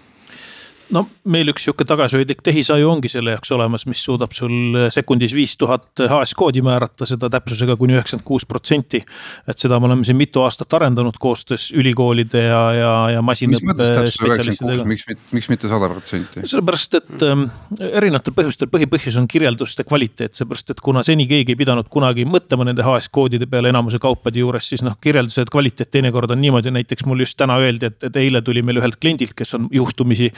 No 0.95 1.05
meil 1.31 1.51
üks 1.53 1.67
sihuke 1.67 1.87
tagasihoidlik 1.89 2.43
tehisaju 2.45 2.91
ongi 2.93 3.11
selle 3.13 3.35
jaoks 3.35 3.53
olemas, 3.57 3.87
mis 3.91 4.03
suudab 4.05 4.35
sul 4.37 4.79
sekundis 4.95 5.35
viis 5.37 5.57
tuhat 5.61 5.89
HS 6.05 6.35
koodi 6.39 6.63
määrata, 6.65 7.09
seda 7.09 7.31
täpsusega 7.33 7.77
kuni 7.81 7.97
üheksakümmend 7.97 8.27
kuus 8.27 8.47
protsenti. 8.49 9.03
et 9.49 9.59
seda 9.59 9.81
me 9.81 9.89
oleme 9.89 10.07
siin 10.07 10.19
mitu 10.19 10.45
aastat 10.45 10.73
arendanud 10.79 11.19
koostöös 11.21 11.71
ülikoolide 11.75 12.45
ja, 12.47 12.63
ja, 12.73 12.93
ja 13.17 13.23
masinõppe 13.23 13.75
spetsialistidega. 13.75 14.87
miks, 14.89 15.07
miks 15.33 15.51
mitte 15.53 15.71
sada 15.71 15.91
protsenti? 15.91 16.45
sellepärast, 16.45 16.99
et 17.01 17.27
ähm, 17.27 17.47
erinevatel 17.91 18.37
põhjustel, 18.37 18.71
põhipõhjus 18.73 19.19
on 19.21 19.29
kirjelduste 19.31 19.87
kvaliteet, 19.89 20.37
seepärast 20.39 20.75
et 20.75 20.83
kuna 20.85 21.03
seni 21.07 21.27
keegi 21.31 21.55
ei 21.55 21.61
pidanud 21.61 21.91
kunagi 21.93 22.27
mõtlema 22.29 22.69
nende 22.69 22.85
HS 22.87 23.11
koodide 23.15 23.49
peale 23.51 23.73
enamuse 23.73 23.99
kaupade 24.03 24.43
juures, 24.43 24.69
siis 24.71 24.85
noh, 24.87 24.97
kirjelduse 25.03 25.47
kvaliteet 25.51 25.91
teinekord 25.95 26.31
on 26.35 26.43
niimoodi, 26.45 26.73
näiteks 26.75 27.07
mul 27.09 27.25
just 27.25 27.39
täna 27.41 27.59
öeldi, 27.63 27.91
et, 27.91 28.01
et 28.11 28.23
eile 28.23 28.43
tuli 28.45 28.63
meil 28.63 28.81
ühelt 28.83 29.01
kliendilt, 29.01 29.35
kes 29.37 29.57
on 29.59 29.69
juhtumisi 29.73 30.31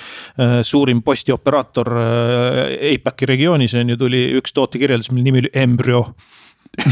suurim 0.67 1.03
postioperaator 1.07 1.93
äh, 2.01 2.95
APAC-i 2.95 3.31
regioonis 3.33 3.77
on 3.79 3.95
ju, 3.95 4.01
tuli 4.01 4.27
üks 4.41 4.55
tootekirjeldus, 4.57 5.13
mille 5.13 5.31
nimi 5.31 5.45
oli 5.45 5.53
embrüo 5.55 6.03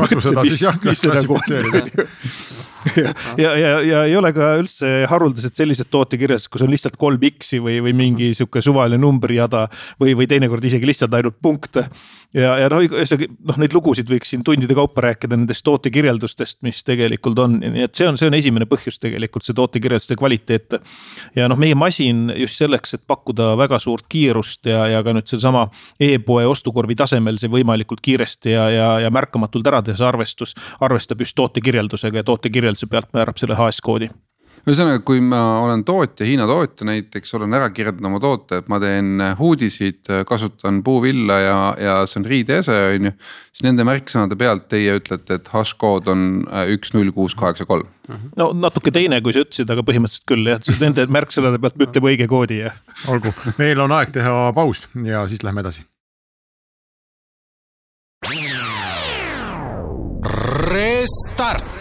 kasu 0.00 0.20
seda 0.24 0.44
siis 0.48 0.62
jah 0.64 0.78
klassifitseerida 0.80 1.86
ja, 3.02 3.12
ja, 3.36 3.50
ja, 3.58 3.72
ja 3.84 4.04
ei 4.08 4.16
ole 4.16 4.32
ka 4.36 4.54
üldse 4.60 4.92
haruldased 5.10 5.56
sellised 5.58 5.90
tootekirjeldused, 5.92 6.50
kus 6.52 6.64
on 6.64 6.72
lihtsalt 6.72 6.96
kolm 7.00 7.20
X-i 7.32 7.60
või, 7.62 7.80
või 7.84 7.94
mingi 7.96 8.32
sihuke 8.36 8.62
suvaline 8.64 9.00
numbrijada 9.00 9.66
või, 10.00 10.14
või 10.18 10.28
teinekord 10.30 10.64
isegi 10.64 10.88
lihtsalt 10.88 11.14
ainult 11.18 11.40
punkte 11.42 11.88
ja, 12.36 12.54
ja 12.60 12.68
noh, 12.70 12.82
ühesõnaga 12.84 13.28
noh, 13.50 13.58
neid 13.60 13.74
lugusid 13.74 14.10
võiks 14.10 14.30
siin 14.32 14.44
tundide 14.46 14.74
kaupa 14.76 15.04
rääkida 15.08 15.36
nendest 15.36 15.64
tootekirjeldustest, 15.66 16.60
mis 16.66 16.82
tegelikult 16.86 17.38
on, 17.42 17.58
nii 17.60 17.86
et 17.86 17.94
see 17.98 18.08
on, 18.08 18.18
see 18.20 18.30
on 18.30 18.36
esimene 18.38 18.68
põhjus 18.70 19.00
tegelikult 19.02 19.46
see 19.46 19.56
tootekirjelduste 19.58 20.16
kvaliteet. 20.20 20.78
ja 21.36 21.48
noh, 21.50 21.58
meie 21.60 21.74
masin 21.78 22.28
just 22.36 22.60
selleks, 22.60 22.94
et 22.94 23.04
pakkuda 23.10 23.52
väga 23.58 23.80
suurt 23.82 24.06
kiirust 24.10 24.70
ja, 24.70 24.86
ja 24.90 25.02
ka 25.06 25.14
nüüd 25.16 25.30
sedasama 25.30 25.66
e-poe 26.00 26.46
ostukorvi 26.48 26.96
tasemel 26.98 27.40
see 27.42 27.50
võimalikult 27.50 28.02
kiiresti 28.04 28.54
ja, 28.54 28.68
ja, 28.70 28.90
ja 29.06 29.10
märkamatult 29.14 29.66
ära 29.66 29.82
teha, 29.82 29.98
see 29.98 30.08
arvestus 30.08 30.54
arvestab 30.80 31.24
just 31.24 31.36
tootekirjeldusega 31.38 32.22
ja 32.22 32.28
tootekirjelduse 32.70 32.90
pealt 32.90 33.14
määrab 33.16 33.38
selle 33.40 33.56
HS 33.58 33.80
koodi 33.82 34.10
ühesõnaga, 34.68 35.00
kui 35.08 35.22
ma 35.24 35.38
olen 35.64 35.80
tootja, 35.88 36.26
Hiina 36.28 36.44
tootja 36.44 36.84
näiteks, 36.84 37.30
olen 37.38 37.56
ära 37.56 37.70
kirjeldanud 37.72 38.10
oma 38.10 38.18
toote, 38.20 38.58
et 38.60 38.66
ma 38.68 38.76
teen 38.76 39.22
huudisid, 39.38 40.04
kasutan 40.28 40.82
puuvilla 40.84 41.38
ja, 41.40 41.54
ja 41.80 41.94
see 42.04 42.18
on 42.20 42.26
riideese, 42.28 42.76
on 42.90 43.08
ju. 43.08 43.12
siis 43.54 43.64
nende 43.64 43.86
märksõnade 43.88 44.36
pealt 44.36 44.66
teie 44.68 44.98
ütlete, 45.00 45.38
et 45.40 45.48
hash 45.54 45.72
kood 45.80 46.12
on 46.12 46.44
üks, 46.74 46.92
null, 46.92 47.08
kuus, 47.16 47.32
kaheksa, 47.40 47.64
kolm. 47.64 47.88
no 48.36 48.50
natuke 48.52 48.92
teine, 48.92 49.22
kui 49.24 49.32
sa 49.32 49.46
ütlesid, 49.46 49.72
aga 49.72 49.86
põhimõtteliselt 49.88 50.28
küll 50.28 50.52
jah, 50.52 50.60
nende 50.84 51.08
märksõnade 51.08 51.62
pealt 51.64 51.76
me 51.80 51.88
ütleme 51.88 52.12
õige 52.12 52.28
koodi 52.28 52.60
ja. 52.60 52.76
olgu, 53.08 53.32
meil 53.56 53.80
on 53.80 53.96
aeg 53.96 54.12
teha 54.12 54.52
paus 54.52 54.84
ja 55.08 55.24
siis 55.32 55.40
lähme 55.46 55.64
edasi. 55.64 55.88
Restart 60.68 61.79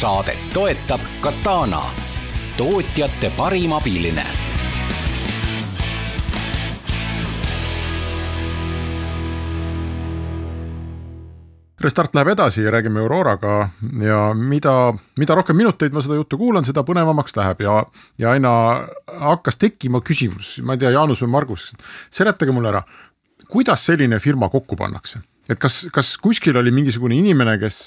saadet 0.00 0.38
toetab 0.54 1.00
Katana, 1.20 1.82
tootjate 2.56 3.32
parim 3.36 3.72
abiline 3.72 4.24
Restart 11.82 12.14
läheb 12.14 12.30
edasi 12.32 12.62
ja 12.62 12.70
räägime 12.70 13.00
Auroraga 13.02 13.68
ja 14.00 14.20
mida, 14.38 14.94
mida 15.18 15.34
rohkem 15.34 15.56
minuteid 15.58 15.92
ma 15.92 16.00
seda 16.04 16.14
juttu 16.14 16.38
kuulan, 16.38 16.64
seda 16.64 16.84
põnevamaks 16.86 17.36
läheb 17.36 17.60
ja, 17.66 17.80
ja 18.22 18.32
aina 18.32 18.52
hakkas 19.26 19.58
tekkima 19.58 20.00
küsimus, 20.00 20.54
ma 20.62 20.76
ei 20.76 20.84
tea, 20.84 20.94
Jaanus 20.94 21.24
või 21.26 21.34
Margus, 21.34 21.72
seletage 22.10 22.54
mulle 22.54 22.70
ära, 22.70 22.84
kuidas 23.50 23.84
selline 23.90 24.22
firma 24.22 24.48
kokku 24.48 24.78
pannakse? 24.78 25.20
et 25.50 25.58
kas, 25.60 25.82
kas 25.92 26.14
kuskil 26.22 26.56
oli 26.56 26.70
mingisugune 26.72 27.18
inimene, 27.18 27.58
kes 27.60 27.82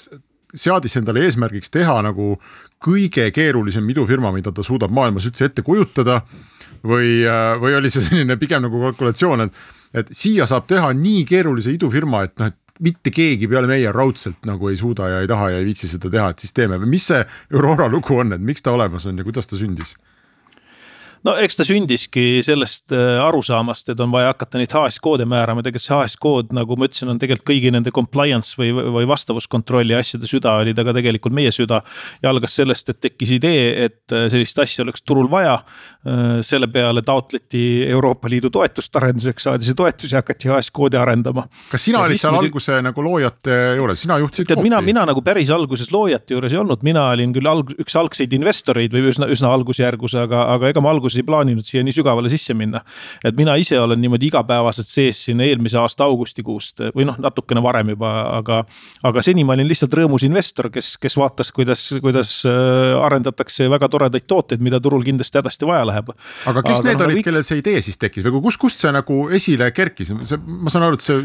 seadis 0.56 0.96
endale 0.98 1.24
eesmärgiks 1.26 1.72
teha 1.72 1.98
nagu 2.06 2.34
kõige 2.82 3.30
keerulisem 3.34 3.88
idufirma, 3.90 4.32
mida 4.34 4.52
ta 4.52 4.64
suudab 4.66 4.92
maailmas 4.94 5.28
üldse 5.28 5.48
ette 5.48 5.64
kujutada. 5.66 6.22
või, 6.86 7.24
või 7.60 7.74
oli 7.74 7.90
see 7.90 8.04
selline 8.04 8.36
pigem 8.38 8.62
nagu 8.62 8.78
kalkulatsioon, 8.78 9.40
et, 9.46 9.56
et 9.94 10.10
siia 10.14 10.46
saab 10.46 10.68
teha 10.70 10.92
nii 10.94 11.24
keerulise 11.26 11.72
idufirma, 11.74 12.22
et 12.22 12.36
noh, 12.38 12.52
et 12.52 12.82
mitte 12.84 13.10
keegi 13.10 13.48
peale 13.48 13.66
meie 13.70 13.92
raudselt 13.92 14.44
nagu 14.46 14.68
ei 14.70 14.76
suuda 14.78 15.08
ja 15.08 15.22
ei 15.24 15.30
taha 15.30 15.50
ja 15.54 15.62
ei 15.62 15.66
viitsi 15.66 15.88
seda 15.88 16.10
teha, 16.12 16.28
et 16.30 16.44
siis 16.44 16.52
teeme 16.54 16.78
mis 16.84 17.06
see 17.08 17.22
Aurora 17.54 17.88
lugu 17.88 18.18
on, 18.20 18.36
et 18.36 18.44
miks 18.44 18.62
ta 18.62 18.76
olemas 18.76 19.06
on 19.08 19.18
ja 19.18 19.24
kuidas 19.26 19.48
ta 19.48 19.58
sündis? 19.58 19.96
No 21.26 21.34
eks 21.42 21.58
ta 21.58 21.66
sündiski 21.66 22.40
sellest 22.46 22.94
äh, 22.94 23.18
arusaamast, 23.24 23.90
et 23.92 24.00
on 24.02 24.12
vaja 24.12 24.30
hakata 24.32 24.60
neid 24.60 24.72
HS-koode 24.72 25.26
määrama, 25.28 25.64
tegelikult 25.64 25.86
see 25.86 25.96
HS-kood, 25.96 26.52
nagu 26.56 26.78
ma 26.78 26.88
ütlesin, 26.88 27.10
on 27.12 27.20
tegelikult 27.22 27.48
kõigi 27.50 27.72
nende 27.74 27.92
compliance 27.94 28.54
või, 28.58 28.70
või 28.74 29.08
vastavuskontrolli 29.10 29.96
asjade 29.98 30.28
süda 30.30 30.56
oli 30.62 30.74
ta 30.76 30.84
ka 30.86 30.94
tegelikult 30.96 31.34
meie 31.36 31.52
süda. 31.54 31.82
ja 32.22 32.30
algas 32.30 32.56
sellest, 32.58 32.92
et 32.92 33.00
tekkis 33.02 33.34
idee, 33.38 33.66
et 33.86 34.14
äh, 34.14 34.28
sellist 34.32 34.58
asja 34.62 34.84
oleks 34.86 35.02
turul 35.02 35.30
vaja. 35.30 35.58
Äh, 36.06 36.38
selle 36.46 36.68
peale 36.70 37.02
taotleti 37.02 37.64
Euroopa 37.88 38.30
Liidu 38.30 38.50
toetust 38.54 38.94
arenduseks, 38.96 39.48
saadi 39.48 39.66
see 39.66 39.74
toetus 39.74 40.12
ja 40.14 40.22
hakati 40.22 40.50
HS-koodi 40.52 41.00
arendama. 41.00 41.46
kas 41.70 41.88
sina 41.88 42.04
olid 42.04 42.20
seal 42.20 42.36
muidugi... 42.36 42.52
alguse 42.52 42.78
nagu 42.84 43.02
loojate 43.02 43.56
juures, 43.80 44.04
sina 44.06 44.20
juhtisid? 44.22 44.46
tead, 44.52 44.62
mina, 44.62 44.80
mina 44.84 45.06
nagu 45.08 45.22
päris 45.26 45.50
alguses 45.50 45.90
loojate 45.90 46.36
juures 46.36 46.54
ei 46.54 46.60
olnud, 46.62 46.84
mina 46.86 47.08
olin 47.16 47.34
küll 47.34 47.50
alg-, 47.50 47.74
üks 47.82 47.98
algseid 47.98 48.32
investoreid 48.38 48.94
või 48.94 49.10
üsna, 49.10 49.26
üsna 49.32 49.50
algusjärgus, 49.56 50.14
aga, 50.20 50.44
aga 50.54 50.70
ega 50.70 50.84
ma 50.84 50.92
alguses 50.94 51.15
alguses 51.16 51.22
ei 51.22 51.26
plaaninud 51.26 51.66
siia 51.66 51.84
nii 51.84 51.94
sügavale 51.94 52.30
sisse 52.30 52.54
minna. 52.54 52.82
et 53.24 53.36
mina 53.36 53.56
ise 53.56 53.78
olen 53.80 54.00
niimoodi 54.00 54.28
igapäevaselt 54.28 54.88
sees 54.88 55.24
siin 55.24 55.40
eelmise 55.40 55.78
aasta 55.78 56.04
augustikuust 56.04 56.80
või 56.94 57.06
noh, 57.06 57.16
natukene 57.18 57.62
varem 57.62 57.94
juba, 57.94 58.12
aga. 58.38 58.64
aga 59.02 59.22
seni 59.22 59.44
ma 59.44 59.54
olin 59.54 59.68
lihtsalt 59.68 59.94
rõõmus 59.94 60.24
investor, 60.26 60.70
kes, 60.70 60.96
kes 61.00 61.16
vaatas, 61.16 61.52
kuidas, 61.52 61.88
kuidas 62.02 62.42
äh, 62.46 62.96
arendatakse 63.06 63.68
väga 63.70 63.88
toredaid 63.88 64.26
tooteid, 64.26 64.60
mida 64.60 64.80
turul 64.80 65.04
kindlasti 65.04 65.40
hädasti 65.40 65.66
vaja 65.66 65.86
läheb. 65.86 66.12
aga 66.46 66.62
kes 66.62 66.80
aga 66.80 66.88
need 66.88 67.00
no, 67.00 67.08
olid, 67.08 67.22
kellel 67.24 67.46
see 67.46 67.60
idee 67.62 67.82
siis 67.84 67.98
tekkis 68.00 68.26
või 68.26 68.42
kust, 68.48 68.60
kust 68.60 68.82
see 68.82 68.92
nagu 68.94 69.20
esile 69.34 69.70
kerkis, 69.72 70.12
see, 70.28 70.40
ma 70.46 70.72
saan 70.72 70.88
aru, 70.88 70.98
et 70.98 71.06
see 71.06 71.22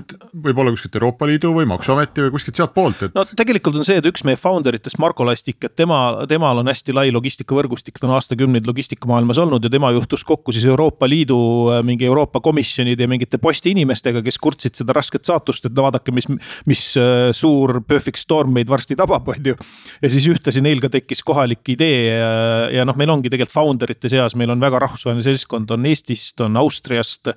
võib 0.48 0.62
olla 0.62 0.74
kuskilt 0.76 0.98
Euroopa 1.00 1.30
Liidu 1.30 1.54
või 1.56 1.68
Maksuameti 1.70 2.28
või 2.28 2.36
kuskilt 2.38 2.60
sealtpoolt, 2.60 3.08
et. 3.08 3.18
no 3.18 3.26
tegelikult 3.26 3.82
on 3.82 3.88
see, 3.88 4.00
et 4.02 4.08
üks 4.10 4.26
meie 4.28 4.40
founder 4.40 4.76
itest, 4.78 5.00
Marko 5.02 5.26
Lastik, 5.28 5.60
et 5.68 5.76
tema, 5.78 6.02
temal 6.30 6.62
on 6.62 6.70
hästi 6.72 6.96
lai 6.96 7.10
logistikavõrgustik, 7.14 8.00
ta 8.00 8.08
on 8.08 8.16
aastakümneid 8.18 8.68
logistikamaailmas 8.70 9.42
olnud 9.42 9.66
ja 9.66 9.71
tema 9.72 9.92
juhtus 9.96 10.24
kokku 10.28 10.54
siis 10.56 10.66
Euroopa 10.70 11.08
Liidu 11.10 11.38
äh, 11.72 11.82
mingi 11.86 12.06
Euroopa 12.06 12.42
Komisjonide 12.44 13.06
ja 13.06 13.10
mingite 13.10 13.40
posti 13.42 13.74
inimestega, 13.76 14.22
kes 14.26 14.38
kurtsid 14.42 14.78
seda 14.80 14.96
rasket 14.96 15.28
saatust, 15.28 15.68
et 15.68 15.76
no 15.78 15.86
vaadake, 15.88 16.14
mis, 16.16 16.28
mis 16.70 16.84
äh, 17.00 17.30
suur 17.36 17.80
perfect 17.88 18.22
storm 18.22 18.54
meid 18.56 18.70
varsti 18.72 18.98
tabab, 19.00 19.28
on 19.32 19.52
ju. 19.52 19.56
ja 20.02 20.12
siis 20.12 20.28
ühtlasi 20.32 20.64
neil 20.64 20.82
ka 20.84 20.92
tekkis 20.94 21.24
kohalik 21.28 21.74
idee 21.74 22.02
ja, 22.10 22.32
ja 22.80 22.86
noh, 22.88 22.98
meil 23.00 23.14
ongi 23.14 23.32
tegelikult 23.32 23.56
founder 23.56 23.94
ite 23.94 24.12
seas, 24.12 24.36
meil 24.40 24.54
on 24.54 24.62
väga 24.62 24.82
rahvusvaheline 24.86 25.26
seltskond, 25.26 25.72
on 25.76 25.88
Eestist, 25.90 26.40
on 26.44 26.60
Austriast. 26.60 27.32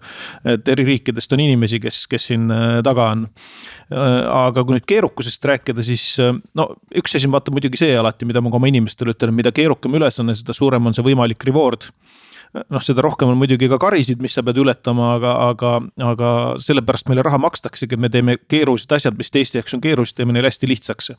et 0.45 0.69
eri 0.69 0.85
riikidest 0.87 1.33
on 1.35 1.43
inimesi, 1.45 1.81
kes, 1.83 2.05
kes 2.11 2.31
siin 2.33 2.51
äh, 2.53 2.81
taga 2.85 3.11
on. 3.15 3.29
aga 3.95 4.63
kui 4.65 4.75
nüüd 4.75 4.87
keerukusest 4.89 5.45
rääkida, 5.45 5.83
siis 5.85 6.17
no 6.57 6.65
üks 6.97 7.15
asi 7.15 7.29
on 7.29 7.35
vaata 7.35 7.53
muidugi 7.55 7.79
see 7.79 7.93
alati, 7.99 8.27
mida 8.27 8.41
ma 8.43 8.51
ka 8.51 8.57
oma 8.59 8.71
inimestele 8.71 9.13
ütlen, 9.13 9.35
mida 9.37 9.53
keerukam 9.55 9.95
ülesanne, 9.95 10.35
seda 10.39 10.57
suurem 10.57 10.89
on 10.89 10.97
see 10.97 11.05
võimalik 11.05 11.45
reward 11.47 11.85
noh, 12.55 12.83
seda 12.85 13.03
rohkem 13.05 13.31
on 13.31 13.39
muidugi 13.39 13.69
ka 13.71 13.79
karisid, 13.83 14.21
mis 14.23 14.37
sa 14.37 14.45
pead 14.47 14.59
ületama, 14.63 15.15
aga, 15.17 15.33
aga, 15.51 15.73
aga 16.13 16.31
sellepärast 16.63 17.09
meile 17.11 17.25
raha 17.27 17.41
makstaksegi, 17.43 17.99
me 18.01 18.11
teeme 18.13 18.37
keerulised 18.51 18.93
asjad, 18.95 19.17
mis 19.19 19.33
teiste 19.35 19.59
jaoks 19.59 19.75
on 19.77 19.83
keerulised, 19.85 20.17
teeme 20.19 20.37
neile 20.37 20.51
hästi 20.51 20.71
lihtsaks. 20.71 21.11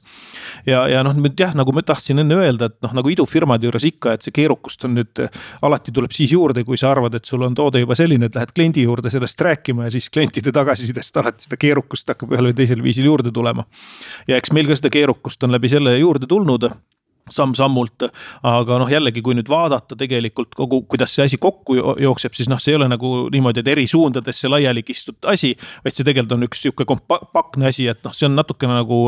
ja, 0.70 0.86
ja 0.92 1.04
noh, 1.06 1.16
nüüd 1.20 1.36
jah, 1.40 1.56
nagu 1.58 1.76
ma 1.76 1.84
tahtsin 1.86 2.24
enne 2.24 2.40
öelda, 2.40 2.72
et 2.72 2.78
noh, 2.86 2.96
nagu 3.02 3.12
idufirmade 3.12 3.68
juures 3.68 3.88
ikka, 3.92 4.16
et 4.16 4.28
see 4.28 4.36
keerukust 4.36 4.88
on 4.88 4.96
nüüd 5.00 5.26
alati 5.66 5.94
tuleb 5.96 6.16
siis 6.16 6.34
juurde, 6.36 6.64
kui 6.68 6.80
sa 6.80 6.94
arvad, 6.94 7.20
et 7.20 7.28
sul 7.28 7.44
on 7.46 7.58
toode 7.58 7.84
juba 7.84 7.98
selline, 8.00 8.30
et 8.30 8.40
lähed 8.40 8.56
kliendi 8.56 8.88
juurde 8.88 9.12
sellest 9.14 9.42
rääkima 9.42 9.90
ja 9.90 9.96
siis 9.96 10.10
klientide 10.10 10.56
tagasisidest 10.56 11.22
alati 11.22 11.50
seda 11.50 11.60
keerukust 11.60 12.16
hakkab 12.16 12.36
ühel 12.36 12.52
või 12.52 12.58
teisel 12.58 12.84
viisil 12.84 13.12
juurde 13.12 13.34
tulema. 13.36 13.68
ja 14.28 14.40
eks 14.40 14.54
meil 14.56 14.72
ka 14.72 14.80
seda 14.80 14.94
keerukust 14.94 15.44
on 15.44 15.56
läbi 15.56 15.72
selle 15.72 15.98
juurde 16.00 16.28
tulnud 16.30 16.70
samm-sammult, 17.34 18.06
aga 18.46 18.78
noh, 18.82 18.90
jällegi, 18.92 19.24
kui 19.26 19.34
nüüd 19.38 19.50
vaadata 19.50 19.98
tegelikult 19.98 20.54
kogu, 20.58 20.84
kuidas 20.90 21.16
see 21.16 21.26
asi 21.26 21.40
kokku 21.42 21.78
jookseb, 22.02 22.36
siis 22.38 22.50
noh, 22.52 22.62
see 22.62 22.76
ei 22.76 22.80
ole 22.80 22.90
nagu 22.92 23.16
niimoodi, 23.34 23.64
et 23.64 23.74
eri 23.74 23.88
suundadesse 23.90 24.52
laiali 24.52 24.86
kistud 24.86 25.18
asi. 25.32 25.56
vaid 25.84 25.98
see 25.98 26.06
tegelikult 26.06 26.38
on 26.38 26.48
üks 26.50 26.62
sihuke 26.66 26.86
kompaktne 26.86 27.72
asi, 27.72 27.90
et 27.90 28.04
noh, 28.06 28.14
see 28.14 28.30
on 28.30 28.38
natukene 28.38 28.78
nagu 28.78 29.02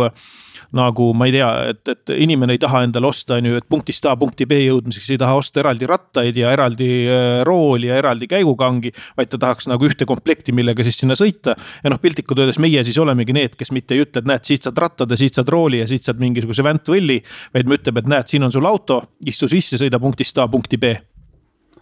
nagu 0.75 1.12
ma 1.15 1.27
ei 1.27 1.34
tea, 1.36 1.49
et, 1.71 1.82
et 1.91 2.13
inimene 2.17 2.56
ei 2.58 2.62
taha 2.62 2.82
endale 2.88 3.08
osta, 3.10 3.38
on 3.38 3.47
ju, 3.47 3.60
et 3.60 3.67
punktist 3.69 4.06
A 4.08 4.15
punkti 4.19 4.47
B 4.49 4.60
jõudmiseks 4.65 5.10
ei 5.13 5.19
taha 5.21 5.38
osta 5.39 5.62
eraldi 5.62 5.88
rattaid 5.89 6.38
ja 6.39 6.51
eraldi 6.56 6.89
äh, 7.08 7.27
rooli 7.47 7.88
ja 7.91 7.99
eraldi 8.01 8.27
käigukangi. 8.32 8.91
vaid 9.17 9.32
ta 9.32 9.39
tahaks 9.41 9.69
nagu 9.71 9.88
ühte 9.88 10.08
komplekti, 10.10 10.56
millega 10.56 10.84
siis 10.84 10.99
sinna 10.99 11.15
sõita. 11.19 11.56
ja 11.84 11.93
noh, 11.93 12.01
piltlikult 12.03 12.41
öeldes 12.43 12.60
meie 12.63 12.84
siis 12.84 12.97
olemegi 12.99 13.36
need, 13.36 13.56
kes 13.60 13.71
mitte 13.75 13.95
ei 13.95 14.03
ütle, 14.03 14.23
et 14.23 14.30
näed, 14.30 14.43
siit 14.47 14.67
saad 14.67 14.77
rattad 14.82 15.12
ja 15.12 15.19
siit 15.19 15.38
saad 15.39 15.49
rooli 15.53 15.82
ja 15.84 15.88
siit 15.88 16.08
saad 16.08 16.19
mingisuguse 16.19 16.65
väntvõlli. 16.67 17.21
vaid 17.56 17.69
me 17.69 17.80
ütleme, 17.80 18.03
et 18.03 18.07
näed, 18.12 18.28
siin 18.32 18.46
on 18.48 18.54
sul 18.54 18.65
auto, 18.70 19.02
istu 19.26 19.50
sisse, 19.52 19.80
sõida 19.80 20.00
punktist 20.02 20.38
A 20.41 20.48
punkti 20.52 20.80
B. 20.82 20.93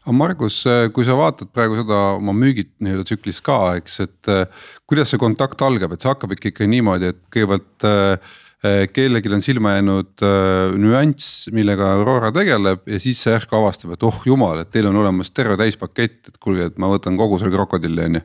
Aga 0.06 0.14
Margus, 0.14 0.60
kui 0.94 1.06
sa 1.08 1.16
vaatad 1.18 1.50
praegu 1.54 1.80
seda 1.80 2.00
oma 2.20 2.34
müügit 2.38 2.70
nii-öelda 2.84 3.08
tsüklis 3.10 3.42
ka, 3.46 3.60
eks, 3.80 4.00
et 4.06 4.30
äh, 4.30 4.66
kuidas 4.86 5.10
see 5.10 5.22
kontakt 5.22 5.62
algab, 5.66 5.96
et 5.96 6.04
see 6.04 6.12
hakkab 6.12 6.36
ikka 6.38 6.68
niimoodi, 6.70 7.10
et 7.14 7.22
kõigepealt 7.34 7.88
äh, 7.90 8.36
Eh, 8.66 8.88
kellelgi 8.94 9.30
on 9.36 9.44
silma 9.44 9.76
jäänud 9.76 10.24
äh, 10.24 10.74
nüanss, 10.80 11.50
millega 11.54 11.90
Aurora 11.98 12.32
tegeleb 12.34 12.88
ja 12.90 12.98
siis 13.04 13.20
sa 13.22 13.36
järsku 13.36 13.58
avastab, 13.60 13.94
et 13.94 14.06
oh 14.08 14.22
jumal, 14.26 14.62
et 14.62 14.72
teil 14.74 14.88
on 14.90 14.96
olemas 15.04 15.30
terve 15.36 15.58
täispakett, 15.60 16.32
et 16.32 16.40
kuulge, 16.42 16.70
et 16.72 16.80
ma 16.82 16.90
võtan 16.90 17.20
kogu 17.20 17.38
selle 17.42 17.54
krokodilli 17.54 18.08
on 18.08 18.18
ju. 18.18 18.24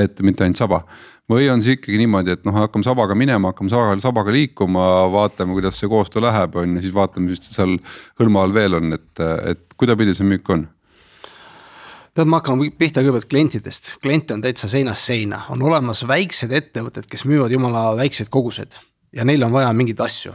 et 0.00 0.20
mitte 0.26 0.44
ainult 0.44 0.60
saba 0.60 0.82
või 1.28 1.50
on 1.52 1.62
see 1.64 1.76
ikkagi 1.76 2.00
niimoodi, 2.00 2.34
et 2.36 2.46
noh, 2.48 2.56
hakkame 2.56 2.86
sabaga 2.86 3.16
minema, 3.18 3.52
hakkame 3.52 3.72
sabaga, 3.72 3.98
sabaga 4.02 4.32
liikuma, 4.34 4.86
vaatame, 5.12 5.54
kuidas 5.58 5.78
see 5.80 5.90
koostöö 5.90 6.24
läheb, 6.24 6.56
on 6.56 6.78
ju, 6.78 6.86
siis 6.86 6.96
vaatame, 6.96 7.30
mis 7.32 7.44
seal 7.52 7.76
hõlma 8.20 8.46
all 8.46 8.56
veel 8.56 8.78
on, 8.80 8.96
et, 8.96 9.24
et 9.52 9.78
kuidapidi 9.78 10.16
see 10.16 10.28
müük 10.28 10.48
on? 10.54 10.66
Tead, 12.16 12.26
ma 12.26 12.40
hakkan 12.40 12.58
pihta 12.74 13.04
kõigepealt 13.04 13.28
klientidest, 13.30 13.92
kliente 14.02 14.34
on 14.34 14.42
täitsa 14.42 14.66
seinast 14.70 15.06
seina, 15.06 15.44
on 15.54 15.62
olemas 15.62 16.00
väiksed 16.08 16.50
ettevõtted, 16.50 17.06
kes 17.06 17.22
müüvad 17.28 17.52
jumala 17.54 17.92
väikseid 18.00 18.32
koguseid 18.32 18.74
ja 19.14 19.24
neil 19.28 19.44
on 19.46 19.54
vaja 19.54 19.72
mingeid 19.76 20.00
asju. 20.02 20.34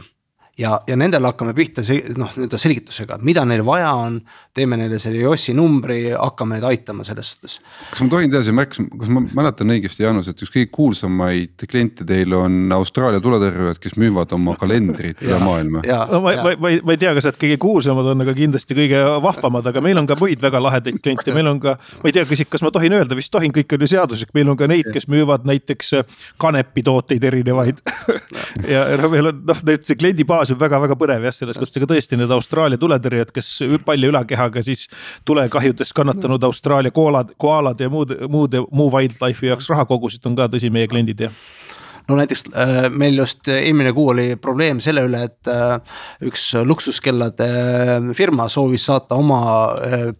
Ja, 0.58 0.76
ja 0.86 0.94
nendele 0.94 1.26
hakkame 1.26 1.50
pihta 1.54 1.82
noh, 2.14 2.30
nii-öelda 2.38 2.58
selgitusega, 2.62 3.18
mida 3.26 3.42
neil 3.44 3.64
vaja 3.66 3.90
on, 3.98 4.20
teeme 4.54 4.78
neile 4.78 4.98
selle 5.02 5.22
Yossi 5.22 5.54
numbri, 5.56 6.12
hakkame 6.12 6.58
neid 6.58 6.66
aitama 6.68 7.04
selles 7.06 7.32
suhtes. 7.34 7.58
kas 7.90 8.02
ma 8.04 8.08
tohin 8.12 8.30
teha 8.30 8.42
siia 8.46 8.56
märkuse, 8.56 8.86
kas 9.00 9.10
ma 9.12 9.22
mäletan 9.26 9.72
õigesti, 9.74 10.04
Jaanus, 10.04 10.28
et 10.30 10.44
üks 10.44 10.52
kõige 10.54 10.70
kuulsamaid 10.74 11.66
kliente 11.70 12.06
teil 12.06 12.34
on 12.38 12.72
Austraalia 12.76 13.22
tuletõrjujad, 13.24 13.80
kes 13.82 13.96
müüvad 14.00 14.34
oma 14.36 14.54
kalendrit 14.60 15.22
üle 15.24 15.40
maailma? 15.42 15.82
no 16.12 16.22
ma, 16.24 16.36
ma, 16.46 16.54
ma, 16.60 16.74
ma 16.78 16.96
ei 16.96 17.00
tea, 17.00 17.14
kas 17.16 17.28
need 17.30 17.40
kõige 17.46 17.58
kuulsamad 17.64 18.12
on, 18.12 18.24
aga 18.26 18.36
kindlasti 18.36 18.78
kõige 18.78 19.02
vahvamad, 19.24 19.72
aga 19.72 19.84
meil 19.84 20.02
on 20.02 20.10
ka 20.10 20.18
muid 20.20 20.42
väga 20.44 20.62
lahedaid 20.62 21.00
kliente, 21.02 21.34
meil 21.34 21.50
on 21.50 21.62
ka, 21.62 21.76
ma 22.02 22.12
ei 22.12 22.16
tea, 22.16 22.26
kas, 22.28 22.44
kas 22.54 22.66
ma 22.66 22.72
tohin 22.74 22.94
öelda, 23.00 23.18
vist 23.18 23.32
tohin, 23.34 23.54
kõik 23.54 23.74
on 23.74 23.86
ju 23.86 23.90
seaduslik, 23.96 24.34
meil 24.38 24.52
on 24.52 24.60
ka 24.60 24.70
neid, 24.70 24.92
kes 24.94 25.08
müüvad 25.10 25.48
näiteks 25.48 25.94
kanepitooteid 26.42 27.24
erinevaid. 27.30 27.82
Ja, 28.68 28.84
ja 28.92 28.96
noh, 29.00 29.10
meil 29.10 29.32
on 29.32 29.42
noh, 29.48 29.60
see 29.74 29.96
kliendibaas 29.98 30.34
baas 30.34 30.52
on 30.52 30.60
väga-väga 30.60 30.96
põnev 30.98 31.24
jah, 31.28 31.34
selles 31.34 31.58
mõttes, 31.60 31.78
aga 31.78 31.88
tõesti 31.90 32.18
need 32.18 32.32
Austraalia 32.34 32.80
tuletõrjujad, 32.80 33.32
kes 33.34 33.50
palja 33.86 34.10
ülakehaga 34.44 34.62
siis 34.62 34.88
tulekahjudest 35.24 35.92
kannatanud 35.94 36.42
Austraalia 36.42 36.90
koalad, 36.90 37.34
koalad 37.38 37.80
ja 37.80 37.90
muud, 37.90 38.14
muud, 38.28 38.54
muu 38.72 38.90
wildlife'i 38.92 39.48
jaoks 39.48 39.68
raha 39.70 39.84
kogusid, 39.84 40.24
on 40.26 40.36
ka 40.36 40.48
tõsi 40.48 40.70
meie 40.70 40.88
kliendid 40.88 41.20
jah. 41.20 41.32
No 42.08 42.18
näiteks 42.18 42.44
äh, 42.52 42.90
meil 42.92 43.16
just 43.16 43.48
eelmine 43.48 43.92
kuu 43.96 44.10
oli 44.12 44.36
probleem 44.36 44.80
selle 44.84 45.06
üle, 45.06 45.22
et 45.24 45.48
äh, 45.48 45.78
üks 46.28 46.50
luksuskellade 46.64 47.48
äh, 47.48 48.10
firma 48.14 48.48
soovis 48.52 48.84
saata 48.84 49.16
oma 49.16 49.40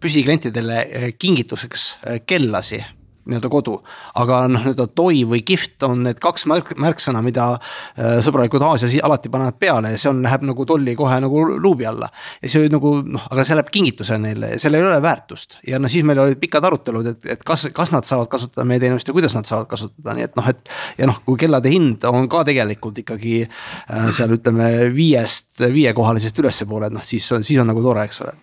püsiklientidele 0.01 1.13
kingituseks 1.19 1.99
kellasi 2.27 2.81
nii-öelda 3.27 3.51
kodu. 3.53 3.79
aga 4.21 4.45
noh, 4.49 4.63
nii-öelda 4.65 4.87
toi 4.95 5.23
või 5.29 5.43
gift 5.47 5.83
on 5.87 6.05
need 6.07 6.21
kaks 6.23 6.47
märk, 6.51 6.75
märksõna, 6.81 7.23
mida 7.25 7.47
äh, 7.55 8.19
sõbralikud 8.25 8.63
Aasias 8.65 8.97
alati 9.05 9.33
panevad 9.33 9.59
peale 9.61 9.95
ja 9.95 10.01
see 10.01 10.11
on, 10.11 10.23
läheb 10.25 10.47
nagu 10.49 10.67
tolli 10.69 10.97
kohe 10.99 11.19
nagu 11.25 11.45
luubi 11.55 11.87
alla. 11.89 12.11
ja 12.43 12.53
see 12.53 12.71
nagu 12.73 12.95
noh, 13.07 13.27
aga 13.31 13.47
see 13.47 13.59
läheb 13.59 13.73
kingitusena 13.75 14.29
neile 14.29 14.55
ja 14.55 14.61
sellel 14.63 14.85
ei 14.85 14.91
ole 14.91 15.03
väärtust 15.03 15.59
ja 15.69 15.81
no 15.81 15.91
siis 15.93 16.07
meil 16.07 16.21
olid 16.23 16.41
pikad 16.41 16.65
arutelud, 16.65 17.11
et, 17.15 17.31
et 17.37 17.45
kas, 17.47 17.67
kas 17.75 17.93
nad 17.95 18.09
saavad 18.09 18.31
kasutada 18.33 18.67
meie 18.69 18.83
teenust 18.83 19.09
ja 19.09 19.17
kuidas 19.17 19.37
nad 19.37 19.49
saavad 19.49 19.69
kasutada, 19.71 20.17
nii 20.17 20.29
et 20.29 20.39
noh, 20.39 20.49
et. 20.51 20.73
ja 20.99 21.09
noh, 21.11 21.21
kui 21.27 21.41
kellade 21.41 21.73
hind 21.73 22.05
on 22.09 22.29
ka 22.33 22.45
tegelikult 22.49 23.01
ikkagi 23.05 23.43
äh, 23.45 24.09
seal 24.15 24.37
ütleme 24.37 24.71
viiest, 24.95 25.53
viiekohalisest 25.61 26.39
ülespoole, 26.43 26.91
et 26.91 26.97
noh, 26.97 27.05
siis 27.05 27.27
on, 27.33 27.45
siis 27.47 27.61
on 27.63 27.71
nagu 27.71 27.83
tore, 27.85 28.07
eks 28.09 28.25
ole 28.25 28.37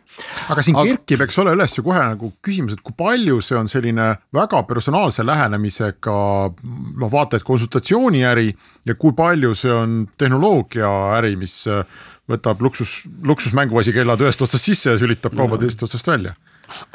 aga 0.52 0.64
siin 0.66 0.78
aga... 0.78 0.96
kerkib, 0.96 1.24
eks 1.26 1.40
ole, 1.42 1.54
üles 1.56 1.76
ju 1.76 1.84
kohe 1.86 2.02
nagu 2.14 2.32
küsimus, 2.44 2.76
et 2.76 2.84
kui 2.86 2.96
palju 2.98 3.40
see 3.46 3.58
on 3.60 3.70
selline 3.72 4.08
väga 4.36 4.62
personaalse 4.72 5.26
lähenemisega 5.26 6.16
noh, 6.56 7.12
vaata 7.12 7.38
et 7.38 7.46
konsultatsiooniäri 7.48 8.48
ja 8.88 8.96
kui 8.96 9.16
palju 9.18 9.54
see 9.58 9.74
on 9.76 9.98
tehnoloogiaäri, 10.18 11.36
mis 11.40 11.58
äh, 11.72 11.84
võtab 12.32 12.62
luksus, 12.64 13.02
luksusmänguasi 13.28 13.94
kellad 13.96 14.22
ühest 14.24 14.42
otsast 14.42 14.70
sisse 14.70 14.96
ja 14.96 15.02
sülitab 15.02 15.36
kauba 15.38 15.60
teisest 15.62 15.84
otsast 15.88 16.08
välja. 16.08 16.36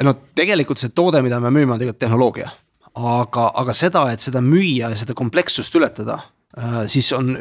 no 0.03 0.15
tegelikult 0.35 0.81
see 0.81 0.95
toode, 0.95 1.21
mida 1.25 1.39
me 1.43 1.53
müüme, 1.53 1.75
on 1.75 1.81
tegelikult 1.81 2.01
tehnoloogia, 2.05 2.49
aga, 2.95 3.51
aga 3.61 3.77
seda, 3.77 4.07
et 4.13 4.23
seda 4.23 4.41
müüa 4.41 4.91
ja 4.93 4.97
seda 4.97 5.17
komplekssust 5.17 5.75
ületada 5.77 6.19
siis 6.87 7.11
on 7.13 7.35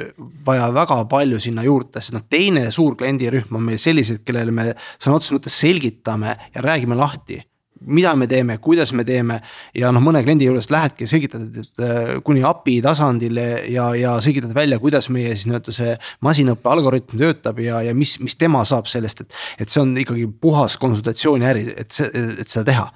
vaja 0.47 0.67
väga 0.75 0.99
palju 1.09 1.39
sinna 1.41 1.63
juurde, 1.65 2.03
sest 2.03 2.13
noh, 2.17 2.25
teine 2.29 2.67
suur 2.75 2.97
kliendirühm 2.99 3.55
on 3.57 3.63
meil 3.71 3.79
sellised, 3.81 4.25
kellele 4.27 4.53
me 4.53 4.67
sõna 4.99 5.17
otseses 5.17 5.37
mõttes 5.39 5.61
selgitame 5.63 6.35
ja 6.53 6.65
räägime 6.65 6.99
lahti 6.99 7.39
mida 7.81 8.15
me 8.17 8.27
teeme, 8.27 8.59
kuidas 8.63 8.93
me 8.97 9.05
teeme 9.05 9.41
ja 9.77 9.91
noh, 9.95 10.03
mõne 10.05 10.23
kliendi 10.25 10.49
juures 10.49 10.71
lähedki, 10.73 11.09
selgitad, 11.11 11.45
äh, 11.83 12.15
kuni 12.25 12.45
API 12.47 12.79
tasandile 12.85 13.47
ja, 13.73 13.91
ja 13.99 14.17
selgitad 14.25 14.55
välja, 14.57 14.81
kuidas 14.83 15.11
meie 15.13 15.35
siis 15.35 15.47
nii-öelda 15.51 15.75
see 15.75 15.93
masinõppe 16.25 16.73
algoritm 16.73 17.21
töötab 17.21 17.61
ja, 17.65 17.83
ja 17.87 17.95
mis, 17.97 18.17
mis 18.23 18.39
tema 18.41 18.65
saab 18.69 18.91
sellest, 18.91 19.27
et. 19.27 19.39
et 19.61 19.73
see 19.73 19.83
on 19.83 19.95
ikkagi 19.99 20.27
puhas 20.41 20.77
konsultatsiooniäri, 20.81 21.69
et 21.77 21.95
see, 21.95 22.11
et 22.41 22.49
seda 22.49 22.67
teha 22.71 22.91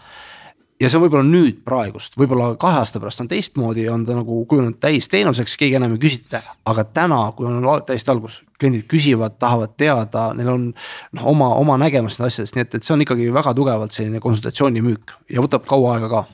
ja 0.81 0.89
see 0.89 0.99
on 0.99 1.05
võib-olla 1.05 1.27
nüüd 1.29 1.61
praegust, 1.67 2.17
võib-olla 2.19 2.55
kahe 2.61 2.81
aasta 2.81 3.01
pärast 3.03 3.21
on 3.21 3.29
teistmoodi, 3.31 3.87
on 3.93 4.07
ta 4.09 4.17
nagu 4.17 4.45
kujunenud 4.49 4.81
täisteenuseks, 4.81 5.59
keegi 5.61 5.77
enam 5.77 5.97
ei 5.97 6.03
küsita. 6.03 6.41
aga 6.65 6.85
täna, 6.89 7.21
kui 7.37 7.49
on 7.49 7.67
täiesti 7.87 8.13
algus, 8.13 8.41
kliendid 8.61 8.87
küsivad, 8.91 9.39
tahavad 9.43 9.77
teada, 9.81 10.31
neil 10.39 10.53
on 10.55 10.67
noh, 10.71 11.29
oma, 11.33 11.53
oma 11.61 11.79
nägemus 11.81 12.19
nendest 12.19 12.41
asjadest, 12.41 12.59
nii 12.59 12.67
et, 12.67 12.79
et 12.79 12.87
see 12.87 12.97
on 12.97 13.05
ikkagi 13.07 13.31
väga 13.35 13.55
tugevalt 13.57 13.97
selline 13.97 14.23
konsultatsioonimüük 14.23 15.17
ja 15.35 15.45
võtab 15.45 15.69
kaua 15.69 15.97
aega 15.97 16.11
ka. 16.13 16.27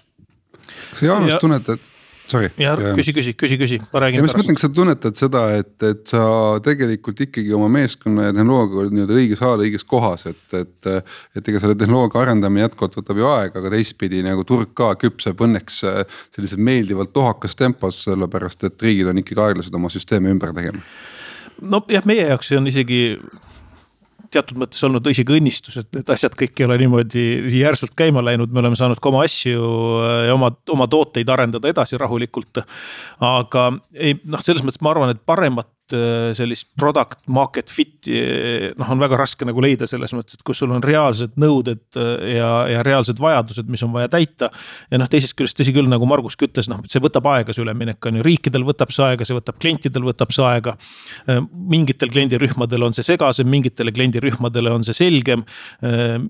kas 0.62 1.02
sa 1.02 1.12
Jaanus 1.12 1.36
ja... 1.36 1.42
tunnetad 1.42 1.92
sorry. 2.30 2.50
ja 2.58 2.74
küsi, 2.96 3.14
küsi, 3.14 3.34
küsi, 3.38 3.58
küsi, 3.60 3.78
ma 3.92 4.02
räägin. 4.02 4.22
ma 4.22 4.28
just 4.28 4.38
mõtlen, 4.38 4.58
kas 4.58 4.66
sa 4.66 4.70
tunnetad 4.74 5.18
seda, 5.18 5.42
et, 5.60 5.74
et 5.86 6.02
sa 6.10 6.22
tegelikult 6.64 7.20
ikkagi 7.26 7.54
oma 7.56 7.68
meeskonna 7.72 8.28
ja 8.28 8.36
tehnoloogiaga 8.36 8.94
nii-öelda 8.94 9.18
õiges 9.20 9.42
ajal 9.44 9.64
õiges 9.66 9.86
kohas, 9.88 10.26
et, 10.30 10.44
et. 10.58 10.90
et 11.36 11.50
ega 11.52 11.60
selle 11.62 11.76
tehnoloogia 11.78 12.22
arendamine 12.24 12.64
jätkuvalt 12.66 12.98
võtab 13.00 13.20
ju 13.20 13.28
aega, 13.30 13.60
aga 13.60 13.72
teistpidi 13.74 14.22
nagu 14.26 14.44
turg 14.48 14.72
ka 14.76 14.92
küpseb 15.00 15.42
õnneks 15.46 15.82
sellises 16.34 16.58
meeldivalt 16.58 17.14
tohakas 17.16 17.56
tempos, 17.58 18.02
sellepärast 18.06 18.66
et 18.68 18.82
riigid 18.82 19.12
on 19.12 19.22
ikkagi 19.22 19.44
aeglased 19.48 19.78
oma 19.78 19.92
süsteeme 19.92 20.32
ümber 20.34 20.54
tegema 20.56 20.82
nojah, 21.60 22.06
meie 22.08 22.30
jaoks 22.30 22.52
see 22.52 22.58
on 22.60 22.70
isegi 22.70 23.00
teatud 24.32 24.58
mõttes 24.58 24.82
olnud 24.84 25.06
isegi 25.08 25.36
õnnistus, 25.36 25.78
et 25.80 25.88
need 25.94 26.10
asjad 26.12 26.34
kõik 26.36 26.58
ei 26.58 26.66
ole 26.66 26.76
niimoodi 26.82 27.24
järsult 27.60 27.94
käima 27.96 28.24
läinud, 28.26 28.50
me 28.52 28.60
oleme 28.62 28.78
saanud 28.78 29.00
ka 29.00 29.10
oma 29.12 29.22
asju 29.24 29.70
ja 30.26 30.34
oma, 30.34 30.50
oma 30.74 30.88
tooteid 30.90 31.30
arendada 31.30 31.70
edasi 31.70 32.00
rahulikult. 32.00 32.64
aga 33.22 33.68
ei 33.94 34.18
noh, 34.24 34.42
selles 34.44 34.66
mõttes 34.66 34.82
ma 34.82 34.92
arvan, 34.92 35.14
et 35.14 35.22
paremat 35.24 35.70
Äh, 35.70 35.75
sellist 36.37 36.72
product 36.79 37.27
market 37.31 37.70
fit'i 37.70 38.18
noh, 38.77 38.90
on 38.92 39.01
väga 39.01 39.18
raske 39.20 39.46
nagu 39.49 39.62
leida 39.62 39.87
selles 39.88 40.12
mõttes, 40.16 40.38
et 40.38 40.44
kus 40.46 40.61
sul 40.62 40.72
on 40.75 40.85
reaalsed 40.85 41.37
nõuded 41.40 41.99
äh, 42.01 42.37
ja, 42.37 42.51
ja 42.70 42.83
reaalsed 42.87 43.20
vajadused, 43.22 43.68
mis 43.70 43.83
on 43.87 43.92
vaja 43.94 44.11
täita. 44.12 44.51
ja 44.90 45.01
noh, 45.01 45.09
teisest 45.11 45.37
küljest 45.38 45.59
tõsi 45.61 45.75
küll, 45.77 45.88
nagu 45.90 46.09
Margus 46.09 46.38
ka 46.38 46.49
ütles, 46.49 46.68
noh, 46.70 46.83
see 46.90 47.03
võtab 47.03 47.29
aega, 47.33 47.55
see 47.55 47.64
üleminek 47.64 48.09
on 48.09 48.20
ju, 48.20 48.27
riikidel 48.27 48.66
võtab 48.66 48.92
see 48.94 49.05
aega, 49.07 49.27
see 49.29 49.37
võtab 49.37 49.61
klientidel 49.62 50.07
võtab 50.07 50.35
see 50.35 50.46
aega. 50.46 50.77
Äh, 51.31 51.42
mingitel 51.77 52.12
kliendirühmadel 52.12 52.88
on 52.88 52.96
see 52.96 53.07
segasem, 53.07 53.49
mingitele 53.51 53.94
kliendirühmadele 53.94 54.72
on 54.72 54.87
see 54.87 54.96
selgem. 54.96 55.44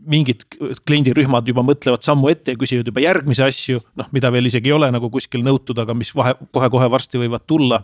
mingid 0.07 0.43
kliendirühmad 0.89 1.47
juba 1.49 1.63
mõtlevad 1.67 2.05
sammu 2.05 2.29
ette 2.31 2.55
ja 2.55 2.59
küsivad 2.59 2.89
juba 2.91 3.03
järgmisi 3.03 3.43
asju, 3.45 3.81
noh, 3.99 4.09
mida 4.15 4.31
veel 4.35 4.49
isegi 4.49 4.71
ei 4.71 4.75
ole 4.77 4.89
nagu 4.93 5.09
kuskil 5.13 5.45
nõutud, 5.47 5.79
aga 5.81 5.95
mis 5.97 6.11
vahe 6.17 6.35
kohe-kohe 6.55 6.89
varsti 6.93 7.21
võivad 7.21 7.45
tulla. 7.49 7.83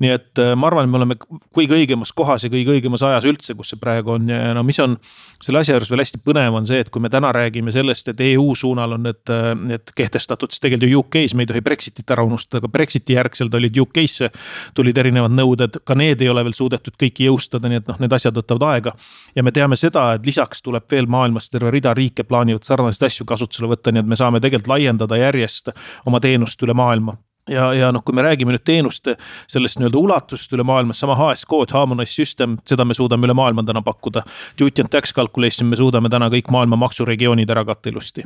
nii 0.00 0.12
et 0.14 0.42
ma 0.56 0.68
arvan, 0.68 0.86
et 0.86 0.92
me 0.92 0.99
oleme 1.00 1.16
kõige 1.56 1.76
õigemas 1.78 2.12
kohas 2.16 2.44
ja 2.44 2.50
kõige 2.52 2.76
õigemas 2.76 3.02
ajas 3.06 3.26
üldse, 3.28 3.56
kus 3.58 3.72
see 3.72 3.80
praegu 3.80 4.14
on 4.14 4.28
ja 4.30 4.54
no 4.56 4.62
mis 4.66 4.78
on 4.82 4.96
selle 5.42 5.62
asja 5.62 5.74
juures 5.74 5.90
veel 5.90 6.02
hästi 6.04 6.20
põnev 6.24 6.56
on 6.58 6.68
see, 6.68 6.80
et 6.84 6.90
kui 6.92 7.02
me 7.02 7.10
täna 7.12 7.32
räägime 7.34 7.72
sellest, 7.74 8.12
et 8.12 8.20
EU 8.30 8.50
suunal 8.58 8.96
on 8.96 9.06
need, 9.08 9.32
need 9.64 9.92
kehtestatud, 9.96 10.52
siis 10.52 10.62
tegelikult 10.64 10.90
ju 10.90 11.02
UK-s 11.04 11.36
me 11.36 11.46
ei 11.46 11.50
tohi 11.50 11.62
Brexitit 11.64 12.12
ära 12.12 12.24
unustada, 12.26 12.60
aga 12.60 12.72
Brexiti 12.72 13.16
järgselt 13.16 13.54
olid 13.56 13.80
UK-sse 13.84 14.30
tulid 14.76 14.98
erinevad 15.00 15.34
nõuded, 15.36 15.80
ka 15.86 15.96
need 15.98 16.22
ei 16.22 16.30
ole 16.32 16.44
veel 16.46 16.56
suudetud 16.56 16.98
kõiki 17.00 17.30
jõustada, 17.30 17.70
nii 17.70 17.82
et 17.82 17.88
noh, 17.90 18.00
need 18.02 18.16
asjad 18.16 18.36
võtavad 18.36 18.66
aega. 18.74 18.94
ja 19.34 19.42
me 19.46 19.52
teame 19.52 19.78
seda, 19.80 20.14
et 20.18 20.26
lisaks 20.26 20.62
tuleb 20.62 20.86
veel 20.90 21.08
maailmas 21.10 21.50
terve 21.50 21.72
rida 21.72 21.94
riike 21.96 22.24
plaanivad 22.28 22.66
sarnaseid 22.68 23.08
asju 23.08 23.26
kasutusele 23.26 23.72
võtta, 23.72 23.92
nii 23.92 24.04
et 24.04 24.12
me 24.12 24.20
saame 24.20 24.40
tegelikult 24.40 24.74
laiendada 24.76 25.16
järjest 25.16 25.72
oma 26.06 26.20
teenust 26.20 26.62
üle 26.62 26.76
maailma 26.76 27.16
ja, 27.50 27.70
ja 27.74 27.90
noh, 27.92 28.02
kui 28.06 28.14
me 28.16 28.24
räägime 28.24 28.54
nüüd 28.54 28.64
teenuste 28.66 29.16
sellest 29.50 29.80
nii-öelda 29.80 29.98
ulatusest 29.98 30.54
üle 30.54 30.64
maailma, 30.66 30.94
sama 30.96 31.16
HSK-d, 31.18 31.74
Harmonized 31.74 32.14
System, 32.14 32.56
seda 32.68 32.86
me 32.86 32.94
suudame 32.96 33.26
üle 33.28 33.34
maailma 33.36 33.64
täna 33.66 33.82
pakkuda. 33.84 34.22
Duty 34.60 34.84
and 34.84 34.92
tax 34.92 35.14
calculation, 35.16 35.68
me 35.70 35.78
suudame 35.78 36.10
täna 36.12 36.30
kõik 36.32 36.50
maailma 36.54 36.78
maksuregioonid 36.80 37.50
ära 37.50 37.64
katta 37.68 37.90
ilusti. 37.90 38.24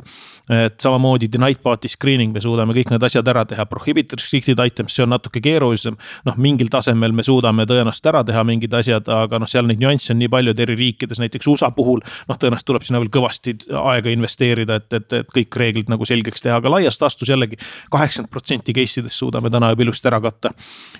et 0.49 0.79
samamoodi 0.81 1.27
denied 1.31 1.61
party 1.63 1.89
screening, 1.89 2.33
me 2.33 2.41
suudame 2.41 2.73
kõik 2.77 2.91
need 2.93 3.03
asjad 3.03 3.27
ära 3.27 3.45
teha, 3.45 3.65
prohibited 3.65 4.19
restricted 4.19 4.59
items, 4.61 4.93
see 4.95 5.03
on 5.03 5.09
natuke 5.15 5.41
keerulisem. 5.41 5.97
noh, 6.25 6.37
mingil 6.37 6.69
tasemel 6.69 7.11
me 7.11 7.23
suudame 7.23 7.65
tõenäoliselt 7.65 8.11
ära 8.11 8.23
teha 8.23 8.43
mingid 8.43 8.73
asjad, 8.73 9.09
aga 9.09 9.39
noh, 9.39 9.49
seal 9.49 9.65
neid 9.65 9.81
nüansse 9.81 10.13
on 10.13 10.19
nii 10.19 10.29
palju, 10.29 10.53
et 10.53 10.59
eri 10.59 10.75
riikides, 10.75 11.19
näiteks 11.19 11.47
USA 11.47 11.71
puhul. 11.71 12.01
noh, 12.29 12.37
tõenäoliselt 12.37 12.69
tuleb 12.69 12.85
sinna 12.85 13.01
veel 13.01 13.09
kõvasti 13.09 13.57
aega 13.81 14.13
investeerida, 14.13 14.75
et, 14.75 14.93
et, 14.93 15.13
et 15.21 15.33
kõik 15.39 15.57
reeglid 15.57 15.89
nagu 15.89 16.05
selgeks 16.05 16.45
teha, 16.45 16.59
aga 16.61 16.69
laias 16.77 17.01
laastus 17.01 17.29
jällegi 17.29 17.57
kaheksakümmend 17.91 18.31
protsenti 18.31 18.73
case 18.75 19.01
idest 19.01 19.14
suudame 19.17 19.51
täna 19.53 19.71
juba 19.73 19.85
ilusti 19.85 20.09
ära 20.11 20.21
katta. 20.23 20.51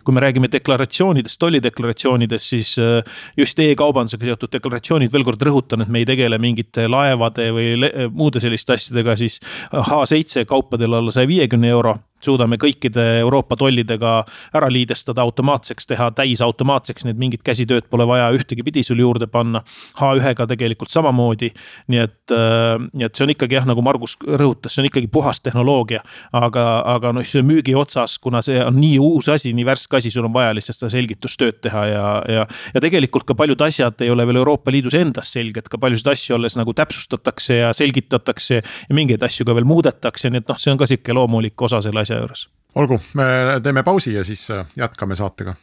kui 0.05 0.13
me 0.13 0.21
räägime 0.21 0.47
deklaratsioonidest, 0.51 1.39
tollideklaratsioonidest, 1.41 2.49
siis 2.53 2.75
äh, 2.79 3.21
just 3.37 3.59
e-kaubandusega 3.59 4.29
seotud 4.31 4.51
deklaratsioonid, 4.53 5.11
veel 5.13 5.25
kord 5.25 5.41
rõhutan, 5.41 5.81
et 5.81 5.89
me 5.89 6.03
ei 6.03 6.09
tegele 6.09 6.37
mingite 6.41 6.87
laevade 6.87 7.49
või 7.55 7.73
muude 8.13 8.41
selliste 8.43 8.75
asjadega, 8.77 9.15
siis 9.17 9.39
H7 9.73 10.45
kaupadel 10.49 10.99
alla 10.99 11.13
saja 11.15 11.27
viiekümne 11.29 11.73
euro 11.73 11.97
suudame 12.25 12.59
kõikide 12.61 13.03
Euroopa 13.21 13.57
tollidega 13.59 14.17
ära 14.55 14.69
liidestada, 14.71 15.23
automaatseks 15.25 15.89
teha, 15.89 16.09
täisautomaatseks, 16.17 17.05
nii 17.05 17.15
et 17.15 17.21
mingit 17.21 17.45
käsitööd 17.45 17.89
pole 17.91 18.07
vaja 18.09 18.31
ühtegi 18.35 18.65
pidi 18.65 18.83
sul 18.85 19.01
juurde 19.03 19.27
panna. 19.31 19.63
H1-ga 19.99 20.47
tegelikult 20.49 20.91
samamoodi, 20.93 21.51
nii 21.91 22.01
et, 22.03 22.33
äh, 22.33 22.75
nii 22.93 23.07
et 23.07 23.15
see 23.15 23.27
on 23.27 23.33
ikkagi 23.35 23.59
jah, 23.59 23.67
nagu 23.69 23.83
Margus 23.85 24.17
rõhutas, 24.25 24.75
see 24.75 24.83
on 24.83 24.89
ikkagi 24.89 25.09
puhas 25.11 25.41
tehnoloogia. 25.45 26.03
aga, 26.35 26.63
aga 26.95 27.11
noh, 27.15 27.23
see 27.25 27.43
müügi 27.45 27.75
otsas, 27.77 28.17
kuna 28.21 28.41
see 28.45 28.57
on 28.63 28.75
nii 28.79 28.97
uus 29.01 29.29
asi, 29.31 29.53
nii 29.55 29.65
värske 29.67 29.97
asi, 29.99 30.11
sul 30.11 30.27
on 30.27 30.33
vaja 30.33 30.53
lihtsalt 30.55 30.77
seda 30.77 30.91
selgitustööd 30.93 31.61
teha 31.63 31.85
ja, 31.89 32.05
ja. 32.31 32.45
ja 32.73 32.81
tegelikult 32.83 33.27
ka 33.27 33.35
paljud 33.37 33.61
asjad 33.65 34.01
ei 34.03 34.11
ole 34.13 34.25
veel 34.27 34.41
Euroopa 34.41 34.73
Liidus 34.73 34.97
endas 34.99 35.31
selged, 35.35 35.69
ka 35.71 35.79
paljusid 35.81 36.11
asju 36.11 36.37
alles 36.37 36.57
nagu 36.59 36.73
täpsustatakse 36.75 37.59
ja 37.61 37.71
selgitatakse 37.75 38.61
ja 38.61 38.95
mingeid 38.97 39.23
asju 39.25 39.47
ka 39.47 39.55
veel 39.57 39.67
muudetakse, 39.69 40.31
nii 40.31 40.43
et 40.43 40.51
noh, 40.51 40.59
see 40.61 40.73
on 40.73 40.81
ka 40.81 40.89
sihuke 40.89 41.15
loomulik 41.15 41.65
osa 41.67 41.81
selle 41.85 42.03
asja 42.05 42.14
asja 42.15 42.21
juures. 42.21 42.49
olgu, 42.75 42.99
me 43.13 43.25
teeme 43.63 43.83
pausi 43.83 44.13
ja 44.13 44.23
siis 44.23 44.51
äh, 44.51 44.65
jätkame 44.75 45.15
saatega. 45.15 45.55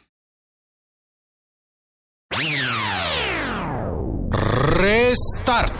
Restart. 4.73 5.73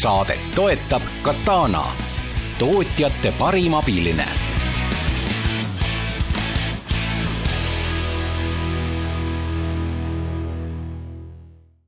saadet 0.00 0.40
toetab 0.54 1.02
Katana, 1.22 1.84
tootjate 2.58 3.32
parim 3.38 3.74
abiline 3.74 4.28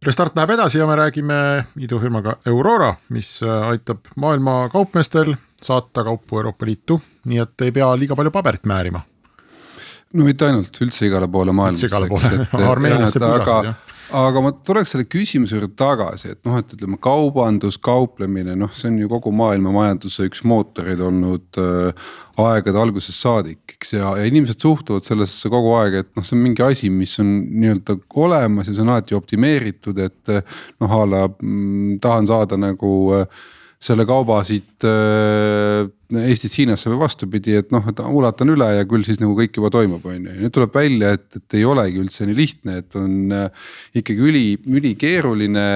Restart 0.01 0.37
läheb 0.37 0.51
edasi 0.51 0.79
ja 0.79 0.87
me 0.89 0.97
räägime 0.97 1.35
idufirmaga 1.77 2.39
Aurora, 2.49 2.95
mis 3.13 3.43
äh, 3.43 3.69
aitab 3.69 4.09
maailma 4.17 4.69
kaupmeestel 4.73 5.35
saata 5.67 6.05
kaupu 6.07 6.41
Euroopa 6.41 6.67
Liitu, 6.67 7.01
nii 7.31 7.41
et 7.43 7.67
ei 7.67 7.73
pea 7.73 7.89
liiga 7.99 8.17
palju 8.19 8.33
paberit 8.35 8.67
määrima. 8.69 9.03
no 10.13 10.27
mitte 10.27 10.49
ainult, 10.49 10.83
üldse 10.83 11.07
igale 11.07 11.29
poole 11.29 11.53
maailmas. 11.53 11.83
üldse 11.83 11.93
igale 11.93 12.11
poole, 12.11 12.47
Armeeniasse 12.73 13.19
pusasid 13.19 13.71
jah 13.71 13.81
aga 14.17 14.43
ma 14.43 14.51
tuleks 14.67 14.95
selle 14.95 15.07
küsimuse 15.11 15.57
juurde 15.57 15.75
tagasi, 15.79 16.33
et 16.35 16.41
noh, 16.47 16.57
et 16.61 16.73
ütleme, 16.75 16.99
kaubandus, 17.03 17.79
kauplemine, 17.83 18.57
noh, 18.59 18.73
see 18.75 18.91
on 18.91 18.99
ju 19.03 19.11
kogu 19.11 19.33
maailma 19.37 19.73
majanduse 19.75 20.27
üks 20.29 20.43
mootoreid 20.49 21.03
olnud 21.05 21.61
äh, 21.61 22.09
aegade 22.41 22.81
algusest 22.81 23.21
saadik, 23.21 23.77
eks 23.77 23.95
ja, 23.97 24.15
ja 24.19 24.27
inimesed 24.29 24.63
suhtuvad 24.63 25.07
sellesse 25.07 25.53
kogu 25.53 25.75
aeg, 25.79 26.01
et 26.03 26.11
noh, 26.19 26.27
see 26.27 26.37
on 26.39 26.45
mingi 26.45 26.65
asi, 26.67 26.91
mis 26.93 27.17
on 27.23 27.33
nii-öelda 27.63 27.99
olemas 28.25 28.71
ja 28.71 28.75
see 28.75 28.85
on 28.85 28.93
alati 28.97 29.19
optimeeritud, 29.19 30.03
et 30.03 30.35
noh, 30.35 30.99
a 31.01 31.07
la 31.07 31.25
mm, 31.31 31.99
tahan 32.03 32.31
saada 32.31 32.59
nagu 32.61 32.95
äh, 33.21 33.41
selle 33.81 34.07
kauba 34.07 34.43
siit 34.45 34.85
äh, 34.85 35.89
Eestist 36.19 36.57
Hiinasse 36.59 36.91
või 36.91 37.01
vastupidi, 37.05 37.55
et 37.61 37.71
noh, 37.75 37.85
et 37.89 38.01
ulatan 38.03 38.51
üle 38.51 38.67
ja 38.81 38.87
küll 38.89 39.05
siis 39.07 39.21
nagu 39.23 39.37
kõik 39.39 39.55
juba 39.57 39.71
toimub, 39.73 40.05
on 40.11 40.27
ju, 40.27 40.35
nüüd 40.41 40.55
tuleb 40.55 40.75
välja, 40.75 41.13
et, 41.19 41.27
et 41.39 41.57
ei 41.59 41.65
olegi 41.69 42.01
üldse 42.03 42.27
nii 42.27 42.37
lihtne, 42.39 42.79
et 42.83 42.97
on 42.99 43.35
äh, 43.37 43.69
ikkagi 44.01 44.27
üli, 44.31 44.45
ülikeeruline. 44.67 45.67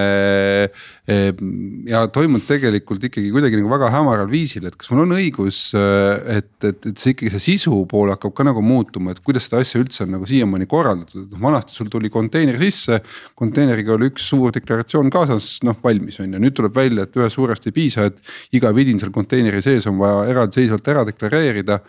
Äh, 1.04 1.42
ja 1.88 2.04
toimunud 2.08 2.46
tegelikult 2.48 3.04
ikkagi 3.06 3.30
kuidagi 3.34 3.60
nagu 3.60 3.70
väga 3.72 3.90
hämaral 3.92 4.30
viisil, 4.30 4.66
et 4.68 4.76
kas 4.80 4.90
mul 4.92 5.04
on 5.04 5.14
õigus, 5.18 5.60
äh, 5.78 6.38
et, 6.40 6.50
et, 6.64 6.90
et 6.90 6.98
see 6.98 7.14
ikkagi 7.14 7.34
see 7.36 7.46
sisu 7.52 7.82
pool 7.90 8.12
hakkab 8.14 8.34
ka 8.36 8.48
nagu 8.48 8.64
muutuma, 8.64 9.14
et 9.14 9.22
kuidas 9.24 9.46
seda 9.48 9.62
asja 9.62 9.82
üldse 9.82 10.04
on 10.06 10.14
nagu 10.16 10.28
siiamaani 10.28 10.68
korraldatud, 10.70 11.26
et 11.26 11.36
noh 11.36 11.44
vanasti 11.44 11.76
sul 11.76 11.92
tuli 11.92 12.10
konteiner 12.12 12.58
sisse. 12.62 13.00
konteineriga 13.38 13.94
oli 13.94 14.10
üks 14.10 14.26
suur 14.32 14.54
deklaratsioon 14.54 15.12
kaasas, 15.12 15.58
noh 15.66 15.78
valmis 15.84 16.18
on 16.24 16.32
ju, 16.32 16.42
nüüd 16.42 16.56
tuleb 16.56 16.74
välja, 16.76 17.04
et 17.04 17.18
ühest 17.20 17.38
suurest 17.38 17.66
ei 17.68 17.76
piisa, 17.76 18.08
et 18.10 18.56
iga 18.56 18.72
vidin 18.74 18.98
seal 19.00 19.12
konteineri 19.14 19.62
sees 19.64 19.86
on 19.90 19.98
vaja 20.00 20.23
eraldiseisvalt 20.30 20.92
ära 20.94 21.06
deklareerida 21.08 21.80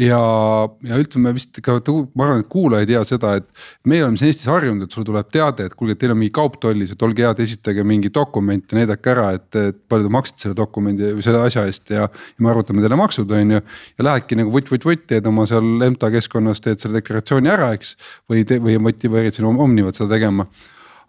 ja, 0.00 0.18
ja 0.88 0.98
ütleme 1.00 1.34
vist 1.36 1.58
ka, 1.64 1.74
ma 2.16 2.26
arvan, 2.26 2.42
et 2.42 2.48
kuulaja 2.52 2.86
ei 2.86 2.88
tea 2.88 3.02
seda, 3.08 3.34
et 3.40 3.88
meie 3.88 4.04
oleme 4.04 4.20
siin 4.20 4.30
Eestis 4.30 4.48
harjunud, 4.48 4.86
et 4.86 4.94
sulle 4.94 5.08
tuleb 5.08 5.28
teade, 5.34 5.66
et 5.68 5.76
kuulge, 5.76 5.98
teil 6.00 6.14
on 6.14 6.20
mingi 6.20 6.32
kaup 6.34 6.56
tollis, 6.62 6.94
et 6.94 7.04
olge 7.04 7.26
head, 7.26 7.42
esitage 7.44 7.84
mingi 7.86 8.12
dokument 8.14 8.72
ja 8.72 8.80
näidake 8.80 9.12
ära, 9.12 9.28
et, 9.36 9.48
et 9.58 9.80
palju 9.92 10.08
te 10.08 10.14
maksite 10.16 10.46
selle 10.46 10.58
dokumendi 10.58 11.12
või 11.18 11.26
selle 11.26 11.44
asja 11.44 11.66
eest 11.68 11.92
ja. 11.92 12.08
ja 12.08 12.44
me 12.44 12.52
arvutame 12.52 12.84
teile 12.84 12.98
maksud, 13.00 13.36
on 13.36 13.56
ju. 13.58 13.62
ja 13.98 14.08
lähedki 14.08 14.40
nagu 14.40 14.54
vutt-vutt-vutt, 14.54 15.06
teed 15.12 15.28
oma 15.28 15.46
seal 15.50 15.88
EMTA 15.88 16.12
keskkonnas, 16.16 16.64
teed 16.64 16.80
selle 16.80 17.00
deklaratsiooni 17.00 17.52
ära, 17.52 17.72
eks. 17.76 17.96
või, 18.30 18.46
või 18.48 18.78
motiveerid 18.88 19.36
siin 19.36 19.50
Omnivat 19.52 19.98
seda 19.98 20.14
tegema 20.16 20.48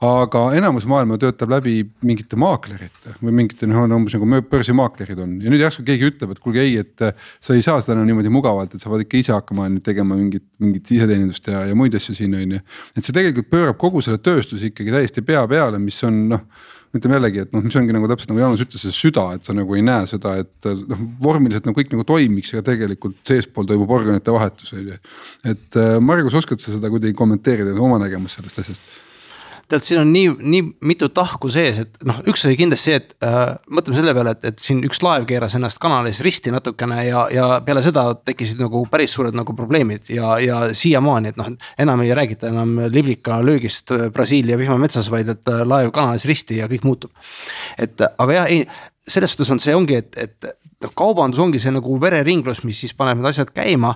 aga 0.04 0.42
enamus 0.58 0.86
maailma 0.90 1.18
töötab 1.22 1.54
läbi 1.54 1.78
mingite 2.04 2.38
maaklerite 2.40 3.16
või 3.22 3.36
mingite 3.40 3.70
noh, 3.70 3.86
umbes 3.96 4.16
nagu 4.18 4.42
börsimaaklerid 4.52 5.22
on 5.24 5.38
ja 5.44 5.54
nüüd 5.54 5.64
järsku 5.64 5.86
keegi 5.88 6.10
ütleb, 6.12 6.34
et 6.34 6.44
kuulge 6.44 6.64
ei, 6.64 6.76
et 6.82 7.06
äh, 7.06 7.16
sa 7.44 7.56
ei 7.56 7.64
saa 7.66 7.80
seda 7.84 7.96
enam 7.96 8.10
niimoodi 8.10 8.34
mugavalt, 8.34 8.76
et 8.76 8.84
sa 8.84 8.92
pead 8.92 9.06
ikka 9.06 9.20
ise 9.22 9.36
hakkama 9.36 9.70
nüüd 9.72 9.86
tegema 9.86 10.18
mingit, 10.20 10.46
mingit 10.64 10.92
iseteenindust 10.98 11.48
ja, 11.54 11.64
ja 11.70 11.78
muid 11.78 11.96
asju 12.00 12.18
siin 12.18 12.36
on 12.40 12.58
ju. 12.58 12.62
et 12.98 13.02
see 13.04 13.16
tegelikult 13.16 13.52
pöörab 13.54 13.80
kogu 13.80 14.04
selle 14.04 14.20
tööstuse 14.24 14.72
ikkagi 14.72 14.96
täiesti 14.96 15.24
pea 15.26 15.46
peale, 15.50 15.82
mis 15.82 16.02
on 16.08 16.24
noh 16.36 16.48
ütleme 16.94 17.18
jällegi, 17.18 17.42
et 17.42 17.54
noh, 17.56 17.64
mis 17.66 17.74
ongi 17.80 17.94
nagu 17.96 18.06
täpselt 18.10 18.30
nagu 18.30 18.42
Jaanus 18.44 18.62
ütles, 18.62 18.84
see 18.86 18.94
süda, 18.94 19.24
et 19.34 19.48
sa 19.48 19.56
nagu 19.58 19.74
ei 19.74 19.82
näe 19.86 20.06
seda, 20.10 20.36
et 20.44 20.68
noh, 20.92 21.00
vormiliselt 21.26 21.66
nagu 21.66 21.80
kõik 21.80 21.90
nagu 21.96 22.06
toimiks, 22.06 22.52
aga 22.54 22.68
tegelikult 22.68 23.18
seespool 23.26 23.66
toimub 23.70 23.90
organite 23.96 24.36
vahetus 24.36 24.76
on 24.78 24.92
ju. 24.92 25.00
et 25.56 25.80
äh, 25.82 25.96
Margus, 25.98 26.38
oskad 26.38 26.62
sa 26.62 26.76
seda 26.76 26.94
kuidagi 26.94 27.18
kommenteerida, 27.18 27.74
oma 27.82 27.98
nägemust 28.04 28.38
sellest 28.38 28.62
asjast? 28.62 28.94
Tead, 29.74 29.84
siin 29.86 30.02
on 30.02 30.12
nii, 30.14 30.30
nii 30.40 30.62
mitu 30.90 31.10
tahku 31.14 31.50
sees, 31.54 31.80
et 31.84 32.06
noh, 32.08 32.20
üks 32.30 32.46
oli 32.48 32.58
kindlasti 32.60 32.92
see, 32.92 33.00
et 33.02 33.26
äh, 33.26 33.56
mõtleme 33.74 33.98
selle 34.00 34.14
peale, 34.16 34.36
et, 34.38 34.48
et 34.52 34.64
siin 34.64 34.80
üks 34.88 35.02
laev 35.06 35.28
keeras 35.30 35.58
ennast 35.58 35.82
kanalis 35.84 36.22
risti 36.26 36.54
natukene 36.54 37.02
ja, 37.08 37.26
ja 37.34 37.50
peale 37.66 37.84
seda 37.86 38.06
tekkisid 38.16 38.62
nagu 38.64 38.86
päris 38.92 39.16
suured 39.18 39.36
nagu 39.38 39.56
probleemid 39.58 40.14
ja, 40.14 40.38
ja 40.44 40.62
siiamaani, 40.78 41.34
et 41.34 41.42
noh, 41.42 41.52
enam 41.82 42.06
ei 42.06 42.16
räägita 42.16 42.50
enam 42.54 42.78
liblika 42.94 43.42
löögist 43.46 43.92
Brasiilia 44.14 44.58
vihmametsas, 44.62 45.12
vaid 45.14 45.36
et 45.36 45.52
äh, 45.52 45.64
laev 45.68 45.92
kanalis 45.96 46.28
risti 46.30 46.62
ja 46.62 46.72
kõik 46.72 46.88
muutub. 46.88 47.14
et 47.82 48.02
aga 48.08 48.40
jah, 48.40 48.50
ei 48.50 48.66
selles 49.08 49.34
suhtes 49.34 49.52
on 49.52 49.60
see 49.60 49.76
ongi, 49.76 50.00
et, 50.00 50.16
et 50.18 50.52
noh, 50.84 50.92
kaubandus 50.96 51.42
ongi 51.44 51.60
see 51.60 51.74
nagu 51.74 52.00
vereringlus, 52.02 52.64
mis 52.68 52.80
siis 52.86 52.96
paneb 52.96 53.20
need 53.20 53.34
asjad 53.34 53.52
käima. 53.56 53.96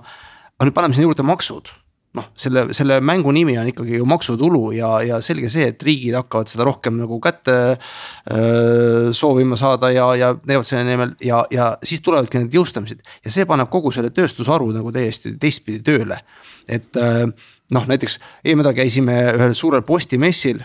aga 0.57 0.67
nüüd 0.67 0.75
paneme 0.75 0.97
sinna 0.97 1.07
juurde 1.07 1.23
maksud 1.27 1.71
noh, 2.17 2.29
selle, 2.37 2.67
selle 2.77 2.99
mängu 3.01 3.33
nimi 3.35 3.57
on 3.57 3.71
ikkagi 3.71 3.97
ju 3.97 4.07
maksutulu 4.09 4.71
ja, 4.77 4.91
ja 5.05 5.19
selge 5.25 5.49
see, 5.53 5.71
et 5.71 5.83
riigid 5.87 6.17
hakkavad 6.19 6.51
seda 6.51 6.67
rohkem 6.67 6.99
nagu 7.01 7.19
kätte 7.23 7.57
öö, 7.57 9.13
soovima 9.15 9.57
saada 9.59 9.91
ja, 9.93 10.11
ja 10.19 10.33
teevad 10.37 10.67
selle 10.67 10.85
nimel 10.87 11.15
ja, 11.23 11.43
ja 11.53 11.71
siis 11.85 12.03
tulevadki 12.05 12.43
need 12.43 12.57
jõustamised 12.59 13.01
ja 13.01 13.33
see 13.33 13.47
paneb 13.49 13.71
kogu 13.73 13.93
selle 13.95 14.13
tööstusharu 14.13 14.69
nagu 14.75 14.93
täiesti 14.93 15.35
teistpidi 15.41 15.81
tööle. 15.85 16.21
et 16.67 16.97
noh, 16.97 17.85
näiteks 17.87 18.19
eelmine 18.43 18.67
nädal 18.67 18.75
käisime 18.75 19.15
ühel 19.37 19.53
suurel 19.55 19.83
postimessil 19.87 20.63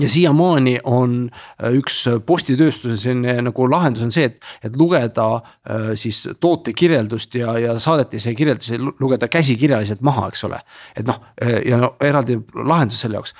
ja 0.00 0.08
siiamaani 0.10 0.78
on 0.84 1.16
äh, 1.30 1.72
üks 1.78 2.02
postitööstuse 2.26 2.96
selline 3.00 3.38
nagu 3.48 3.68
lahendus 3.70 4.04
on 4.06 4.12
see, 4.14 4.28
et, 4.30 4.40
et 4.66 4.76
lugeda 4.76 5.28
äh, 5.36 5.92
siis 5.98 6.22
toote 6.40 6.74
kirjeldust 6.76 7.34
ja, 7.38 7.56
ja 7.60 7.78
saadetise 7.82 8.34
kirjeldusi 8.34 8.80
lugeda 8.80 9.28
käsikirjaliselt 9.32 10.04
maha, 10.06 10.28
eks 10.32 10.44
ole. 10.48 10.60
et 10.96 11.06
noh, 11.08 11.20
äh, 11.42 11.60
ja 11.70 11.80
no 11.80 11.94
eraldi 12.04 12.40
lahendus 12.54 13.00
selle 13.04 13.20
jaoks 13.20 13.34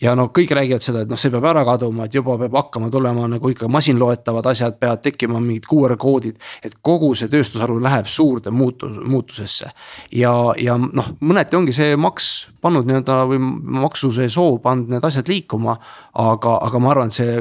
ja 0.00 0.14
no 0.16 0.28
kõik 0.34 0.54
räägivad 0.56 0.84
seda, 0.84 1.04
et 1.04 1.10
noh, 1.10 1.18
see 1.20 1.32
peab 1.32 1.46
ära 1.50 1.64
kaduma, 1.68 2.06
et 2.06 2.14
juba 2.14 2.36
peab 2.40 2.56
hakkama 2.56 2.90
tulema 2.92 3.26
nagu 3.30 3.52
ikka 3.52 3.68
masinloetavad 3.72 4.48
asjad, 4.52 4.78
peavad 4.80 5.02
tekkima 5.04 5.40
mingid 5.40 5.68
QR 5.70 5.96
koodid. 6.00 6.40
et 6.62 6.74
kogu 6.82 7.14
see 7.14 7.28
tööstusharu 7.28 7.80
läheb 7.82 8.06
suurde 8.06 8.50
muutus, 8.50 8.96
muutusesse. 9.04 9.70
ja, 10.12 10.34
ja 10.58 10.76
noh, 10.80 11.14
mõneti 11.20 11.56
ongi 11.56 11.76
see 11.76 11.96
maks 11.96 12.50
pannud 12.60 12.88
nii-öelda 12.88 13.22
või 13.28 13.40
maksuse 13.80 14.28
soov 14.28 14.60
pannud 14.62 14.88
need 14.88 15.04
asjad 15.04 15.28
liikuma. 15.28 15.78
aga, 16.14 16.58
aga 16.62 16.78
ma 16.78 16.90
arvan, 16.90 17.08
et 17.08 17.20
see 17.20 17.40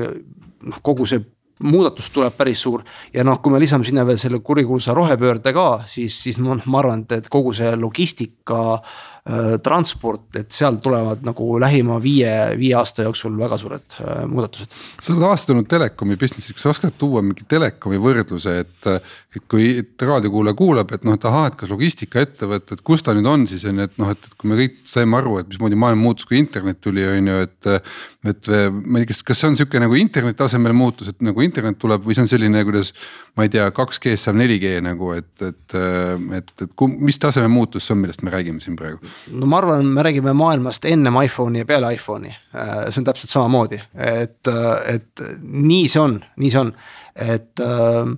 noh, 0.61 0.81
kogu 0.83 1.05
see 1.05 1.23
muudatus 1.63 2.09
tuleb 2.15 2.35
päris 2.37 2.61
suur 2.63 2.83
ja 3.13 3.23
noh, 3.27 3.39
kui 3.43 3.51
me 3.51 3.59
lisame 3.59 3.87
sinna 3.87 4.05
veel 4.07 4.19
selle 4.21 4.39
kurikuulsa 4.45 4.93
rohepöörde 4.95 5.53
ka, 5.55 5.67
siis, 5.87 6.15
siis 6.23 6.39
ma, 6.43 6.57
ma 6.65 6.79
arvan, 6.79 7.05
et, 7.11 7.27
kogu 7.31 7.53
see 7.55 7.73
logistika 7.75 8.79
transport, 9.63 10.29
et 10.39 10.49
seal 10.53 10.79
tulevad 10.81 11.21
nagu 11.27 11.59
lähima 11.61 11.99
viie, 12.01 12.31
viie 12.57 12.73
aasta 12.79 13.03
jooksul 13.05 13.35
väga 13.37 13.59
suured 13.61 13.97
äh, 14.01 14.23
muudatused. 14.29 14.73
sa 14.99 15.13
oled 15.13 15.25
aastaid 15.27 15.53
olnud 15.53 15.69
telekomi 15.69 16.17
business'is, 16.19 16.55
kas 16.55 16.65
sa 16.65 16.71
oskad 16.73 16.95
tuua 16.97 17.21
mingi 17.25 17.45
telekomi 17.49 17.99
võrdluse, 18.01 18.55
et. 18.63 18.89
et 19.35 19.45
kui 19.49 19.67
raadiokuulaja 20.01 20.57
kuulab, 20.57 20.91
et 20.95 21.03
noh, 21.05 21.13
et 21.13 21.25
ahah, 21.29 21.49
et 21.51 21.57
kas 21.59 21.69
logistikaettevõtted, 21.69 22.81
kus 22.85 23.03
ta 23.05 23.13
nüüd 23.13 23.27
on 23.29 23.45
siis 23.49 23.65
on 23.69 23.77
ju, 23.77 23.85
et 23.89 23.99
noh, 24.01 24.09
et, 24.15 24.25
et 24.25 24.37
kui 24.39 24.49
me 24.49 24.57
kõik 24.57 24.79
saime 24.89 25.19
aru, 25.19 25.37
et 25.41 25.51
mismoodi 25.51 25.77
maailm 25.79 26.01
muutus, 26.01 26.25
kui 26.29 26.39
internet 26.41 26.81
tuli, 26.81 27.05
on 27.05 27.29
ju, 27.29 27.39
et. 27.45 27.71
et 28.33 28.49
ma 28.49 28.99
ei 28.99 29.05
tea, 29.05 29.13
kas, 29.13 29.21
kas 29.29 29.43
see 29.43 29.51
on 29.51 29.59
sihuke 29.59 29.79
nagu 29.83 29.95
interneti 29.99 30.43
asemel 30.43 30.73
muutus, 30.75 31.13
et 31.13 31.21
nagu 31.23 31.45
internet 31.45 31.77
tuleb 31.79 32.03
või 32.07 32.17
see 32.17 32.25
on 32.25 32.31
selline, 32.31 32.65
kuidas. 32.67 32.93
Ma 33.39 33.45
ei 33.47 33.51
tea, 33.53 33.69
2G-st 33.71 34.27
saab 34.27 34.35
4G 34.35 34.73
nagu, 34.83 35.13
et, 35.15 35.31
et, 35.39 35.75
et, 35.79 36.27
et, 36.39 36.53
et 36.65 36.83
mis 36.99 37.19
taseme 37.21 37.47
muutus 37.51 37.87
see 37.87 37.95
on, 37.95 38.01
millest 38.03 38.23
me 38.25 38.33
räägime 38.33 38.59
siin 38.63 38.75
praegu? 38.79 38.99
no 39.31 39.47
ma 39.49 39.61
arvan, 39.61 39.87
me 39.95 40.03
räägime 40.03 40.33
maailmast 40.35 40.87
ennem 40.89 41.21
iPhone'i 41.23 41.63
ja 41.63 41.69
peale 41.69 41.93
iPhone'i, 41.95 42.33
äh, 42.51 42.73
see 42.89 42.99
on 42.99 43.07
täpselt 43.07 43.31
samamoodi, 43.31 43.79
et, 43.95 44.41
äh, 44.51 44.95
et 44.95 45.23
nii 45.39 45.87
see 45.91 46.03
on, 46.03 46.17
nii 46.41 46.51
see 46.51 46.63
on, 46.65 46.73
et 47.15 47.63
äh, 47.63 48.11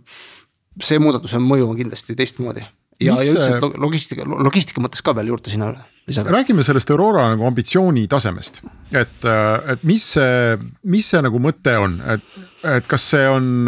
see 0.82 1.02
muudatuse 1.04 1.42
mõju 1.44 1.70
on 1.70 1.78
kindlasti 1.78 2.18
teistmoodi. 2.18 2.66
Ja, 3.02 3.16
ja 3.18 3.34
üldiselt 3.34 3.80
logistika, 3.82 4.26
logistika 4.30 4.82
mõttes 4.84 5.02
ka 5.02 5.16
veel 5.18 5.32
juurde 5.32 5.50
sinna 5.50 5.72
lisada. 6.06 6.34
räägime 6.34 6.62
sellest 6.66 6.92
Aurora 6.94 7.28
nagu 7.32 7.48
ambitsiooni 7.50 8.08
tasemest, 8.10 8.62
et, 8.94 9.26
et 9.74 9.86
mis 9.90 10.06
see, 10.18 10.58
mis 10.94 11.10
see 11.10 11.22
nagu 11.26 11.42
mõte 11.42 11.74
on, 11.82 11.98
et, 12.14 12.36
et 12.78 12.90
kas 12.90 13.08
see 13.16 13.26
on 13.30 13.66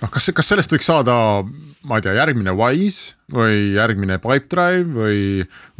noh, 0.00 0.12
kas, 0.12 0.30
kas 0.36 0.52
sellest 0.52 0.72
võiks 0.74 0.88
saada 0.90 1.16
ma 1.86 1.96
ei 1.96 2.04
tea, 2.04 2.14
järgmine 2.18 2.52
Wise 2.56 3.16
või 3.32 3.74
järgmine 3.76 4.18
Pipedrive 4.20 4.90
või 4.96 5.16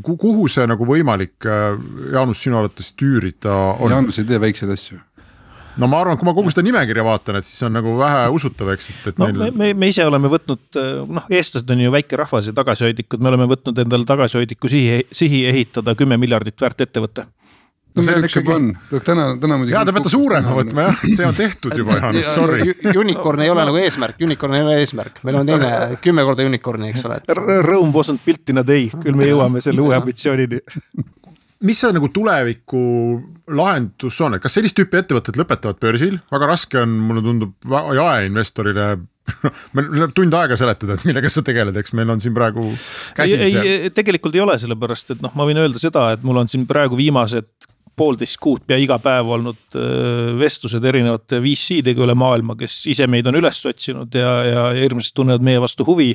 kuhu 0.05 0.49
see 0.49 0.65
nagu 0.71 0.87
võimalik, 0.89 1.37
äh, 1.45 1.77
Jaanus, 2.15 2.43
sinu 2.45 2.61
arvates 2.61 2.95
tüürida 2.97 3.55
on? 3.77 3.93
Jaanus 3.93 4.21
ei 4.23 4.29
tee 4.29 4.41
väikseid 4.41 4.73
asju 4.77 5.01
no 5.81 5.89
ma 5.91 6.01
arvan, 6.03 6.19
kui 6.19 6.29
ma 6.29 6.35
kogu 6.37 6.53
seda 6.53 6.65
nimekirja 6.67 7.05
vaatan, 7.07 7.39
et 7.41 7.47
siis 7.47 7.63
on 7.67 7.75
nagu 7.77 7.95
vähe 7.99 8.25
usutav, 8.35 8.73
eks, 8.75 8.89
et, 8.91 9.11
et 9.13 9.21
no, 9.21 9.29
meil. 9.31 9.55
me, 9.57 9.73
me 9.79 9.91
ise 9.93 10.05
oleme 10.07 10.31
võtnud, 10.33 10.63
äh, 10.81 11.03
noh, 11.19 11.29
eestlased 11.31 11.71
on 11.73 11.85
ju 11.85 11.93
väike 11.95 12.19
rahvas 12.21 12.51
ja 12.51 12.57
tagasihoidlikud, 12.57 13.23
me 13.23 13.33
oleme 13.33 13.49
võtnud 13.51 13.85
endale 13.85 14.09
tagasihoidliku 14.09 14.71
sihi, 14.73 15.05
sihi 15.15 15.45
ehitada 15.51 15.95
kümme 15.99 16.19
miljardit 16.21 16.59
väärt 16.61 16.87
ettevõte 16.87 17.29
no 17.97 18.05
see 18.07 18.17
on 18.17 18.27
ikkagi. 18.29 18.57
täna, 19.07 19.27
täna 19.41 19.59
muidugi. 19.61 19.75
ja 19.75 19.85
te 19.87 19.95
peate 19.97 20.13
suurema 20.13 20.57
võtma 20.57 20.87
jah, 20.89 21.05
see 21.17 21.27
on 21.27 21.37
tehtud 21.39 21.77
juba 21.79 21.99
Johannes, 21.99 22.33
sorry. 22.35 22.75
Unicorn 22.95 23.45
ei 23.45 23.53
ole 23.53 23.67
nagu 23.69 23.81
eesmärk, 23.81 24.21
unicorn 24.27 24.59
ei 24.59 24.67
ole 24.67 24.77
eesmärk, 24.83 25.23
meil 25.27 25.41
on 25.43 25.51
teine 25.51 25.73
kümme 26.05 26.27
korda 26.29 26.47
unicorn'i, 26.49 26.93
eks 26.95 27.07
ole. 27.09 27.21
Rõõm 27.67 27.95
wasn't 27.97 28.23
built 28.27 28.53
in 28.53 28.63
a 28.63 28.67
day, 28.67 28.91
küll 29.03 29.19
me 29.19 29.31
jõuame 29.31 29.63
selle 29.65 29.83
uue 29.85 29.99
ambitsioonini 29.99 30.61
mis 31.67 31.81
see 31.83 31.93
nagu 31.93 32.09
tuleviku 32.15 32.83
lahendus 33.53 34.19
on, 34.25 34.37
et 34.37 34.43
kas 34.43 34.55
sellist 34.57 34.79
tüüpi 34.79 35.03
ettevõtted 35.03 35.37
lõpetavad 35.37 35.81
börsil, 35.83 36.21
väga 36.33 36.49
raske 36.49 36.81
on, 36.81 36.95
mulle 37.11 37.25
tundub 37.25 37.73
jaeinvestorile 37.97 38.95
meil 39.77 39.91
läheb 39.95 40.15
tund 40.17 40.35
aega 40.35 40.57
seletada, 40.59 40.97
et 40.97 41.05
millega 41.09 41.31
sa 41.31 41.43
tegeled, 41.47 41.77
eks 41.81 41.95
meil 41.99 42.11
on 42.13 42.23
siin 42.23 42.35
praegu. 42.37 42.71
ei, 43.23 43.37
ei 43.37 43.93
tegelikult 43.95 44.37
ei 44.37 44.45
ole, 44.45 44.57
sellepärast 44.61 45.15
et 45.15 45.21
noh, 45.25 45.35
ma 45.39 45.47
võin 45.49 45.61
öelda 45.63 45.83
seda, 45.83 46.11
et 46.15 46.25
mul 46.27 46.41
on 46.43 46.51
siin 46.51 46.67
praegu 46.71 46.99
viimased 46.99 47.51
poolteist 48.01 48.39
kuud 48.41 48.65
pea 48.69 48.79
iga 48.81 48.97
päev 49.03 49.29
olnud 49.37 49.77
äh, 49.77 50.33
vestlused 50.41 50.85
erinevate 50.89 51.41
VC-dega 51.45 52.05
üle 52.07 52.17
maailma, 52.19 52.57
kes 52.59 52.83
ise 52.91 53.07
meid 53.11 53.29
on 53.29 53.39
üles 53.41 53.61
otsinud 53.69 54.15
ja, 54.17 54.31
ja 54.47 54.65
hirmsasti 54.77 55.17
tunnevad 55.19 55.45
meie 55.45 55.61
vastu 55.63 55.85
huvi. 55.89 56.11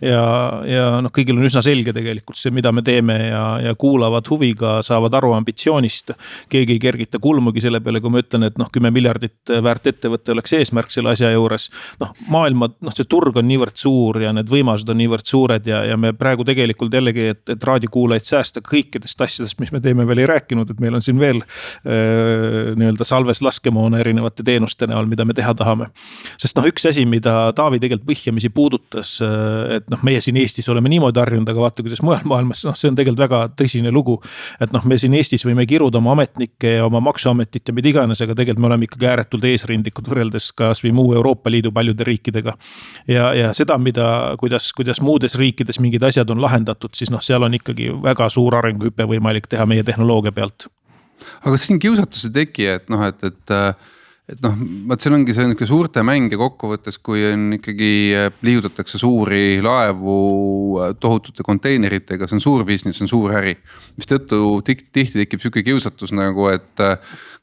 ja, 0.00 0.22
ja 0.66 0.86
noh, 1.04 1.12
kõigil 1.14 1.36
on 1.36 1.46
üsna 1.48 1.62
selge 1.64 1.94
tegelikult 1.96 2.38
see, 2.40 2.54
mida 2.54 2.72
me 2.72 2.84
teeme 2.86 3.18
ja, 3.28 3.44
ja 3.62 3.74
kuulavad 3.78 4.28
huviga, 4.30 4.78
saavad 4.86 5.16
aru 5.18 5.34
ambitsioonist. 5.36 6.14
keegi 6.52 6.76
ei 6.76 6.82
kergita 6.82 7.20
kulmugi 7.22 7.64
selle 7.64 7.82
peale, 7.84 8.00
kui 8.04 8.12
ma 8.12 8.22
ütlen, 8.24 8.48
et 8.48 8.58
noh, 8.60 8.70
kümme 8.72 8.92
miljardit 8.94 9.54
väärt 9.64 9.90
ettevõte 9.92 10.32
oleks 10.34 10.56
eesmärk 10.56 10.94
selle 10.94 11.12
asja 11.12 11.32
juures. 11.34 11.68
noh, 12.00 12.14
maailma, 12.32 12.70
noh, 12.80 12.96
see 12.96 13.08
turg 13.10 13.36
on 13.36 13.48
niivõrd 13.50 13.76
suur 13.80 14.20
ja 14.24 14.32
need 14.36 14.50
võimalused 14.52 14.90
on 14.92 15.00
niivõrd 15.02 15.28
suured 15.28 15.68
ja, 15.68 15.84
ja 15.90 16.00
me 16.00 16.14
praegu 16.16 16.46
tegelikult 16.48 16.94
jällegi, 16.96 17.30
et, 17.34 17.44
et 17.52 17.70
raadiokuulajaid 17.70 18.32
säästa 18.32 18.64
kõikidest 18.64 19.20
asjadest, 19.22 19.60
mis 19.60 19.72
me 19.74 19.82
teeme, 19.84 20.06
veel 20.08 20.24
ei 20.24 20.30
rääkinud, 20.30 20.70
et 20.72 20.80
meil 20.82 20.96
on 20.96 21.04
siin 21.04 21.18
veel 21.20 21.25
veel 21.26 21.42
nii-öelda 21.86 23.06
salves 23.06 23.42
laskemoona 23.44 24.00
erinevate 24.02 24.44
teenuste 24.46 24.88
näol, 24.90 25.08
mida 25.10 25.26
me 25.26 25.34
teha 25.36 25.54
tahame. 25.58 25.90
sest 26.38 26.56
noh, 26.58 26.66
üks 26.68 26.86
asi, 26.88 27.06
mida 27.06 27.52
Taavi 27.56 27.80
tegelikult 27.82 28.08
vihjamisi 28.10 28.50
puudutas, 28.54 29.16
et 29.76 29.86
noh, 29.92 30.02
meie 30.06 30.20
siin 30.24 30.38
Eestis 30.40 30.68
oleme 30.72 30.90
niimoodi 30.92 31.20
harjunud, 31.20 31.48
aga 31.50 31.64
vaata, 31.66 31.84
kuidas 31.86 32.02
mujal 32.06 32.24
maailmas, 32.28 32.62
noh, 32.66 32.76
see 32.78 32.90
on 32.90 32.98
tegelikult 32.98 33.24
väga 33.26 33.42
tõsine 33.58 33.92
lugu. 33.94 34.18
et 34.60 34.72
noh, 34.74 34.84
me 34.84 34.98
siin 35.00 35.14
Eestis 35.18 35.44
võime 35.46 35.66
kiruda 35.68 36.00
oma 36.00 36.14
ametnikke 36.16 36.76
ja 36.76 36.86
oma 36.86 37.00
maksuametit 37.04 37.68
ja 37.68 37.74
mida 37.76 37.90
iganes, 37.90 38.22
aga 38.22 38.34
tegelikult 38.34 38.62
me 38.64 38.70
oleme 38.70 38.88
ikkagi 38.88 39.10
ääretult 39.10 39.44
eesrindlikud 39.50 40.08
võrreldes 40.10 40.50
kasvõi 40.56 40.92
muu 40.96 41.14
Euroopa 41.16 41.52
Liidu 41.52 41.72
paljude 41.72 42.06
riikidega. 42.06 42.56
ja, 43.08 43.32
ja 43.34 43.52
seda, 43.56 43.78
mida, 43.78 44.08
kuidas, 44.40 44.72
kuidas 44.76 45.00
muudes 45.00 45.36
riikides 45.38 45.80
mingid 45.82 46.06
asjad 46.06 46.30
on 46.30 46.42
lahendatud, 46.42 46.94
siis 46.96 47.12
noh, 47.12 47.22
seal 47.22 47.46
on 47.46 47.58
ikkagi 47.58 47.90
väga 48.02 48.30
suur 48.32 48.58
arenguhüpe 48.58 49.08
võimalik 49.16 49.50
teha 49.50 49.66
meie 49.66 49.86
tehnoloogia 49.86 50.32
pealt. 50.32 50.68
Aga 51.44 51.60
siin 51.60 51.80
kiusatus 51.82 52.28
ei 52.28 52.34
teki, 52.42 52.72
et 52.78 52.90
noh, 52.92 53.04
et, 53.06 53.30
et 53.30 53.54
et 54.26 54.40
noh, 54.42 54.56
vot 54.90 55.02
seal 55.02 55.14
ongi 55.14 55.34
see 55.34 55.46
nihuke 55.46 55.68
suurte 55.70 56.02
mäng 56.02 56.32
ja 56.34 56.38
kokkuvõttes, 56.40 56.98
kui 56.98 57.22
on 57.28 57.44
ikkagi 57.60 57.90
liigutatakse 58.46 58.98
suuri 58.98 59.60
laevu 59.62 60.16
tohutute 60.98 61.46
konteineritega, 61.46 62.26
see 62.26 62.40
on 62.40 62.42
suur 62.42 62.64
business, 62.66 62.98
see 62.98 63.06
on 63.06 63.12
suur 63.12 63.36
äri. 63.38 63.54
mistõttu 63.94 64.40
tihti 64.66 65.20
tekib 65.20 65.44
sihuke 65.44 65.62
kiusatus 65.66 66.10
nagu, 66.16 66.48
et 66.50 66.84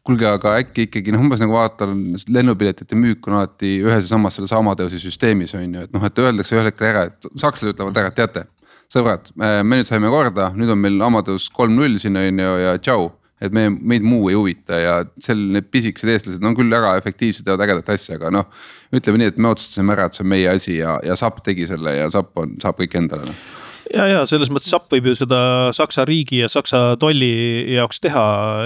kuulge, 0.04 0.28
aga 0.28 0.58
äkki 0.60 0.90
ikkagi 0.90 1.16
noh, 1.16 1.24
umbes 1.24 1.40
nagu 1.40 1.56
vaatan 1.56 2.20
lennupiletite 2.28 3.00
müük 3.00 3.32
on 3.32 3.40
alati 3.40 3.78
ühes 3.86 4.04
ja 4.04 4.10
samas 4.18 4.36
selles 4.36 4.52
Amadeuse 4.52 5.00
süsteemis 5.00 5.56
on 5.56 5.80
ju, 5.80 5.88
et 5.88 5.96
noh, 5.96 6.04
et 6.04 6.20
öeldakse 6.20 6.58
ühel 6.58 6.68
hetkel 6.68 6.92
ära, 6.92 7.08
et 7.08 7.32
sakslased 7.32 7.78
ütlevad 7.78 8.04
ära, 8.04 8.12
et 8.12 8.20
teate. 8.20 8.48
sõbrad, 8.92 9.32
me 9.40 9.80
nüüd 9.80 9.88
saime 9.88 10.12
korda, 10.12 10.52
nüüd 10.54 10.76
on 10.76 10.84
meil 10.84 11.00
Amadeus 11.02 11.48
kolm 11.50 11.80
null 11.80 11.96
siin 12.04 12.20
on 12.20 12.44
ju 12.44 12.56
ja 12.60 12.76
tšau 12.84 13.08
et 13.44 13.56
me, 13.56 13.68
meid 13.70 14.06
muu 14.08 14.30
ei 14.32 14.38
huvita 14.40 14.80
ja 14.80 14.94
seal 15.22 15.42
need 15.56 15.68
pisikesed 15.74 16.14
eestlased 16.14 16.46
on 16.48 16.56
küll 16.58 16.72
väga 16.72 16.96
efektiivsed, 17.02 17.46
teevad 17.48 17.66
ägedat 17.68 17.92
asja, 17.96 18.20
aga 18.20 18.32
noh. 18.34 18.48
ütleme 18.94 19.20
nii, 19.20 19.34
et 19.34 19.42
me 19.42 19.52
otsustasime 19.52 19.96
ära, 19.96 20.08
et 20.08 20.18
see 20.18 20.24
on 20.26 20.32
meie 20.36 20.54
asi 20.54 20.78
ja, 20.78 20.96
ja 21.04 21.18
SAP 21.20 21.44
tegi 21.46 21.68
selle 21.70 21.98
ja 21.98 22.08
SAP 22.14 22.40
on, 22.40 22.56
saab 22.64 22.80
kõik 22.80 22.98
endale 23.02 23.32
noh 23.32 23.44
ja, 23.92 24.06
ja 24.08 24.22
selles 24.30 24.52
mõttes 24.54 24.72
SAP 24.72 24.92
võib 24.94 25.10
ju 25.12 25.16
seda 25.18 25.40
Saksa 25.76 26.06
riigi 26.08 26.42
ja 26.42 26.50
Saksa 26.52 26.96
tolli 27.02 27.32
jaoks 27.76 28.02
teha, 28.04 28.24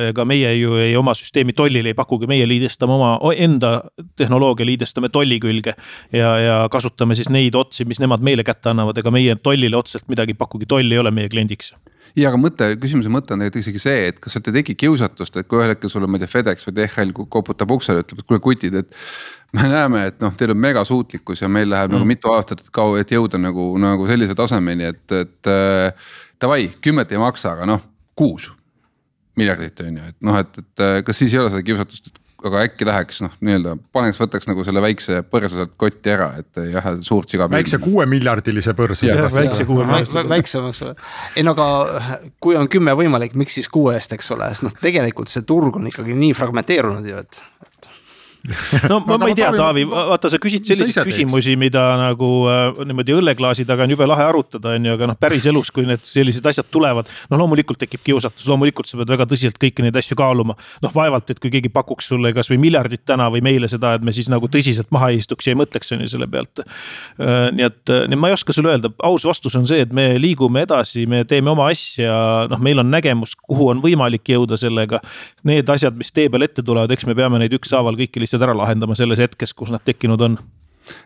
ega 0.10 0.26
meie 0.28 0.54
ju 0.60 0.78
ei 0.82 0.96
oma 1.00 1.16
süsteemi 1.18 1.56
tollile 1.58 1.94
ei 1.94 1.98
pakugi, 1.98 2.30
meie 2.30 2.48
liidestame 2.50 2.98
oma 2.98 3.34
enda 3.34 3.74
tehnoloogia, 4.20 4.68
liidestame 4.70 5.12
tolli 5.14 5.40
külge. 5.44 5.76
ja, 6.14 6.32
ja 6.42 6.58
kasutame 6.72 7.18
siis 7.18 7.32
neid 7.34 7.56
otsi, 7.56 7.86
mis 7.86 8.02
nemad 8.04 8.24
meile 8.24 8.46
kätte 8.48 8.74
annavad, 8.74 8.98
ega 8.98 9.14
meie 9.14 9.36
tollile 9.42 9.78
otseselt 9.78 10.10
midagi 10.12 10.36
ei 10.36 10.42
pakugi, 10.42 10.70
toll 10.70 10.92
ei 10.92 11.00
ole 11.02 11.12
meie 11.12 11.30
kliendiks. 11.30 11.74
Ja 12.18 12.32
aga 12.32 12.40
mõte, 12.42 12.70
küsimuse 12.82 13.12
mõte 13.14 13.36
on 13.36 13.42
tegelikult 13.44 13.62
isegi 13.62 13.82
see, 13.82 14.06
et 14.10 14.22
kas 14.24 14.34
sealt 14.34 14.48
ei 14.50 14.56
teki 14.62 14.78
kiusatust, 14.86 15.36
et 15.38 15.50
kui 15.50 15.60
ühel 15.60 15.74
hetkel 15.74 15.92
sulle, 15.92 16.08
ma 16.10 16.18
ei 16.18 16.24
tea, 16.24 16.32
FedEx 16.32 16.66
või 16.66 16.78
DHL 16.80 17.12
koputab 17.30 17.74
uksele, 17.76 18.02
ütleb, 18.06 18.24
et 18.24 18.30
kuule 18.30 18.42
kutid, 18.42 18.78
et 18.80 18.96
me 19.56 19.68
näeme, 19.72 20.06
et 20.12 20.22
noh, 20.22 20.34
teil 20.38 20.52
on 20.52 20.60
megasuutlikkus 20.60 21.42
ja 21.42 21.50
meil 21.52 21.70
läheb 21.70 21.92
nagu 21.92 22.02
mm. 22.02 22.04
nagu 22.04 22.12
mitu 22.14 22.32
aastat, 22.34 22.66
kaua, 22.76 23.00
et 23.02 23.12
jõuda 23.12 23.40
nagu, 23.42 23.70
nagu 23.82 24.08
sellise 24.10 24.36
tasemeni, 24.36 24.94
et, 24.94 25.06
et 25.12 25.52
äh,. 25.54 26.08
Davai, 26.38 26.68
kümmet 26.86 27.10
ei 27.10 27.18
maksa, 27.18 27.56
aga 27.56 27.66
noh, 27.66 27.80
kuus 28.14 28.52
miljardit 29.38 29.80
on 29.82 29.96
ju, 29.98 30.10
et 30.12 30.18
noh, 30.26 30.36
et, 30.38 30.60
et 30.62 30.84
kas 31.06 31.18
siis 31.18 31.34
ei 31.34 31.40
ole 31.42 31.50
seda 31.50 31.64
kiusatust, 31.66 32.12
et 32.12 32.20
aga 32.46 32.62
äkki 32.68 32.86
läheks 32.86 33.22
noh, 33.24 33.34
nii-öelda 33.42 33.74
paneks, 33.96 34.20
võtaks 34.22 34.48
nagu 34.50 34.62
selle 34.66 34.82
väikse 34.84 35.24
põrsa 35.26 35.50
sealt 35.56 35.74
kotti 35.80 36.12
ära, 36.14 36.30
et 36.42 36.62
ei 36.62 36.76
jah, 36.76 36.90
suurt 37.06 37.34
siga. 37.34 37.48
väikse 37.50 37.80
kuuemiljardilise 37.82 38.76
põrsa. 38.78 39.10
väikse 39.34 39.66
kuuemiljardilise. 39.66 40.30
väiksem, 40.30 40.68
eks 40.70 40.84
ole. 40.86 40.96
ei 41.36 41.46
no 41.46 41.56
aga 41.58 42.18
kui 42.44 42.58
on 42.60 42.70
kümme 42.70 42.94
võimalik, 42.98 43.34
miks 43.40 43.58
siis 43.58 43.70
kuue 43.74 43.96
eest, 43.98 44.14
eks 44.14 44.30
ole, 44.36 44.52
sest 44.54 44.68
noh, 44.68 44.76
tegelikult 44.82 45.34
see 45.34 45.46
turg 45.50 45.82
on 45.82 45.90
ikkagi 45.90 46.18
nii 46.18 46.36
fragmenteerunud 46.38 47.10
ju, 47.10 47.26
et 47.26 47.42
no 48.90 49.00
ma, 49.06 49.18
ma 49.18 49.30
ei 49.30 49.36
tea, 49.38 49.50
Taavi, 49.56 49.84
vaata, 49.90 50.32
sa 50.32 50.40
küsid 50.42 50.68
selliseid 50.68 51.08
küsimusi, 51.08 51.56
mida 51.60 51.84
nagu 52.00 52.30
äh, 52.52 52.82
niimoodi 52.88 53.16
õlleklaasi 53.18 53.66
taga 53.68 53.86
on 53.88 53.94
jube 53.96 54.08
lahe 54.08 54.26
arutada, 54.28 54.76
on 54.78 54.88
ju, 54.88 54.96
aga 54.98 55.10
noh, 55.12 55.18
päriselus, 55.20 55.72
kui 55.76 55.88
need 55.88 56.04
sellised 56.08 56.46
asjad 56.50 56.70
tulevad. 56.74 57.10
no 57.32 57.40
loomulikult 57.42 57.82
tekib 57.84 58.04
kiusatus, 58.08 58.48
loomulikult 58.50 58.90
sa 58.90 59.00
pead 59.02 59.14
väga 59.16 59.28
tõsiselt 59.30 59.60
kõiki 59.62 59.86
neid 59.86 59.98
asju 60.00 60.18
kaaluma. 60.20 60.58
noh, 60.84 60.94
vaevalt, 60.96 61.34
et 61.34 61.42
kui 61.44 61.52
keegi 61.54 61.72
pakuks 61.74 62.12
sulle 62.14 62.34
kasvõi 62.36 62.60
miljardit 62.62 63.04
täna 63.06 63.30
või 63.34 63.44
meile 63.46 63.70
seda, 63.72 63.96
et 63.98 64.06
me 64.06 64.16
siis 64.16 64.30
nagu 64.32 64.50
tõsiselt 64.52 64.92
maha 64.96 65.12
ei 65.14 65.22
istuks 65.22 65.48
ja 65.48 65.56
ei 65.56 65.60
mõtleks, 65.60 65.94
on 65.96 66.06
ju 66.06 66.12
selle 66.16 66.30
pealt 66.32 66.64
äh,. 66.64 67.50
nii 67.58 67.68
et, 67.68 67.96
nii 68.12 68.20
ma 68.20 68.32
ei 68.32 68.38
oska 68.38 68.56
sulle 68.56 68.74
öelda, 68.76 68.92
aus 69.04 69.26
vastus 69.28 69.56
on 69.60 69.68
see, 69.68 69.82
et 69.84 69.94
me 69.94 70.10
liigume 70.22 70.64
edasi, 70.68 71.06
me 71.10 71.24
teeme 71.28 71.52
oma 71.52 71.70
asja, 71.74 72.48
noh, 72.52 72.62
meil 72.64 72.82
on 72.84 72.92
nägemus, 72.92 73.36
kuhu 73.48 73.72
on 73.74 73.82
võimalik 73.84 74.28
jõuda 74.32 74.58
sellega. 74.60 75.00
Need 75.48 75.70
asjad, 75.72 75.96
mis 75.98 76.12
tee 76.14 76.30
peal 76.32 76.46
ette 76.48 76.64
tulevad, 76.66 76.92
eks 76.94 77.08
me 77.08 77.16
peame 77.18 77.40
neid 77.42 77.54
ükshaaval 77.58 77.98
kõiki 78.00 78.22
lihtsalt 78.28 78.46
ära 78.46 78.56
lahendama 78.58 78.96
selles 79.00 79.24
hetkes, 79.24 79.56
kus 79.58 79.72
nad 79.74 79.84
tekkinud 79.88 80.22
on? 80.28 80.38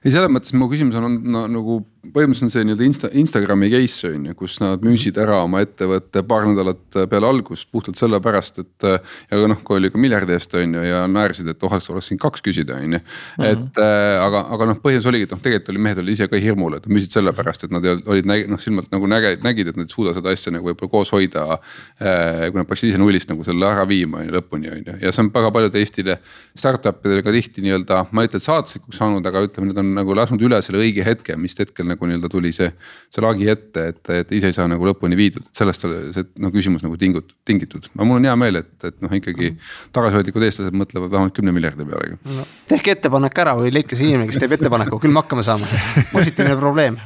Ei, 0.04 0.12
selles 0.14 0.30
mõttes 0.30 0.54
mu 0.58 0.68
küsimus 0.70 0.98
on, 1.00 1.08
on 1.08 1.18
no, 1.34 1.46
nagu 1.50 1.80
põhimõtteliselt 2.02 2.48
on 2.48 2.52
see 2.52 2.64
nii-öelda 2.66 2.86
Insta, 2.88 3.10
Instagrami 3.22 3.68
case 3.70 4.10
on 4.10 4.24
ju, 4.26 4.34
kus 4.40 4.56
nad 4.62 4.82
müüsid 4.86 5.20
ära 5.22 5.38
oma 5.46 5.62
ettevõtte 5.62 6.24
paar 6.26 6.48
nädalat 6.50 6.98
peale 7.12 7.30
algust 7.30 7.68
puhtalt 7.72 8.00
sellepärast, 8.00 8.58
et. 8.64 8.88
ja 9.30 9.42
noh, 9.50 9.60
kui 9.66 9.78
oli 9.78 9.92
ka 9.94 10.02
miljardi 10.02 10.34
eest 10.34 10.56
on 10.58 10.74
ju 10.80 10.86
ja 10.86 11.04
naersid, 11.12 11.52
et 11.54 11.66
oh, 11.68 11.76
oleks 11.78 12.10
siin 12.10 12.20
kaks 12.22 12.42
küsida, 12.46 12.80
on 12.82 12.98
ju. 12.98 13.02
Mhm. 13.02 13.46
et 13.52 13.82
äh, 13.84 14.18
aga, 14.24 14.44
aga 14.58 14.70
noh, 14.72 14.80
põhjus 14.82 15.06
oligi, 15.12 15.28
et 15.30 15.36
noh, 15.36 15.42
tegelikult 15.44 15.70
oli 15.76 15.84
mehed 15.86 16.02
olid 16.02 16.16
ise 16.18 16.28
ka 16.32 16.42
hirmul, 16.42 16.80
et 16.80 16.88
müüsid 16.90 17.14
sellepärast, 17.14 17.68
et 17.68 17.76
nad 17.76 17.86
olid 17.86 18.30
noh 18.32 18.62
silmalt 18.62 18.90
nagu 18.94 19.10
nägid, 19.12 19.46
nägid, 19.46 19.70
et 19.70 19.78
nad 19.78 19.86
ei 19.86 19.94
suuda 19.94 20.16
seda 20.18 20.34
asja 20.34 20.56
nagu 20.56 20.72
võib-olla 20.72 20.96
koos 20.96 21.14
hoida 21.14 21.46
äh,. 21.54 22.50
kui 22.50 22.58
nad 22.58 22.70
peaksid 22.70 22.92
ise 22.92 23.02
nullist 23.02 23.30
nagu 23.30 23.46
selle 23.46 23.70
ära 23.70 23.86
viima 23.90 24.24
on 24.24 24.30
ju 24.30 24.36
lõpuni 24.40 24.74
on 24.74 24.82
ju, 24.90 24.98
ja 25.06 25.14
see 25.14 25.22
on 25.22 25.32
väga 25.34 25.54
paljude 25.54 25.82
Eestile 25.82 26.18
startup 26.58 27.06
idele 27.06 27.22
ka 27.26 27.34
tihti 27.36 27.64
nii-öelda, 27.66 28.04
ma 28.12 28.26
ei 28.26 28.32
ütle, 28.32 28.42
et 28.42 28.48
saatuslikuks 28.48 28.98
saanud, 28.98 29.26
aga 29.28 29.46
ütleme, 29.46 29.70
need 29.70 29.80
on 29.82 29.94
nagu 29.96 30.18
lasknud 30.18 30.42
üle 30.50 30.60
selle 30.66 30.82
õige 30.82 31.06
hetke, 31.06 31.38
mis 31.40 31.56
hetkel 31.60 31.91
nagu 31.92 32.08
nii-öelda 32.10 32.30
tuli 32.32 32.52
see, 32.56 32.72
see 33.12 33.24
lagi 33.24 33.50
ette, 33.52 33.86
et, 33.92 34.02
et 34.22 34.34
ise 34.38 34.52
ei 34.52 34.56
saa 34.56 34.68
nagu 34.72 34.88
lõpuni 34.88 35.18
viidud, 35.20 35.46
et 35.48 35.62
sellest 35.62 35.86
see 35.86 36.26
no 36.42 36.52
küsimus 36.54 36.84
nagu 36.86 36.98
tingut-, 37.00 37.34
tingitud. 37.48 37.90
aga 37.94 38.08
mul 38.08 38.20
on 38.20 38.28
hea 38.30 38.36
meel, 38.40 38.62
et, 38.62 38.72
et 38.88 38.98
noh, 39.04 39.14
ikkagi 39.18 39.54
tagasihoidlikud 39.96 40.46
eestlased 40.48 40.78
mõtlevad 40.78 41.14
vähemalt 41.14 41.36
kümne 41.38 41.54
miljardi 41.56 41.88
pealegi 41.88 42.20
no,. 42.38 42.46
tehke 42.72 42.96
ettepanek 42.96 43.42
ära 43.44 43.56
või 43.60 43.74
leidke 43.74 44.00
see 44.00 44.10
inimene, 44.10 44.30
kes 44.32 44.42
teeb 44.42 44.56
ettepaneku, 44.58 45.02
küll 45.04 45.14
me 45.14 45.24
hakkama 45.24 45.46
saame, 45.48 45.68
positiivne 46.14 46.56
probleem. 46.60 47.00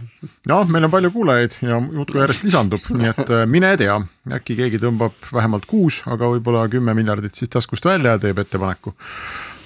noh, 0.51 0.67
meil 0.69 0.87
on 0.89 0.93
palju 0.93 1.13
kuulajaid 1.15 1.57
ja 1.65 1.79
muudkui 1.83 2.21
järjest 2.23 2.45
lisandub, 2.47 2.85
nii 2.93 3.11
et 3.13 3.25
äh, 3.29 3.47
mine 3.49 3.73
tea, 3.81 3.97
äkki 4.39 4.59
keegi 4.61 4.81
tõmbab 4.83 5.17
vähemalt 5.33 5.67
kuus, 5.69 6.03
aga 6.09 6.29
võib-olla 6.35 6.67
kümme 6.71 6.95
miljardit 6.97 7.37
siis 7.37 7.51
taskust 7.51 7.85
välja 7.85 8.15
ja 8.15 8.25
teeb 8.27 8.39
ettepaneku 8.45 8.95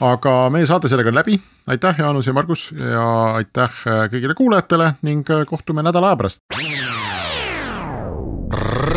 aga 0.01 0.33
meie 0.53 0.67
saade 0.69 0.89
sellega 0.91 1.11
on 1.11 1.19
läbi, 1.19 1.39
aitäh, 1.67 1.99
Jaanus 1.99 2.27
ja 2.27 2.33
Margus 2.33 2.69
ja 2.71 3.07
aitäh 3.39 3.79
äh, 3.87 4.05
kõigile 4.11 4.35
kuulajatele 4.37 4.93
ning 5.07 5.27
äh, 5.31 5.45
kohtume 5.47 5.83
nädala 5.83 6.13
aja 6.13 6.19
pärast. 6.19 6.43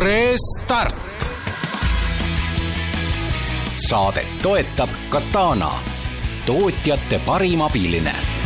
Restart. 0.03 1.09
saadet 3.83 4.39
toetab 4.43 4.89
Katana, 5.11 5.73
tootjate 6.47 7.21
parim 7.27 7.61
abiline 7.61 8.42